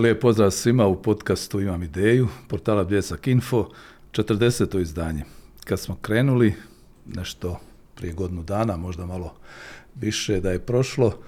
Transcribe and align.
Lijep 0.00 0.20
pozdrav 0.20 0.50
svima 0.50 0.86
u 0.86 1.02
podcastu 1.02 1.60
Imam 1.60 1.82
ideju, 1.82 2.28
portala 2.48 2.84
Bljesak 2.84 3.26
Info, 3.26 3.68
40. 4.12 4.80
izdanje. 4.80 5.24
Kad 5.64 5.80
smo 5.80 5.96
krenuli, 6.02 6.54
nešto 7.06 7.60
prije 7.94 8.12
godinu 8.12 8.42
dana, 8.42 8.76
možda 8.76 9.06
malo 9.06 9.34
više 9.94 10.40
da 10.40 10.50
je 10.50 10.58
prošlo, 10.58 11.18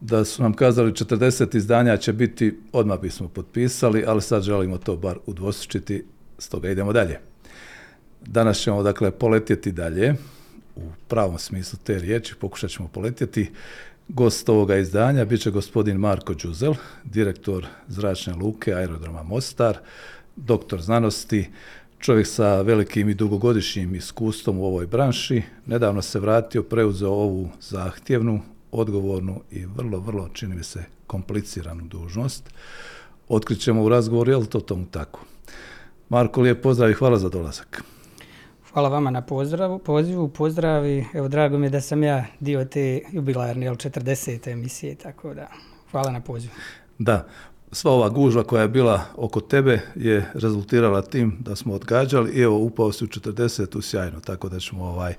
da 0.00 0.24
su 0.24 0.42
nam 0.42 0.52
kazali 0.52 0.92
40 0.92 1.56
izdanja 1.56 1.96
će 1.96 2.12
biti, 2.12 2.58
odmah 2.72 3.00
bismo 3.00 3.28
potpisali, 3.28 4.04
ali 4.06 4.22
sad 4.22 4.42
želimo 4.42 4.78
to 4.78 4.96
bar 4.96 5.18
udvostručiti, 5.26 6.04
stoga 6.38 6.70
idemo 6.70 6.92
dalje. 6.92 7.20
Danas 8.26 8.58
ćemo 8.58 8.82
dakle 8.82 9.10
poletjeti 9.10 9.72
dalje, 9.72 10.14
u 10.76 10.82
pravom 11.08 11.38
smislu 11.38 11.78
te 11.84 11.98
riječi, 11.98 12.34
pokušat 12.40 12.70
ćemo 12.70 12.88
poletjeti. 12.88 13.50
Gost 14.08 14.48
ovoga 14.48 14.76
izdanja 14.76 15.24
bit 15.24 15.40
će 15.40 15.50
gospodin 15.50 15.96
Marko 15.96 16.34
Đuzel, 16.34 16.74
direktor 17.04 17.66
zračne 17.88 18.34
luke 18.34 18.74
aerodroma 18.74 19.22
Mostar, 19.22 19.78
doktor 20.36 20.82
znanosti, 20.82 21.50
čovjek 21.98 22.26
sa 22.26 22.60
velikim 22.60 23.08
i 23.08 23.14
dugogodišnjim 23.14 23.94
iskustvom 23.94 24.58
u 24.58 24.64
ovoj 24.64 24.86
branši. 24.86 25.42
Nedavno 25.66 26.02
se 26.02 26.20
vratio, 26.20 26.62
preuzeo 26.62 27.10
ovu 27.10 27.48
zahtjevnu, 27.60 28.40
odgovornu 28.72 29.40
i 29.50 29.66
vrlo, 29.66 29.98
vrlo, 29.98 30.28
čini 30.32 30.54
mi 30.54 30.64
se, 30.64 30.84
kompliciranu 31.06 31.84
dužnost. 31.84 32.50
Otkrićemo 33.28 33.82
u 33.82 33.88
razgovoru, 33.88 34.30
je 34.30 34.36
li 34.36 34.46
to 34.46 34.60
tomu 34.60 34.86
tako? 34.90 35.20
Marko, 36.08 36.40
lijep 36.40 36.62
pozdrav 36.62 36.90
i 36.90 36.94
hvala 36.94 37.18
za 37.18 37.28
dolazak. 37.28 37.82
Hvala 38.76 38.88
vama 38.88 39.10
na 39.10 39.22
pozdravu, 39.22 39.78
pozivu, 39.78 40.28
pozdravi. 40.28 41.06
Evo, 41.14 41.28
drago 41.28 41.58
mi 41.58 41.66
je 41.66 41.70
da 41.70 41.80
sam 41.80 42.02
ja 42.02 42.24
dio 42.40 42.64
te 42.64 43.00
jubilarne, 43.12 43.70
40. 43.70 44.50
emisije, 44.52 44.94
tako 44.94 45.34
da 45.34 45.48
hvala 45.90 46.10
na 46.10 46.20
pozivu. 46.20 46.52
Da, 46.98 47.26
sva 47.72 47.92
ova 47.92 48.08
gužva 48.08 48.44
koja 48.44 48.62
je 48.62 48.68
bila 48.68 49.02
oko 49.16 49.40
tebe 49.40 49.80
je 49.94 50.30
rezultirala 50.34 51.02
tim 51.02 51.36
da 51.40 51.56
smo 51.56 51.74
odgađali 51.74 52.32
i 52.32 52.40
evo 52.40 52.58
upao 52.58 52.92
si 52.92 53.04
u 53.04 53.06
40. 53.06 53.78
u 53.78 53.82
sjajno, 53.82 54.20
tako 54.20 54.48
da 54.48 54.60
ćemo 54.60 54.84
ovaj, 54.84 55.14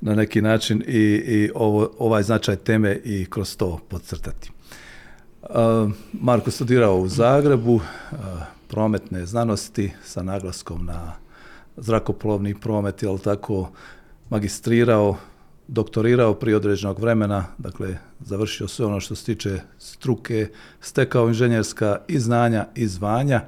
na 0.00 0.14
neki 0.14 0.42
način 0.42 0.82
i, 0.86 1.00
i 1.26 1.50
ovo, 1.54 1.90
ovaj 1.98 2.22
značaj 2.22 2.56
teme 2.56 3.00
i 3.04 3.26
kroz 3.30 3.56
to 3.56 3.78
podcrtati. 3.88 4.50
Uh, 5.42 5.48
Marko 6.12 6.50
studirao 6.50 6.98
u 6.98 7.08
Zagrebu, 7.08 7.74
uh, 7.74 7.82
prometne 8.68 9.26
znanosti 9.26 9.92
sa 10.04 10.22
naglaskom 10.22 10.84
na 10.86 11.23
zrakoplovni 11.76 12.54
promet, 12.54 13.02
jel 13.02 13.18
tako, 13.18 13.70
magistrirao, 14.30 15.16
doktorirao 15.68 16.34
prije 16.34 16.56
određenog 16.56 16.98
vremena, 16.98 17.44
dakle, 17.58 17.98
završio 18.20 18.68
sve 18.68 18.86
ono 18.86 19.00
što 19.00 19.14
se 19.14 19.24
tiče 19.24 19.60
struke, 19.78 20.48
stekao 20.80 21.28
inženjerska 21.28 21.96
i 22.08 22.18
znanja 22.18 22.66
i 22.74 22.86
zvanja. 22.86 23.40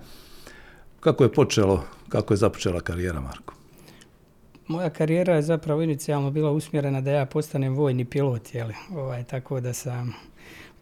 Kako 1.01 1.25
je 1.25 1.33
počelo, 1.33 1.85
kako 2.09 2.35
je 2.35 2.39
započela 2.39 2.81
karijera, 2.81 3.21
Marko? 3.21 3.55
Moja 4.67 4.91
karijera 4.91 5.35
je 5.35 5.43
zapravo 5.43 5.83
inicijalno 5.83 6.31
bila 6.31 6.51
usmjerena 6.51 7.01
da 7.01 7.11
ja 7.11 7.27
postanem 7.27 7.75
vojni 7.75 8.05
pilot, 8.05 8.55
jel? 8.55 8.71
Ovaj, 8.91 9.25
tako 9.25 9.61
da 9.61 9.73
sam 9.73 10.15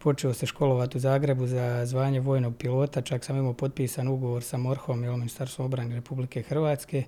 počeo 0.05 0.33
se 0.33 0.45
školovati 0.45 0.97
u 0.97 0.99
Zagrebu 0.99 1.47
za 1.47 1.85
zvanje 1.85 2.19
vojnog 2.19 2.55
pilota, 2.57 3.01
čak 3.01 3.23
sam 3.25 3.37
imao 3.37 3.53
potpisan 3.53 4.07
ugovor 4.07 4.43
sa 4.43 4.57
Morhom 4.57 5.03
i 5.03 5.09
Ministarstvom 5.09 5.65
obrane 5.65 5.95
Republike 5.95 6.41
Hrvatske. 6.41 6.97
E, 6.97 7.05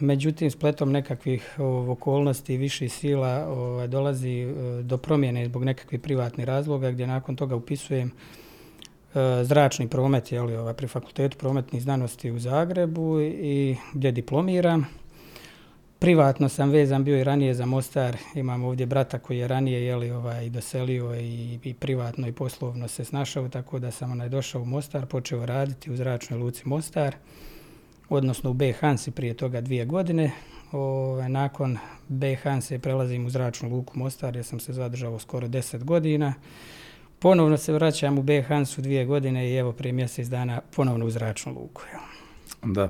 međutim, 0.00 0.50
spletom 0.50 0.92
nekakvih 0.92 1.56
okolnosti 1.88 2.54
i 2.54 2.56
viših 2.56 2.92
sila 2.92 3.46
dolazi 3.86 4.30
e, 4.30 4.52
do 4.82 4.96
promjene 4.98 5.46
zbog 5.46 5.64
nekakvih 5.64 6.00
privatnih 6.00 6.46
razloga 6.46 6.90
gdje 6.90 7.06
nakon 7.06 7.36
toga 7.36 7.56
upisujem 7.56 8.10
e, 8.10 8.14
zračni 9.44 9.88
promet 9.88 10.32
jeli, 10.32 10.56
ovaj, 10.56 10.74
pri 10.74 10.88
fakultetu 10.88 11.38
prometnih 11.38 11.82
znanosti 11.82 12.30
u 12.30 12.38
Zagrebu 12.38 13.20
i 13.20 13.76
gdje 13.94 14.12
diplomiram 14.12 14.86
privatno 15.98 16.48
sam 16.48 16.70
vezan 16.70 17.04
bio 17.04 17.20
i 17.20 17.24
ranije 17.24 17.54
za 17.54 17.66
Mostar. 17.66 18.16
Imam 18.34 18.64
ovdje 18.64 18.86
brata 18.86 19.18
koji 19.18 19.38
je 19.38 19.48
ranije 19.48 19.82
jeli, 19.82 20.10
ovaj, 20.10 20.50
doselio 20.50 21.14
i, 21.14 21.58
i 21.64 21.74
privatno 21.74 22.28
i 22.28 22.32
poslovno 22.32 22.88
se 22.88 23.04
snašao, 23.04 23.48
tako 23.48 23.78
da 23.78 23.90
sam 23.90 24.12
onaj 24.12 24.28
došao 24.28 24.62
u 24.62 24.64
Mostar, 24.64 25.06
počeo 25.06 25.46
raditi 25.46 25.90
u 25.90 25.96
zračnoj 25.96 26.38
luci 26.38 26.68
Mostar, 26.68 27.16
odnosno 28.08 28.50
u 28.50 28.54
B. 28.54 28.72
Hansi 28.72 29.10
prije 29.10 29.34
toga 29.34 29.60
dvije 29.60 29.84
godine. 29.84 30.30
O, 30.72 30.78
ovaj, 30.78 31.28
nakon 31.28 31.78
B. 32.08 32.34
Hansi 32.34 32.78
prelazim 32.78 33.26
u 33.26 33.30
zračnu 33.30 33.68
luku 33.68 33.98
Mostar, 33.98 34.36
jer 34.36 34.44
sam 34.44 34.60
se 34.60 34.72
zadržao 34.72 35.18
skoro 35.18 35.48
10 35.48 35.84
godina. 35.84 36.34
Ponovno 37.18 37.56
se 37.56 37.72
vraćam 37.72 38.18
u 38.18 38.22
B. 38.22 38.42
Hansu 38.42 38.80
dvije 38.80 39.04
godine 39.04 39.50
i 39.50 39.56
evo 39.56 39.72
prije 39.72 39.92
mjesec 39.92 40.28
dana 40.28 40.60
ponovno 40.76 41.06
u 41.06 41.10
zračnu 41.10 41.52
luku. 41.52 41.82
Jel. 41.92 42.00
Da. 42.72 42.88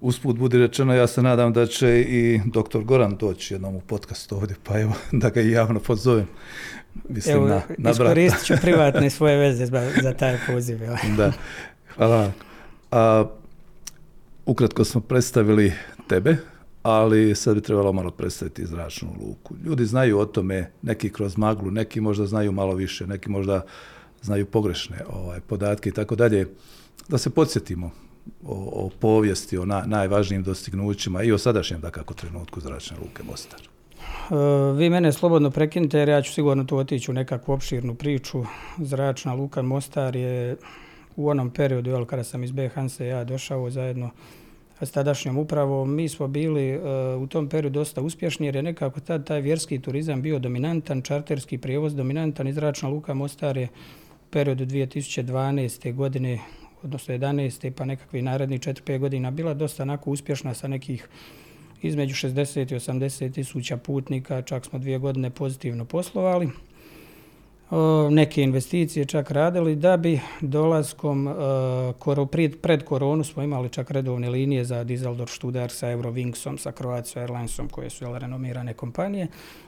Usput 0.00 0.36
budi 0.36 0.58
rečeno, 0.58 0.94
ja 0.94 1.06
se 1.06 1.22
nadam 1.22 1.52
da 1.52 1.66
će 1.66 2.00
i 2.00 2.40
doktor 2.44 2.84
Goran 2.84 3.16
doći 3.16 3.54
jednom 3.54 3.76
u 3.76 3.80
podcastu 3.80 4.36
ovdje, 4.36 4.56
pa 4.64 4.80
evo 4.80 4.92
da 5.22 5.30
ga 5.30 5.40
i 5.40 5.50
javno 5.50 5.80
pozovem. 5.80 6.26
Mislim 7.08 7.36
evo, 7.36 7.48
na, 7.48 7.62
na 7.78 7.90
iskoristit 7.90 8.46
ću 8.46 8.54
privatne 8.62 9.10
svoje 9.10 9.36
veze 9.36 9.66
za, 9.66 9.90
za 10.02 10.12
taj 10.12 10.38
poziv. 10.46 10.82
Evo. 10.82 10.96
Da, 11.16 11.32
hvala. 11.96 12.32
A, 12.90 13.24
ukratko 14.46 14.84
smo 14.84 15.00
predstavili 15.00 15.72
tebe, 16.08 16.36
ali 16.82 17.34
sad 17.34 17.54
bi 17.54 17.60
trebalo 17.60 17.92
malo 17.92 18.10
predstaviti 18.10 18.66
zračnu 18.66 19.08
luku. 19.20 19.54
Ljudi 19.64 19.84
znaju 19.84 20.18
o 20.18 20.26
tome, 20.26 20.70
neki 20.82 21.10
kroz 21.10 21.36
maglu, 21.36 21.70
neki 21.70 22.00
možda 22.00 22.26
znaju 22.26 22.52
malo 22.52 22.74
više, 22.74 23.06
neki 23.06 23.30
možda 23.30 23.62
znaju 24.22 24.46
pogrešne 24.46 24.96
ovaj, 25.12 25.40
podatke 25.40 25.88
i 25.88 25.92
tako 25.92 26.16
dalje. 26.16 26.48
Da 27.08 27.18
se 27.18 27.30
podsjetimo, 27.30 27.90
o, 28.44 28.84
o 28.84 28.90
povijesti, 29.00 29.58
o 29.58 29.64
na, 29.64 29.82
najvažnijim 29.86 30.42
dostignućima 30.42 31.22
i 31.22 31.32
o 31.32 31.38
sadašnjem, 31.38 31.80
da 31.80 31.90
kako, 31.90 32.14
trenutku 32.14 32.60
zračne 32.60 32.96
luke 33.02 33.22
Mostar. 33.22 33.60
E, 33.60 34.34
vi 34.76 34.90
mene 34.90 35.12
slobodno 35.12 35.50
prekinite 35.50 35.98
jer 35.98 36.08
ja 36.08 36.22
ću 36.22 36.32
sigurno 36.32 36.64
tu 36.64 36.76
otići 36.76 37.10
u 37.10 37.14
nekakvu 37.14 37.52
opširnu 37.52 37.94
priču. 37.94 38.44
Zračna 38.78 39.34
luka 39.34 39.62
Mostar 39.62 40.16
je 40.16 40.56
u 41.16 41.28
onom 41.28 41.50
periodu, 41.50 41.90
jel, 41.90 42.04
kada 42.04 42.24
sam 42.24 42.44
iz 42.44 42.52
B. 42.52 42.68
Hanse 42.68 43.06
ja 43.06 43.24
došao 43.24 43.70
zajedno 43.70 44.10
s 44.80 44.90
tadašnjom 44.90 45.38
upravom, 45.38 45.94
mi 45.94 46.08
smo 46.08 46.28
bili 46.28 46.76
uh, 46.76 46.82
u 47.22 47.26
tom 47.26 47.48
periodu 47.48 47.78
dosta 47.78 48.00
uspješni 48.00 48.46
jer 48.46 48.56
je 48.56 48.62
nekako 48.62 49.00
tad 49.00 49.26
taj 49.26 49.40
vjerski 49.40 49.78
turizam 49.78 50.22
bio 50.22 50.38
dominantan, 50.38 51.02
čarterski 51.02 51.58
prijevoz 51.58 51.94
dominantan 51.94 52.48
i 52.48 52.52
zračna 52.52 52.88
luka 52.88 53.14
Mostar 53.14 53.56
je 53.56 53.64
u 53.64 54.30
periodu 54.30 54.66
2012. 54.66 55.94
godine 55.94 56.38
odnosno 56.82 57.14
11. 57.14 57.70
pa 57.70 57.84
nekakvi 57.84 58.22
naredni 58.22 58.58
4-5 58.58 58.98
godina 58.98 59.30
bila 59.30 59.54
dosta 59.54 59.82
onako 59.82 60.10
uspješna 60.10 60.54
sa 60.54 60.68
nekih 60.68 61.08
između 61.82 62.14
60 62.14 62.72
i 62.72 62.78
80 62.78 63.32
tisuća 63.32 63.76
putnika, 63.76 64.42
čak 64.42 64.64
smo 64.64 64.78
dvije 64.78 64.98
godine 64.98 65.30
pozitivno 65.30 65.84
poslovali. 65.84 66.48
O, 67.70 68.10
neke 68.10 68.42
investicije 68.42 69.04
čak 69.04 69.30
radili 69.30 69.76
da 69.76 69.96
bi 69.96 70.20
dolaskom 70.40 71.28
e, 71.28 71.32
uh, 72.06 72.28
pred, 72.30 72.60
pred 72.60 72.84
koronu 72.84 73.24
smo 73.24 73.42
imali 73.42 73.68
čak 73.68 73.90
redovne 73.90 74.30
linije 74.30 74.64
za 74.64 74.84
Dieseldorf 74.84 75.32
Studer 75.32 75.70
sa 75.70 75.90
Eurowingsom, 75.90 76.58
sa 76.58 76.72
Croatia 76.72 77.22
Airlinesom 77.22 77.68
koje 77.68 77.90
su 77.90 78.04
jel, 78.04 78.18
renomirane 78.18 78.74
kompanije 78.74 79.26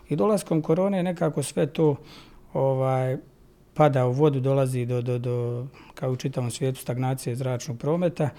i 0.09 0.17
dolaskom 0.17 0.63
korone 0.63 1.03
nekako 1.03 1.43
sve 1.43 1.67
to 1.67 1.97
ovaj, 2.53 3.17
pada 3.79 4.07
u 4.07 4.13
vodu, 4.13 4.41
dolazi 4.41 4.87
do, 4.87 5.03
do, 5.03 5.19
do 5.19 5.67
kao 5.95 6.11
u 6.11 6.17
čitavom 6.17 6.51
svijetu, 6.51 6.81
stagnacije 6.81 7.37
zračnog 7.37 7.79
prometa. 7.79 8.25
E, 8.25 8.33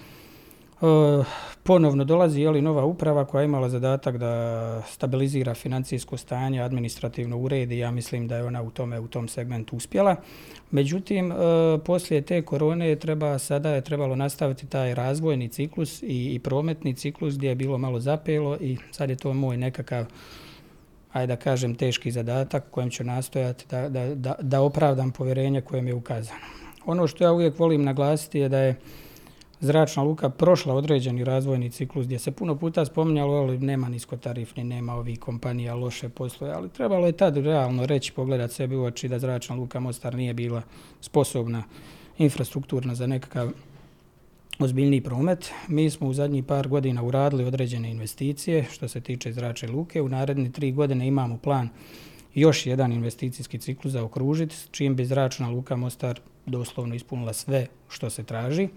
ponovno 1.62 2.04
dolazi 2.04 2.40
jeli, 2.40 2.62
nova 2.62 2.84
uprava 2.84 3.24
koja 3.24 3.40
je 3.40 3.44
imala 3.44 3.68
zadatak 3.68 4.16
da 4.16 4.82
stabilizira 4.88 5.54
financijsko 5.54 6.16
stanje, 6.16 6.60
administrativno 6.60 7.38
uredi. 7.38 7.78
Ja 7.78 7.90
mislim 7.90 8.28
da 8.28 8.36
je 8.36 8.44
ona 8.44 8.62
u 8.62 8.70
tome 8.70 9.00
u 9.00 9.08
tom 9.08 9.28
segmentu 9.28 9.76
uspjela. 9.76 10.16
Međutim, 10.70 11.32
e, 11.32 11.34
poslije 11.84 12.22
te 12.22 12.42
korone 12.42 12.96
treba 12.96 13.38
sada 13.38 13.70
je 13.70 13.80
trebalo 13.80 14.16
nastaviti 14.16 14.66
taj 14.66 14.94
razvojni 14.94 15.48
ciklus 15.48 16.02
i, 16.02 16.34
i 16.34 16.38
prometni 16.38 16.94
ciklus 16.94 17.36
gdje 17.36 17.48
je 17.48 17.54
bilo 17.54 17.78
malo 17.78 18.00
zapelo 18.00 18.56
i 18.56 18.76
sad 18.90 19.10
je 19.10 19.16
to 19.16 19.34
moj 19.34 19.56
nekakav 19.56 20.06
ajde 21.12 21.26
da 21.26 21.36
kažem, 21.36 21.74
teški 21.74 22.10
zadatak 22.10 22.64
kojem 22.70 22.90
ću 22.90 23.04
nastojati 23.04 23.64
da, 23.70 23.88
da, 23.88 24.14
da, 24.14 24.34
da 24.40 24.60
opravdam 24.60 25.10
povjerenje 25.10 25.60
koje 25.60 25.82
mi 25.82 25.90
je 25.90 25.94
ukazano. 25.94 26.40
Ono 26.86 27.06
što 27.06 27.24
ja 27.24 27.32
uvijek 27.32 27.58
volim 27.58 27.84
naglasiti 27.84 28.38
je 28.38 28.48
da 28.48 28.58
je 28.58 28.76
zračna 29.60 30.02
luka 30.02 30.30
prošla 30.30 30.74
određeni 30.74 31.24
razvojni 31.24 31.70
ciklus 31.70 32.06
gdje 32.06 32.18
se 32.18 32.30
puno 32.30 32.56
puta 32.56 32.84
spominjalo, 32.84 33.34
ali 33.34 33.58
nema 33.58 33.88
niskotarifni, 33.88 34.64
nema 34.64 34.94
ovih 34.94 35.20
kompanija, 35.20 35.74
loše 35.74 36.08
posloje, 36.08 36.52
ali 36.52 36.68
trebalo 36.68 37.06
je 37.06 37.12
tad 37.12 37.36
realno 37.36 37.86
reći, 37.86 38.12
pogledati 38.12 38.54
sebi 38.54 38.76
u 38.76 38.84
oči 38.84 39.08
da 39.08 39.18
zračna 39.18 39.56
luka 39.56 39.80
Mostar 39.80 40.14
nije 40.14 40.34
bila 40.34 40.62
sposobna 41.00 41.62
infrastrukturna 42.18 42.94
za 42.94 43.06
nekakav 43.06 43.50
ozbiljni 44.58 45.00
promet. 45.00 45.50
Mi 45.68 45.90
smo 45.90 46.08
u 46.08 46.12
zadnjih 46.12 46.44
par 46.44 46.68
godina 46.68 47.02
uradili 47.02 47.44
određene 47.44 47.90
investicije 47.90 48.66
što 48.70 48.88
se 48.88 49.00
tiče 49.00 49.32
zračne 49.32 49.68
luke. 49.68 50.02
U 50.02 50.08
naredne 50.08 50.52
tri 50.52 50.72
godine 50.72 51.06
imamo 51.06 51.38
plan 51.38 51.68
još 52.34 52.66
jedan 52.66 52.92
investicijski 52.92 53.58
ciklus 53.58 53.92
za 53.92 54.04
okružiti, 54.04 54.56
čim 54.70 54.96
bi 54.96 55.04
zračna 55.04 55.48
luka 55.48 55.76
Mostar 55.76 56.20
doslovno 56.46 56.94
ispunila 56.94 57.32
sve 57.32 57.66
što 57.88 58.10
se 58.10 58.24
traži. 58.24 58.68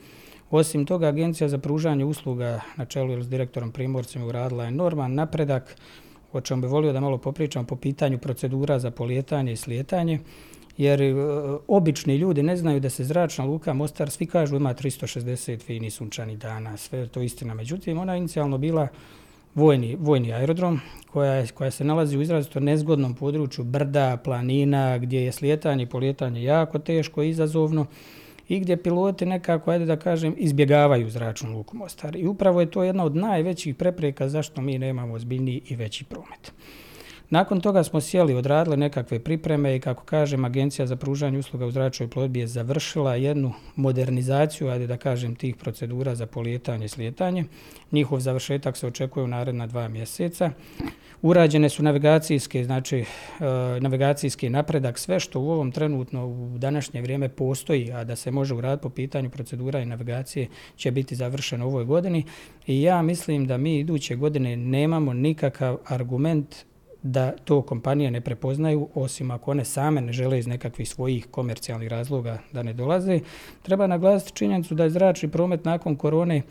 Osim 0.51 0.85
toga, 0.85 1.07
Agencija 1.07 1.49
za 1.49 1.57
pružanje 1.57 2.05
usluga 2.05 2.61
na 2.77 2.85
čelu 2.85 3.21
s 3.21 3.29
direktorom 3.29 3.71
Primorcem 3.71 4.23
uradila 4.23 4.65
enorman 4.65 5.13
napredak, 5.13 5.75
o 6.33 6.41
čemu 6.41 6.61
bi 6.61 6.67
volio 6.67 6.93
da 6.93 6.99
malo 6.99 7.17
popričam 7.17 7.65
po 7.65 7.75
pitanju 7.75 8.17
procedura 8.17 8.79
za 8.79 8.91
polijetanje 8.91 9.53
i 9.53 9.57
slijetanje, 9.57 10.19
jer 10.77 11.01
e, 11.01 11.13
obični 11.67 12.15
ljudi 12.15 12.43
ne 12.43 12.57
znaju 12.57 12.79
da 12.79 12.89
se 12.89 13.03
zračna 13.03 13.45
luka 13.45 13.73
Mostar, 13.73 14.09
svi 14.09 14.25
kažu 14.25 14.55
ima 14.55 14.73
360 14.73 15.61
fini 15.61 15.89
sunčani 15.89 16.37
dana, 16.37 16.77
sve 16.77 17.07
to 17.07 17.21
istina. 17.21 17.53
Međutim, 17.53 17.97
ona 17.97 18.13
je 18.13 18.17
inicijalno 18.17 18.57
bila 18.57 18.87
vojni, 19.55 19.97
vojni 19.99 20.33
aerodrom 20.33 20.79
koja, 21.11 21.33
je, 21.33 21.47
koja 21.47 21.71
se 21.71 21.83
nalazi 21.83 22.17
u 22.17 22.21
izrazito 22.21 22.59
nezgodnom 22.59 23.15
području 23.15 23.63
brda, 23.63 24.17
planina, 24.23 24.97
gdje 24.97 25.25
je 25.25 25.31
slijetanje 25.31 25.83
i 25.83 25.89
polijetanje 25.89 26.43
jako 26.43 26.79
teško 26.79 27.23
i 27.23 27.29
izazovno 27.29 27.85
i 28.49 28.59
gdje 28.59 28.77
piloti 28.77 29.25
nekako, 29.25 29.71
ajde 29.71 29.85
da 29.85 29.95
kažem, 29.95 30.35
izbjegavaju 30.37 31.09
zračnu 31.09 31.57
luku 31.57 31.77
Mostar. 31.77 32.15
I 32.15 32.27
upravo 32.27 32.59
je 32.59 32.71
to 32.71 32.83
jedna 32.83 33.03
od 33.03 33.15
najvećih 33.15 33.75
prepreka 33.75 34.29
zašto 34.29 34.61
mi 34.61 34.77
nemamo 34.77 35.19
zbiljniji 35.19 35.61
i 35.67 35.75
veći 35.75 36.05
promet. 36.05 36.51
Nakon 37.33 37.61
toga 37.61 37.83
smo 37.83 38.01
sjeli, 38.01 38.33
odradili 38.33 38.77
nekakve 38.77 39.19
pripreme 39.19 39.75
i 39.75 39.79
kako 39.79 40.03
kažem, 40.03 40.45
Agencija 40.45 40.87
za 40.87 40.95
pružanje 40.95 41.39
usluga 41.39 41.65
u 41.65 41.71
zračnoj 41.71 42.09
plodbi 42.09 42.39
je 42.39 42.47
završila 42.47 43.15
jednu 43.15 43.53
modernizaciju, 43.75 44.69
ajde 44.69 44.87
da 44.87 44.97
kažem, 44.97 45.35
tih 45.35 45.55
procedura 45.55 46.15
za 46.15 46.25
polijetanje 46.25 46.85
i 46.85 46.89
slijetanje. 46.89 47.45
Njihov 47.91 48.19
završetak 48.19 48.77
se 48.77 48.87
očekuje 48.87 49.23
u 49.23 49.27
naredna 49.27 49.67
dva 49.67 49.87
mjeseca. 49.87 50.51
Urađene 51.21 51.69
su 51.69 51.83
navigacijske, 51.83 52.63
znači 52.63 52.97
e, 52.97 53.05
navigacijski 53.79 54.49
napredak, 54.49 54.99
sve 54.99 55.19
što 55.19 55.39
u 55.39 55.49
ovom 55.49 55.71
trenutno 55.71 56.27
u 56.27 56.57
današnje 56.57 57.01
vrijeme 57.01 57.29
postoji, 57.29 57.91
a 57.91 58.03
da 58.03 58.15
se 58.15 58.31
može 58.31 58.53
uraditi 58.53 58.83
po 58.83 58.89
pitanju 58.89 59.29
procedura 59.29 59.79
i 59.79 59.85
navigacije, 59.85 60.47
će 60.75 60.91
biti 60.91 61.15
završeno 61.15 61.65
u 61.65 61.69
ovoj 61.69 61.85
godini. 61.85 62.25
I 62.67 62.81
ja 62.81 63.01
mislim 63.01 63.47
da 63.47 63.57
mi 63.57 63.79
iduće 63.79 64.15
godine 64.15 64.57
nemamo 64.57 65.13
nikakav 65.13 65.77
argument 65.85 66.55
da 67.03 67.31
to 67.31 67.61
kompanije 67.61 68.11
ne 68.11 68.21
prepoznaju, 68.21 68.87
osim 68.95 69.31
ako 69.31 69.51
one 69.51 69.65
same 69.65 70.01
ne 70.01 70.13
žele 70.13 70.39
iz 70.39 70.47
nekakvih 70.47 70.89
svojih 70.89 71.27
komercijalnih 71.31 71.89
razloga 71.89 72.37
da 72.51 72.63
ne 72.63 72.73
dolaze. 72.73 73.19
Treba 73.61 73.87
naglasiti 73.87 74.35
činjenicu 74.35 74.75
da 74.75 74.83
je 74.83 74.89
zračni 74.89 75.31
promet 75.31 75.65
nakon 75.65 75.95
korone 75.95 76.41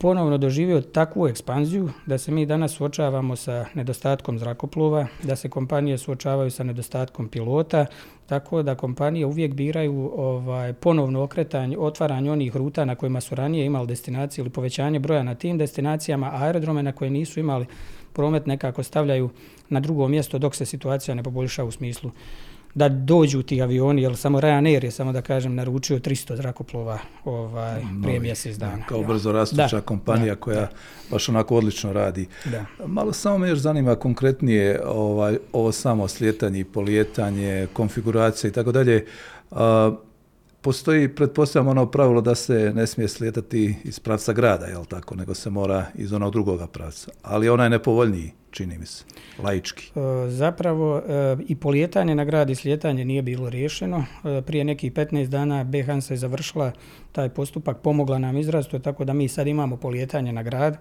ponovno 0.00 0.38
doživio 0.38 0.80
takvu 0.80 1.28
ekspanziju 1.28 1.90
da 2.06 2.18
se 2.18 2.32
mi 2.32 2.46
danas 2.46 2.72
suočavamo 2.72 3.36
sa 3.36 3.66
nedostatkom 3.74 4.38
zrakoplova, 4.38 5.06
da 5.22 5.36
se 5.36 5.48
kompanije 5.48 5.98
suočavaju 5.98 6.50
sa 6.50 6.64
nedostatkom 6.64 7.28
pilota, 7.28 7.86
tako 8.26 8.62
da 8.62 8.74
kompanije 8.74 9.26
uvijek 9.26 9.54
biraju 9.54 10.12
ovaj 10.16 10.72
ponovno 10.72 11.22
okretanje, 11.22 11.78
otvaranje 11.78 12.32
onih 12.32 12.56
ruta 12.56 12.84
na 12.84 12.94
kojima 12.94 13.20
su 13.20 13.34
ranije 13.34 13.66
imali 13.66 13.86
destinacije 13.86 14.42
ili 14.42 14.50
povećanje 14.50 14.98
broja 14.98 15.22
na 15.22 15.34
tim 15.34 15.58
destinacijama, 15.58 16.30
aerodrome 16.32 16.82
na 16.82 16.92
koje 16.92 17.10
nisu 17.10 17.40
imali 17.40 17.66
promet 18.12 18.46
nekako 18.46 18.82
stavljaju 18.82 19.30
na 19.68 19.80
drugo 19.80 20.08
mjesto 20.08 20.38
dok 20.38 20.54
se 20.54 20.66
situacija 20.66 21.14
ne 21.14 21.22
poboljša 21.22 21.64
u 21.64 21.70
smislu 21.70 22.10
da 22.74 22.88
dođu 22.88 23.42
ti 23.42 23.62
avioni, 23.62 24.02
jer 24.02 24.16
samo 24.16 24.40
Ryanair 24.40 24.84
je, 24.84 24.90
samo 24.90 25.12
da 25.12 25.22
kažem, 25.22 25.54
naručio 25.54 25.98
300 25.98 26.36
zrakoplova 26.36 26.98
ovaj, 27.24 27.82
prije 28.02 28.20
mjesec 28.20 28.56
dana. 28.56 28.84
Kao 28.88 29.02
brzo 29.02 29.32
rastuća 29.32 29.76
da, 29.76 29.80
kompanija 29.80 30.34
da, 30.34 30.40
koja 30.40 30.60
da. 30.60 30.68
baš 31.10 31.28
onako 31.28 31.56
odlično 31.56 31.92
radi. 31.92 32.26
Da. 32.44 32.86
Malo 32.86 33.12
samo 33.12 33.38
me 33.38 33.48
još 33.48 33.58
zanima 33.58 33.94
konkretnije 33.94 34.80
ovaj, 34.86 35.38
ovo 35.52 35.72
samo 35.72 36.08
slijetanje 36.08 36.60
i 36.60 36.64
polijetanje, 36.64 37.66
konfiguracija 37.72 38.48
i 38.48 38.52
tako 38.52 38.72
dalje 38.72 39.06
postoji, 40.62 41.08
pretpostavljam, 41.08 41.68
ono 41.68 41.86
pravilo 41.90 42.20
da 42.20 42.34
se 42.34 42.72
ne 42.74 42.86
smije 42.86 43.08
slijetati 43.08 43.76
iz 43.84 44.00
pravca 44.00 44.32
grada, 44.32 44.66
jel 44.66 44.84
tako, 44.84 45.14
nego 45.14 45.34
se 45.34 45.50
mora 45.50 45.86
iz 45.94 46.12
onog 46.12 46.32
drugoga 46.32 46.66
pravca. 46.66 47.10
Ali 47.22 47.48
ona 47.48 47.64
je 47.64 47.70
nepovoljniji, 47.70 48.32
čini 48.50 48.78
mi 48.78 48.86
se, 48.86 49.04
laički. 49.42 49.92
E, 49.94 50.30
zapravo 50.30 50.98
e, 50.98 51.36
i 51.48 51.56
polijetanje 51.56 52.14
na 52.14 52.24
grad 52.24 52.50
i 52.50 52.54
slijetanje 52.54 53.04
nije 53.04 53.22
bilo 53.22 53.50
riješeno. 53.50 54.04
E, 54.24 54.42
prije 54.42 54.64
nekih 54.64 54.92
15 54.92 55.26
dana 55.26 55.64
Behansa 55.64 56.14
je 56.14 56.18
završila 56.18 56.72
taj 57.12 57.28
postupak, 57.28 57.78
pomogla 57.78 58.18
nam 58.18 58.36
izrastu, 58.36 58.78
tako 58.78 59.04
da 59.04 59.12
mi 59.12 59.28
sad 59.28 59.46
imamo 59.46 59.76
polijetanje 59.76 60.32
na 60.32 60.42
grad. 60.42 60.76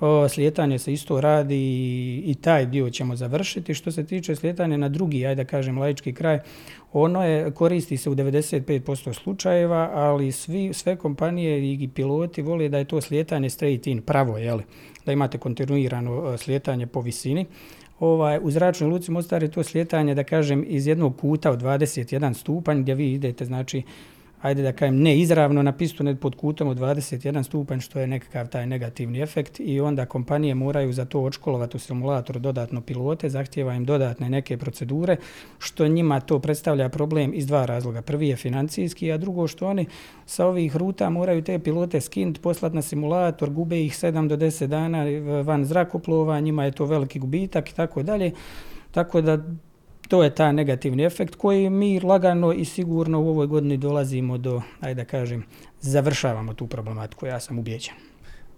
O, 0.00 0.28
slijetanje 0.28 0.78
se 0.78 0.92
isto 0.92 1.20
radi 1.20 1.56
i, 1.56 2.22
i 2.26 2.34
taj 2.34 2.66
dio 2.66 2.90
ćemo 2.90 3.16
završiti. 3.16 3.74
Što 3.74 3.92
se 3.92 4.06
tiče 4.06 4.36
slijetanja 4.36 4.76
na 4.76 4.88
drugi, 4.88 5.26
ajde 5.26 5.44
da 5.44 5.48
kažem, 5.48 5.78
laički 5.78 6.12
kraj, 6.12 6.38
ono 6.92 7.24
je 7.24 7.50
koristi 7.50 7.96
se 7.96 8.10
u 8.10 8.14
95% 8.14 9.12
slučajeva, 9.12 9.90
ali 9.94 10.32
svi, 10.32 10.72
sve 10.72 10.96
kompanije 10.96 11.72
i 11.72 11.88
piloti 11.88 12.42
vole 12.42 12.68
da 12.68 12.78
je 12.78 12.84
to 12.84 13.00
slijetanje 13.00 13.50
straight 13.50 13.86
in, 13.86 14.02
pravo, 14.02 14.38
jeli? 14.38 14.62
da 15.06 15.12
imate 15.12 15.38
kontinuirano 15.38 16.32
e, 16.34 16.38
slijetanje 16.38 16.86
po 16.86 17.00
visini. 17.00 17.46
Ovaj, 18.00 18.38
u 18.42 18.50
zračnoj 18.50 18.90
luci 18.90 19.10
Mostar 19.10 19.42
je 19.42 19.50
to 19.50 19.62
slijetanje, 19.62 20.14
da 20.14 20.24
kažem, 20.24 20.64
iz 20.66 20.86
jednog 20.86 21.20
kuta 21.20 21.50
od 21.50 21.62
21 21.62 22.34
stupanj, 22.34 22.82
gdje 22.82 22.94
vi 22.94 23.12
idete, 23.12 23.44
znači, 23.44 23.82
ajde 24.42 24.62
da 24.62 24.72
kajem, 24.72 24.96
ne 25.02 25.18
izravno 25.18 25.62
na 25.62 25.72
pistu, 25.72 26.04
ne 26.04 26.16
pod 26.16 26.34
kutom 26.34 26.68
od 26.68 26.78
21 26.78 27.42
stupanj, 27.42 27.80
što 27.80 28.00
je 28.00 28.06
nekakav 28.06 28.48
taj 28.48 28.66
negativni 28.66 29.20
efekt 29.20 29.60
i 29.60 29.80
onda 29.80 30.06
kompanije 30.06 30.54
moraju 30.54 30.92
za 30.92 31.04
to 31.04 31.20
odškolovati 31.20 31.76
u 31.76 31.80
simulatoru 31.80 32.40
dodatno 32.40 32.80
pilote, 32.80 33.28
zahtjeva 33.28 33.74
im 33.74 33.84
dodatne 33.84 34.30
neke 34.30 34.56
procedure, 34.56 35.16
što 35.58 35.88
njima 35.88 36.20
to 36.20 36.38
predstavlja 36.38 36.88
problem 36.88 37.34
iz 37.34 37.46
dva 37.46 37.66
razloga. 37.66 38.02
Prvi 38.02 38.28
je 38.28 38.36
financijski, 38.36 39.12
a 39.12 39.18
drugo 39.18 39.46
što 39.46 39.66
oni 39.68 39.86
sa 40.26 40.46
ovih 40.46 40.76
ruta 40.76 41.10
moraju 41.10 41.42
te 41.42 41.58
pilote 41.58 42.00
skinuti, 42.00 42.40
poslati 42.40 42.76
na 42.76 42.82
simulator, 42.82 43.50
gube 43.50 43.84
ih 43.84 43.92
7 43.92 44.28
do 44.28 44.36
10 44.36 44.66
dana 44.66 45.04
van 45.42 45.64
zrakoplova, 45.64 46.40
njima 46.40 46.64
je 46.64 46.70
to 46.70 46.84
veliki 46.84 47.18
gubitak 47.18 47.70
i 47.70 47.74
tako 47.74 48.02
dalje. 48.02 48.32
Tako 48.90 49.20
da 49.20 49.38
to 50.08 50.22
je 50.22 50.34
ta 50.34 50.52
negativni 50.52 51.04
efekt 51.04 51.34
koji 51.34 51.70
mi 51.70 52.00
lagano 52.00 52.52
i 52.52 52.64
sigurno 52.64 53.20
u 53.20 53.28
ovoj 53.28 53.46
godini 53.46 53.76
dolazimo 53.76 54.38
do, 54.38 54.62
ajde 54.80 55.02
da 55.02 55.08
kažem, 55.08 55.44
završavamo 55.80 56.54
tu 56.54 56.66
problematiku, 56.66 57.26
ja 57.26 57.40
sam 57.40 57.58
ubijeđen. 57.58 57.94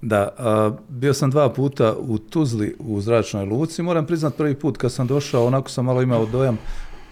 Da, 0.02 0.28
a, 0.38 0.70
bio 0.88 1.14
sam 1.14 1.30
dva 1.30 1.52
puta 1.52 1.96
u 1.98 2.18
Tuzli 2.18 2.76
u 2.78 3.00
zračnoj 3.00 3.44
luci, 3.44 3.82
moram 3.82 4.06
priznat 4.06 4.36
prvi 4.36 4.54
put 4.54 4.76
kad 4.76 4.92
sam 4.92 5.06
došao, 5.06 5.46
onako 5.46 5.70
sam 5.70 5.84
malo 5.84 6.02
imao 6.02 6.26
dojam 6.26 6.58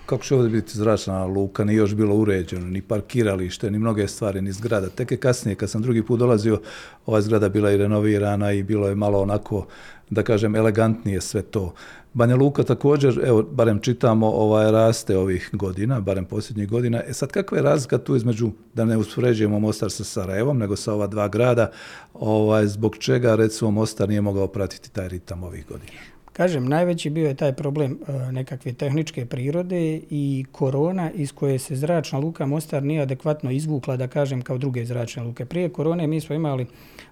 kako 0.06 0.24
će 0.24 0.34
ovdje 0.34 0.50
biti 0.50 0.78
zračna 0.78 1.24
luka, 1.24 1.64
ni 1.64 1.74
još 1.74 1.94
bilo 1.94 2.14
uređeno, 2.14 2.66
ni 2.66 2.82
parkiralište, 2.82 3.70
ni 3.70 3.78
mnoge 3.78 4.08
stvari, 4.08 4.42
ni 4.42 4.52
zgrada. 4.52 4.88
Tek 4.88 5.10
je 5.10 5.16
kasnije, 5.16 5.54
kad 5.54 5.70
sam 5.70 5.82
drugi 5.82 6.02
put 6.02 6.18
dolazio, 6.18 6.60
ova 7.06 7.20
zgrada 7.20 7.48
bila 7.48 7.70
i 7.70 7.76
renovirana 7.76 8.52
i 8.52 8.62
bilo 8.62 8.88
je 8.88 8.94
malo 8.94 9.22
onako, 9.22 9.66
da 10.10 10.22
kažem, 10.22 10.56
elegantnije 10.56 11.20
sve 11.20 11.42
to. 11.42 11.74
Banja 12.12 12.36
Luka 12.36 12.62
također, 12.62 13.20
evo, 13.24 13.42
barem 13.42 13.80
čitamo, 13.80 14.26
ovaj, 14.26 14.72
raste 14.72 15.16
ovih 15.18 15.50
godina, 15.52 16.00
barem 16.00 16.24
posljednjih 16.24 16.68
godina. 16.68 17.02
E 17.06 17.12
sad, 17.12 17.30
kakva 17.30 17.58
je 17.58 17.62
razlika 17.62 17.98
tu 17.98 18.16
između, 18.16 18.50
da 18.74 18.84
ne 18.84 18.96
uspoređujemo 18.96 19.58
Mostar 19.58 19.90
sa 19.90 20.04
Sarajevom, 20.04 20.58
nego 20.58 20.76
sa 20.76 20.92
ova 20.92 21.06
dva 21.06 21.28
grada, 21.28 21.70
ovaj, 22.14 22.66
zbog 22.66 22.96
čega, 22.96 23.34
recimo, 23.34 23.70
Mostar 23.70 24.08
nije 24.08 24.20
mogao 24.20 24.46
pratiti 24.48 24.92
taj 24.92 25.08
ritam 25.08 25.42
ovih 25.42 25.66
godina? 25.66 26.15
Kažem, 26.36 26.66
najveći 26.68 27.10
bio 27.10 27.28
je 27.28 27.34
taj 27.34 27.52
problem 27.52 27.98
e, 28.08 28.32
nekakve 28.32 28.72
tehničke 28.72 29.26
prirode 29.26 30.00
i 30.10 30.44
korona 30.52 31.10
iz 31.14 31.32
koje 31.32 31.58
se 31.58 31.76
zračna 31.76 32.18
luka 32.18 32.46
Mostar 32.46 32.82
nije 32.82 33.02
adekvatno 33.02 33.50
izvukla, 33.50 33.96
da 33.96 34.08
kažem, 34.08 34.42
kao 34.42 34.58
druge 34.58 34.84
zračne 34.84 35.22
luke. 35.22 35.44
Prije 35.44 35.68
korone 35.68 36.06
mi 36.06 36.20
smo 36.20 36.36
imali 36.36 36.66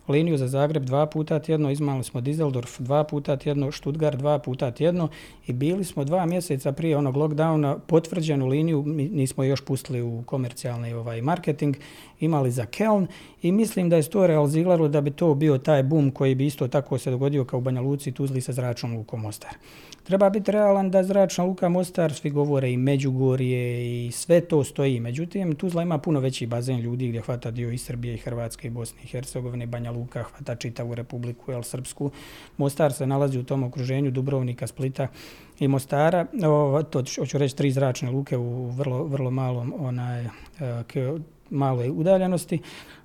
liniju 0.09 0.37
za 0.37 0.49
Zagreb 0.49 0.85
dva 0.85 1.07
puta 1.07 1.39
tjedno, 1.39 1.71
izmali 1.71 2.05
smo 2.05 2.21
Dizeldorf 2.21 2.81
dva 2.81 3.05
puta 3.05 3.37
tjedno, 3.37 3.73
Stuttgart 3.73 4.19
dva 4.19 4.39
puta 4.39 4.71
tjedno 4.71 5.09
i 5.47 5.53
bili 5.53 5.85
smo 5.85 6.05
dva 6.05 6.27
mjeseca 6.27 6.73
prije 6.73 6.97
onog 6.97 7.17
lockdowna 7.17 7.79
potvrđenu 7.87 8.47
liniju, 8.47 8.83
nismo 8.87 9.45
još 9.45 9.65
pustili 9.65 10.03
u 10.03 10.23
komercijalni 10.27 10.93
ovaj 10.93 11.23
marketing, 11.23 11.77
imali 12.21 12.51
za 12.51 12.67
Keln 12.67 13.07
i 13.43 13.53
mislim 13.53 13.89
da 13.89 13.97
je 13.97 14.03
to 14.03 14.27
realiziralo 14.27 14.89
da 14.89 15.01
bi 15.01 15.11
to 15.11 15.35
bio 15.35 15.59
taj 15.59 15.83
boom 15.83 16.11
koji 16.11 16.35
bi 16.35 16.47
isto 16.47 16.69
tako 16.69 16.99
se 16.99 17.11
dogodio 17.11 17.45
kao 17.45 17.59
u 17.59 17.63
Banja 17.63 17.81
Luci 17.81 18.13
Tuzli 18.13 18.41
sa 18.41 18.53
zračnom 18.53 18.97
lukom 18.97 19.21
Mostar. 19.21 19.53
Treba 20.05 20.31
biti 20.31 20.53
realan 20.53 20.91
da 20.91 21.03
zračna 21.03 21.45
luka 21.45 21.69
Mostar, 21.69 22.13
svi 22.13 22.31
govore 22.31 22.73
i 22.73 22.77
Međugorje 22.77 24.07
i 24.07 24.13
sve 24.13 24.41
to 24.41 24.65
stoji. 24.65 25.01
Međutim, 25.01 25.55
Tuzla 25.55 25.83
ima 25.83 25.99
puno 25.99 26.21
veći 26.21 26.47
bazen 26.47 26.81
ljudi 26.81 27.09
gdje 27.09 27.21
hvata 27.21 27.51
dio 27.51 27.71
i 27.71 27.79
Srbije 27.79 28.15
i 28.15 28.19
Hrvatske 28.19 28.67
i 28.69 28.71
Bosne 28.71 28.99
i 29.05 29.07
Hercegovine, 29.07 29.67
Banja 29.67 29.91
Luka 29.91 30.23
hvata 30.23 30.55
čitavu 30.55 30.95
republiku, 30.95 31.51
jel 31.51 31.63
Srpsku. 31.63 32.11
Mostar 32.57 32.93
se 32.93 33.07
nalazi 33.07 33.39
u 33.39 33.45
tom 33.45 33.63
okruženju 33.63 34.11
Dubrovnika, 34.11 34.67
Splita 34.67 35.09
i 35.59 35.69
Mostara. 35.69 36.27
O, 36.47 36.83
to 36.83 37.03
hoću 37.19 37.39
reći 37.39 37.57
tri 37.57 37.71
zračne 37.71 38.11
luke 38.11 38.37
u 38.37 38.67
vrlo, 38.71 39.05
vrlo 39.05 39.31
malom 39.31 39.75
onaj, 39.79 40.25
e, 40.25 40.29
maloj 41.55 41.91
udaljenosti. 41.91 42.59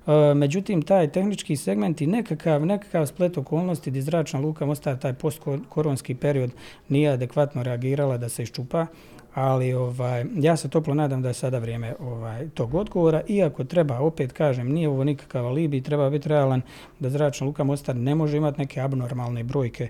E, 0.06 0.34
međutim, 0.34 0.82
taj 0.82 1.12
tehnički 1.12 1.56
segment 1.56 2.00
i 2.00 2.06
nekakav, 2.06 2.66
nekakav 2.66 3.06
splet 3.06 3.38
okolnosti 3.38 3.90
gdje 3.90 4.02
zračna 4.02 4.40
luka 4.40 4.66
Mostar 4.66 4.98
taj 4.98 5.12
postkoronski 5.12 6.14
period 6.14 6.50
nije 6.88 7.10
adekvatno 7.10 7.62
reagirala 7.62 8.18
da 8.18 8.28
se 8.28 8.42
iščupa, 8.42 8.86
ali 9.34 9.72
ovaj 9.72 10.24
ja 10.36 10.56
se 10.56 10.68
toplo 10.68 10.94
nadam 10.94 11.22
da 11.22 11.28
je 11.28 11.34
sada 11.34 11.58
vrijeme 11.58 11.94
ovaj 12.00 12.48
tog 12.48 12.74
odgovora 12.74 13.22
iako 13.28 13.64
treba 13.64 13.98
opet 13.98 14.32
kažem 14.32 14.72
nije 14.72 14.88
ovo 14.88 15.04
nikakav 15.04 15.46
alibi 15.46 15.82
treba 15.82 16.10
biti 16.10 16.28
realan 16.28 16.62
da 16.98 17.10
zračna 17.10 17.46
luka 17.46 17.64
Mostar 17.64 17.96
ne 17.96 18.14
može 18.14 18.36
imati 18.36 18.58
neke 18.60 18.80
abnormalne 18.80 19.44
brojke 19.44 19.88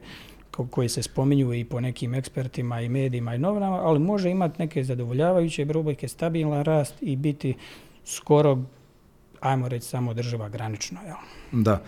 koje 0.70 0.88
se 0.88 1.02
spominju 1.02 1.54
i 1.54 1.64
po 1.64 1.80
nekim 1.80 2.14
ekspertima 2.14 2.80
i 2.80 2.88
medijima 2.88 3.34
i 3.34 3.38
novinama, 3.38 3.76
ali 3.76 3.98
može 3.98 4.30
imati 4.30 4.62
neke 4.62 4.84
zadovoljavajuće 4.84 5.64
brojke, 5.64 6.08
stabilan 6.08 6.64
rast 6.64 6.94
i 7.00 7.16
biti 7.16 7.54
skoro, 8.10 8.58
ajmo 9.40 9.68
reći, 9.68 9.86
samo 9.86 10.14
država 10.14 10.48
granično. 10.48 10.98
Jel? 11.06 11.16
Da. 11.62 11.82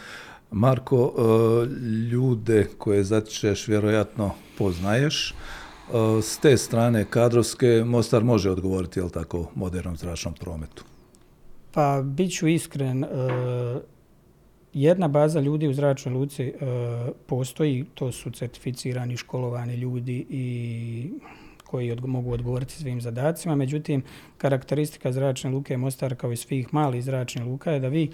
Marko, 0.50 1.12
e, 1.17 1.67
ljude 2.11 2.69
koje 2.79 3.05
zatičeš 3.05 3.69
vjerojatno 3.69 4.35
poznaješ, 4.59 5.35
E, 5.93 6.23
s 6.23 6.38
te 6.38 6.57
strane 6.57 7.05
kadrovske 7.05 7.83
Mostar 7.87 8.25
može 8.25 8.50
odgovoriti, 8.50 9.00
jel 9.00 9.11
tako, 9.11 9.50
modernom 9.55 9.97
zračnom 9.97 10.35
prometu? 10.35 10.85
Pa, 11.73 12.02
bit 12.05 12.33
ću 12.33 12.49
iskren, 12.49 13.05
e, 13.05 13.09
jedna 14.73 15.09
baza 15.09 15.41
ljudi 15.41 15.69
u 15.69 15.75
zračnoj 15.75 16.14
luci 16.14 16.52
postoji, 17.26 17.85
to 17.95 18.12
su 18.12 18.31
certificirani, 18.31 19.17
školovani 19.17 19.75
ljudi 19.75 20.26
i 20.31 21.11
koji 21.73 21.97
mogu 22.07 22.33
odgovoriti 22.33 22.75
svim 22.75 23.00
zadacima. 23.00 23.57
Međutim, 23.57 24.02
karakteristika 24.38 25.12
zračne 25.12 25.50
luke 25.50 25.76
Mostar 25.76 26.14
kao 26.14 26.33
i 26.33 26.37
svih 26.37 26.75
malih 26.75 27.05
zračnih 27.05 27.47
luka 27.47 27.73
je 27.73 27.81
da 27.81 27.88
vi 27.88 28.11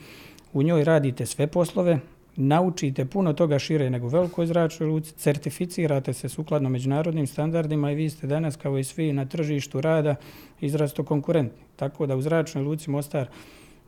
u 0.53 0.62
njoj 0.62 0.85
radite 0.85 1.27
sve 1.27 1.47
poslove, 1.47 1.99
naučite 2.37 3.05
puno 3.05 3.33
toga 3.33 3.59
šire 3.59 3.91
nego 3.91 4.09
velikoj 4.09 4.47
zračnoj 4.47 4.88
luci, 4.88 5.12
certificirate 5.12 6.12
se 6.12 6.29
sukladno 6.29 6.69
međunarodnim 6.69 7.27
standardima 7.27 7.91
i 7.91 7.95
vi 7.95 8.11
ste 8.11 8.27
danas 8.27 8.57
kao 8.57 8.79
i 8.79 8.85
svi 8.85 9.12
na 9.12 9.27
tržištu 9.27 9.81
rada 9.81 10.15
izrasto 10.61 11.05
konkurentni. 11.05 11.62
Tako 11.77 12.07
da 12.07 12.17
u 12.17 12.23
zračnoj 12.23 12.65
luci 12.65 12.91
Mostar 12.91 13.27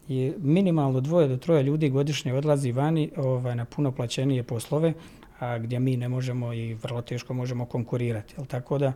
je 0.09 0.35
minimalno 0.39 1.01
dvoje 1.01 1.29
do 1.29 1.37
troje 1.37 1.63
ljudi 1.63 1.91
godišnje 1.91 2.35
odlazi 2.35 2.73
vani 2.73 3.11
ovaj, 3.17 3.55
na 3.57 3.65
puno 3.65 3.93
plaćenije 3.93 4.43
poslove, 4.43 4.93
a 5.39 5.59
gdje 5.59 5.81
mi 5.81 5.97
ne 5.97 6.09
možemo 6.09 6.53
i 6.53 6.75
vrlo 6.75 7.03
teško 7.03 7.35
možemo 7.35 7.67
konkurirati. 7.67 8.35
Jel? 8.39 8.47
Tako 8.47 8.79
da 8.79 8.93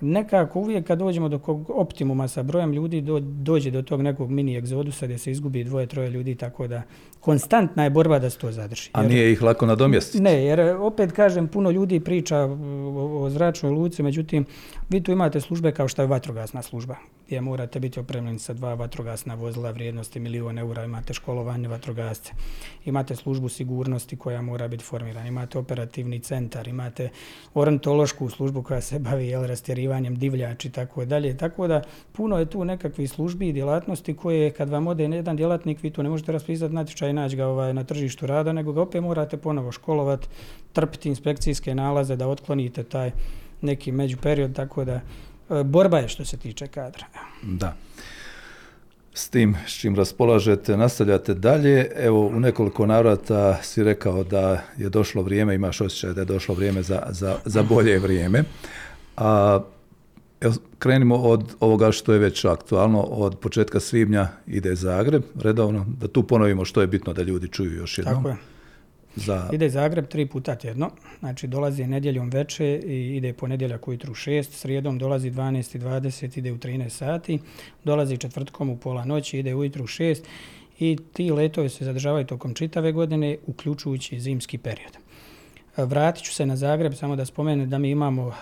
nekako 0.00 0.60
uvijek 0.60 0.86
kad 0.86 0.98
dođemo 0.98 1.28
do 1.28 1.38
kog 1.38 1.70
optimuma 1.70 2.28
sa 2.28 2.42
brojem 2.42 2.72
ljudi 2.72 3.00
do, 3.00 3.20
dođe 3.20 3.70
do 3.70 3.82
tog 3.82 4.02
nekog 4.02 4.30
mini 4.30 4.56
egzodusa 4.56 5.06
gdje 5.06 5.18
se 5.18 5.30
izgubi 5.30 5.64
dvoje, 5.64 5.86
troje 5.86 6.10
ljudi, 6.10 6.34
tako 6.34 6.66
da 6.66 6.82
konstantna 7.20 7.84
je 7.84 7.90
borba 7.90 8.18
da 8.18 8.30
se 8.30 8.38
to 8.38 8.52
zadrži. 8.52 8.90
A 8.92 9.02
nije 9.02 9.32
ih 9.32 9.42
lako 9.42 9.66
nadomjestiti? 9.66 10.22
Ne, 10.22 10.44
jer 10.44 10.60
opet 10.60 11.12
kažem, 11.12 11.48
puno 11.48 11.70
ljudi 11.70 12.00
priča 12.00 12.38
o, 12.38 13.22
o 13.22 13.30
zračnoj 13.30 13.72
luci, 13.72 14.02
međutim, 14.02 14.44
vi 14.88 15.02
tu 15.02 15.12
imate 15.12 15.40
službe 15.40 15.72
kao 15.72 15.88
što 15.88 16.02
je 16.02 16.08
vatrogasna 16.08 16.62
služba, 16.62 16.96
gdje 17.26 17.40
morate 17.40 17.80
biti 17.80 18.00
opremljeni 18.00 18.38
sa 18.38 18.52
dva 18.52 18.74
vatrogasna 18.74 19.34
vozila 19.34 19.70
vrijednosti 19.70 20.20
milijona 20.20 20.60
eura, 20.60 20.84
imate 20.84 21.14
školovanje 21.14 21.68
vatrogasce, 21.68 22.32
imate 22.84 23.16
službu 23.16 23.48
sigurnosti 23.48 24.16
koja 24.16 24.42
mora 24.42 24.68
biti 24.68 24.84
formirana, 24.84 25.28
imate 25.28 25.58
operativni 25.58 26.20
centar, 26.20 26.68
imate 26.68 27.08
ornitološku 27.54 28.30
službu 28.30 28.62
koja 28.62 28.80
se 28.80 28.98
bavi 28.98 29.26
jel, 29.26 29.46
rastjerivanjem 29.46 30.16
divljači 30.16 30.68
i 30.68 30.70
tako 30.70 31.04
dalje. 31.04 31.36
Tako 31.36 31.66
da 31.66 31.82
puno 32.12 32.38
je 32.38 32.50
tu 32.50 32.64
nekakvih 32.64 33.10
službi 33.10 33.48
i 33.48 33.52
djelatnosti 33.52 34.16
koje 34.16 34.50
kad 34.50 34.70
vam 34.70 34.86
ode 34.86 35.04
jedan 35.04 35.36
djelatnik, 35.36 35.82
vi 35.82 35.90
tu 35.90 36.02
ne 36.02 36.08
možete 36.08 36.32
raspisati 36.32 36.74
natječaj 36.74 37.10
i 37.10 37.12
naći 37.12 37.36
ga 37.36 37.46
ovaj, 37.46 37.74
na 37.74 37.84
tržištu 37.84 38.26
rada, 38.26 38.52
nego 38.52 38.72
ga 38.72 38.82
opet 38.82 39.02
morate 39.02 39.36
ponovo 39.36 39.72
školovati, 39.72 40.28
trpiti 40.72 41.08
inspekcijske 41.08 41.74
nalaze 41.74 42.16
da 42.16 42.28
otklonite 42.28 42.84
taj 42.84 43.10
neki 43.60 43.92
međuperiod, 43.92 44.54
tako 44.54 44.84
da 44.84 45.00
borba 45.64 45.98
je 45.98 46.08
što 46.08 46.24
se 46.24 46.36
tiče 46.36 46.66
kadra. 46.66 47.04
Da. 47.42 47.74
S 49.14 49.28
tim 49.28 49.56
s 49.66 49.72
čim 49.72 49.96
raspolažete, 49.96 50.76
nastavljate 50.76 51.34
dalje. 51.34 51.90
Evo, 51.96 52.26
u 52.26 52.40
nekoliko 52.40 52.86
navrata 52.86 53.62
si 53.62 53.84
rekao 53.84 54.24
da 54.24 54.62
je 54.76 54.88
došlo 54.88 55.22
vrijeme, 55.22 55.54
imaš 55.54 55.80
osjećaj 55.80 56.12
da 56.12 56.20
je 56.20 56.24
došlo 56.24 56.54
vrijeme 56.54 56.82
za, 56.82 57.02
za, 57.10 57.36
za 57.44 57.62
bolje 57.62 57.98
vrijeme. 57.98 58.44
A 59.16 59.60
evo, 60.40 60.54
krenimo 60.78 61.16
od 61.16 61.54
ovoga 61.60 61.92
što 61.92 62.12
je 62.12 62.18
već 62.18 62.44
aktualno. 62.44 63.00
Od 63.00 63.38
početka 63.38 63.80
svibnja 63.80 64.28
ide 64.46 64.74
Zagreb, 64.74 65.22
redovno. 65.40 65.86
Da 66.00 66.08
tu 66.08 66.22
ponovimo 66.22 66.64
što 66.64 66.80
je 66.80 66.86
bitno 66.86 67.12
da 67.12 67.22
ljudi 67.22 67.48
čuju 67.48 67.72
još 67.72 67.98
jednom. 67.98 68.14
Tako 68.14 68.28
je. 68.28 68.55
Za... 69.16 69.48
Ide 69.52 69.68
Zagreb 69.68 70.06
tri 70.08 70.26
puta 70.26 70.54
tjedno, 70.54 70.90
znači 71.18 71.46
dolazi 71.46 71.86
nedjeljom 71.86 72.30
veče 72.30 72.80
i 72.84 73.16
ide 73.16 73.32
ponedjeljak 73.32 73.88
ujutru 73.88 74.14
6, 74.14 74.42
srijedom 74.42 74.98
dolazi 74.98 75.30
12.20, 75.30 76.38
ide 76.38 76.52
u 76.52 76.58
13 76.58 76.88
sati, 76.88 77.38
dolazi 77.84 78.16
četvrtkom 78.16 78.70
u 78.70 78.76
pola 78.76 79.04
noći, 79.04 79.38
ide 79.38 79.54
ujutru 79.54 79.86
6 79.86 80.22
i 80.78 80.98
ti 81.12 81.30
letovi 81.30 81.68
se 81.68 81.84
zadržavaju 81.84 82.26
tokom 82.26 82.54
čitave 82.54 82.92
godine, 82.92 83.36
uključujući 83.46 84.20
zimski 84.20 84.58
period. 84.58 84.92
E, 85.76 85.84
vratit 85.84 86.24
ću 86.24 86.34
se 86.34 86.46
na 86.46 86.56
Zagreb, 86.56 86.94
samo 86.94 87.16
da 87.16 87.24
spomenem 87.24 87.70
da 87.70 87.78
mi 87.78 87.90
imamo 87.90 88.28
e, 88.28 88.32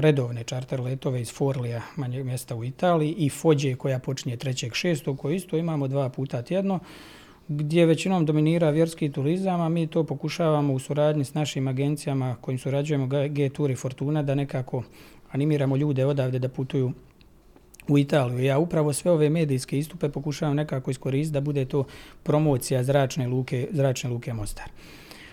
redovne 0.00 0.44
čarter 0.44 0.80
letove 0.80 1.20
iz 1.20 1.32
Forlija, 1.32 1.82
manjeg 1.96 2.26
mjesta 2.26 2.56
u 2.56 2.64
Italiji, 2.64 3.14
i 3.18 3.30
Fođe 3.30 3.74
koja 3.74 3.98
počinje 3.98 4.36
3.6. 4.36 5.16
koju 5.16 5.34
isto 5.34 5.56
imamo 5.56 5.88
dva 5.88 6.08
puta 6.08 6.42
tjedno 6.42 6.80
gdje 7.52 7.86
većinom 7.86 8.26
dominira 8.26 8.70
vjerski 8.70 9.12
turizam, 9.12 9.60
a 9.60 9.68
mi 9.68 9.86
to 9.86 10.04
pokušavamo 10.04 10.72
u 10.74 10.78
suradnji 10.78 11.24
s 11.24 11.34
našim 11.34 11.68
agencijama 11.68 12.36
kojim 12.40 12.58
surađujemo 12.58 13.06
G-Tour 13.06 13.70
i 13.70 13.76
Fortuna 13.76 14.22
da 14.22 14.34
nekako 14.34 14.82
animiramo 15.30 15.76
ljude 15.76 16.06
odavde 16.06 16.38
da 16.38 16.48
putuju 16.48 16.92
u 17.88 17.98
Italiju. 17.98 18.44
Ja 18.44 18.58
upravo 18.58 18.92
sve 18.92 19.10
ove 19.10 19.30
medijske 19.30 19.78
istupe 19.78 20.08
pokušavam 20.08 20.56
nekako 20.56 20.90
iskoristiti 20.90 21.32
da 21.32 21.40
bude 21.40 21.64
to 21.64 21.84
promocija 22.22 22.84
zračne 22.84 23.28
luke, 23.28 23.68
zračne 23.70 24.10
luke 24.10 24.32
Mostar. 24.32 24.68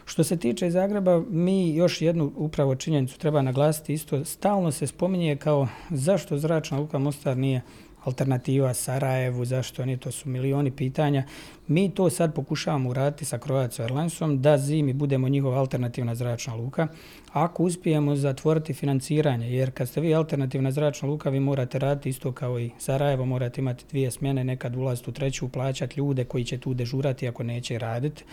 Što 0.05 0.23
se 0.23 0.37
tiče 0.37 0.69
Zagreba, 0.69 1.23
mi 1.29 1.75
još 1.75 2.01
jednu 2.01 2.31
upravo 2.35 2.75
činjenicu 2.75 3.19
treba 3.19 3.41
naglasiti 3.41 3.93
isto. 3.93 4.25
Stalno 4.25 4.71
se 4.71 4.87
spominje 4.87 5.35
kao 5.35 5.67
zašto 5.89 6.37
zračna 6.37 6.79
luka 6.79 6.99
Mostar 6.99 7.37
nije 7.37 7.61
alternativa 8.03 8.73
Sarajevu, 8.73 9.45
zašto 9.45 9.81
oni, 9.81 9.97
to 9.97 10.11
su 10.11 10.29
milioni 10.29 10.71
pitanja. 10.71 11.23
Mi 11.67 11.89
to 11.89 12.09
sad 12.09 12.35
pokušavamo 12.35 12.89
uraditi 12.89 13.25
sa 13.25 13.37
Croatia 13.37 13.85
Airlinesom 13.85 14.41
da 14.41 14.57
zimi 14.57 14.93
budemo 14.93 15.29
njihova 15.29 15.59
alternativna 15.59 16.15
zračna 16.15 16.55
luka. 16.55 16.87
Ako 17.33 17.63
uspijemo 17.63 18.15
zatvoriti 18.15 18.73
financiranje, 18.73 19.51
jer 19.51 19.71
kad 19.71 19.89
ste 19.89 20.01
vi 20.01 20.15
alternativna 20.15 20.71
zračna 20.71 21.07
luka, 21.07 21.29
vi 21.29 21.39
morate 21.39 21.79
raditi 21.79 22.09
isto 22.09 22.31
kao 22.31 22.59
i 22.59 22.71
Sarajevo, 22.77 23.25
morate 23.25 23.61
imati 23.61 23.85
dvije 23.89 24.11
smjene, 24.11 24.43
nekad 24.43 24.75
ulaziti 24.75 25.09
u 25.09 25.13
treću, 25.13 25.49
plaćati 25.49 25.99
ljude 25.99 26.25
koji 26.25 26.43
će 26.43 26.57
tu 26.57 26.73
dežurati 26.73 27.27
ako 27.27 27.43
neće 27.43 27.77
raditi. 27.79 28.23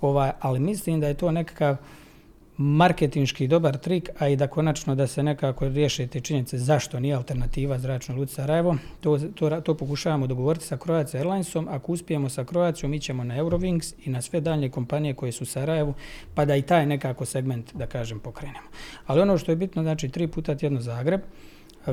Ovaj, 0.00 0.30
ali 0.40 0.60
mislim 0.60 1.00
da 1.00 1.08
je 1.08 1.14
to 1.14 1.30
nekakav 1.30 1.76
marketinški 2.56 3.48
dobar 3.48 3.78
trik, 3.78 4.10
a 4.18 4.28
i 4.28 4.36
da 4.36 4.46
konačno 4.46 4.94
da 4.94 5.06
se 5.06 5.22
nekako 5.22 5.68
riješe 5.68 6.06
te 6.06 6.20
činjenice 6.20 6.58
zašto 6.58 7.00
nije 7.00 7.14
alternativa 7.14 7.78
zračnoj 7.78 8.18
luci 8.18 8.34
Sarajevo. 8.34 8.76
To, 9.00 9.18
to, 9.34 9.60
to 9.60 9.74
pokušavamo 9.74 10.26
dogovoriti 10.26 10.64
sa 10.64 10.76
Croatia 10.76 11.20
Airlinesom. 11.20 11.68
Ako 11.70 11.92
uspijemo 11.92 12.28
sa 12.28 12.44
Croacijom, 12.44 12.90
mi 12.90 13.00
ćemo 13.00 13.24
na 13.24 13.36
Eurowings 13.36 13.94
i 14.04 14.10
na 14.10 14.22
sve 14.22 14.40
dalje 14.40 14.70
kompanije 14.70 15.14
koje 15.14 15.32
su 15.32 15.44
u 15.44 15.46
Sarajevu, 15.46 15.94
pa 16.34 16.44
da 16.44 16.56
i 16.56 16.62
taj 16.62 16.86
nekako 16.86 17.24
segment, 17.24 17.74
da 17.74 17.86
kažem, 17.86 18.20
pokrenemo. 18.20 18.68
Ali 19.06 19.20
ono 19.20 19.38
što 19.38 19.52
je 19.52 19.56
bitno, 19.56 19.82
znači 19.82 20.08
tri 20.08 20.26
puta 20.26 20.54
tjedno 20.54 20.80
Zagreb, 20.80 21.20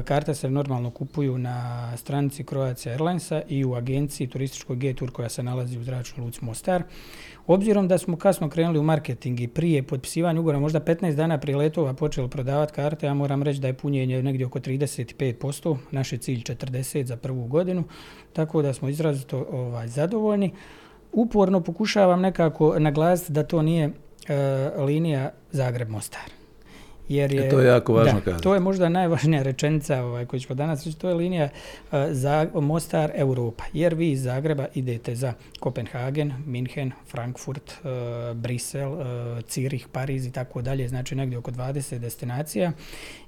Karte 0.04 0.36
se 0.36 0.50
normalno 0.50 0.92
kupuju 0.92 1.38
na 1.38 1.98
stranici 1.98 2.44
Croatia 2.44 2.92
Airlinesa 2.92 3.42
i 3.48 3.66
u 3.66 3.74
agenciji 3.74 4.28
turističkoj 4.28 4.76
G-Tour 4.76 5.12
koja 5.12 5.30
se 5.30 5.44
nalazi 5.44 5.80
u 5.80 5.84
zračnoj 5.84 6.26
luci 6.26 6.46
Mostar. 6.46 6.84
Obzirom 7.48 7.88
da 7.88 7.98
smo 7.98 8.18
kasno 8.18 8.50
krenuli 8.50 8.80
u 8.80 8.84
marketing 8.84 9.40
i 9.40 9.48
prije 9.48 9.84
potpisivanja 9.84 10.40
ugovora, 10.40 10.60
možda 10.60 10.80
15 10.80 11.16
dana 11.16 11.38
prije 11.38 11.58
letova 11.58 11.94
počeli 11.94 12.30
prodavati 12.30 12.74
karte, 12.74 13.06
ja 13.06 13.14
moram 13.14 13.44
reći 13.44 13.60
da 13.60 13.68
je 13.68 13.74
punjenje 13.74 14.24
negdje 14.24 14.46
oko 14.46 14.60
35%, 14.60 15.78
naš 15.92 16.14
je 16.14 16.18
cilj 16.18 16.40
40 16.40 17.06
za 17.06 17.18
prvu 17.18 17.48
godinu, 17.48 17.84
tako 18.34 18.62
da 18.62 18.74
smo 18.74 18.90
izrazito 18.90 19.48
ovaj, 19.52 19.88
zadovoljni. 19.88 20.54
Uporno 21.14 21.62
pokušavam 21.62 22.22
nekako 22.22 22.80
naglasiti 22.80 23.34
da 23.34 23.44
to 23.44 23.62
nije 23.62 23.86
e, 23.86 23.94
linija 24.78 25.32
Zagreb-Mostar 25.52 26.39
Jer 27.10 27.32
je, 27.32 27.46
e 27.46 27.50
to 27.50 27.60
je 27.60 27.68
jako 27.68 27.94
važno 27.94 28.22
da, 28.26 28.38
To 28.38 28.54
je 28.54 28.60
možda 28.60 28.90
najvažnija 28.90 29.44
rečenica 29.44 30.04
ovaj, 30.04 30.26
koju 30.26 30.40
ćemo 30.40 30.56
danas 30.56 30.86
reći. 30.86 30.98
To 30.98 31.10
je 31.10 31.16
linija 31.16 31.50
uh, 31.92 32.00
za 32.12 32.48
Mostar 32.54 33.12
Europa. 33.16 33.64
Jer 33.74 33.96
vi 33.96 34.12
iz 34.12 34.24
Zagreba 34.24 34.66
idete 34.74 35.16
za 35.16 35.34
Kopenhagen, 35.60 36.34
Minhen, 36.46 36.92
Frankfurt, 37.12 37.72
uh, 37.72 38.38
Brisel, 38.38 38.94
uh, 38.94 39.02
Cirih, 39.48 39.88
Pariz 39.92 40.26
i 40.26 40.32
tako 40.32 40.62
dalje. 40.62 40.88
Znači 40.88 41.16
negdje 41.16 41.38
oko 41.38 41.52
20 41.52 41.98
destinacija. 41.98 42.72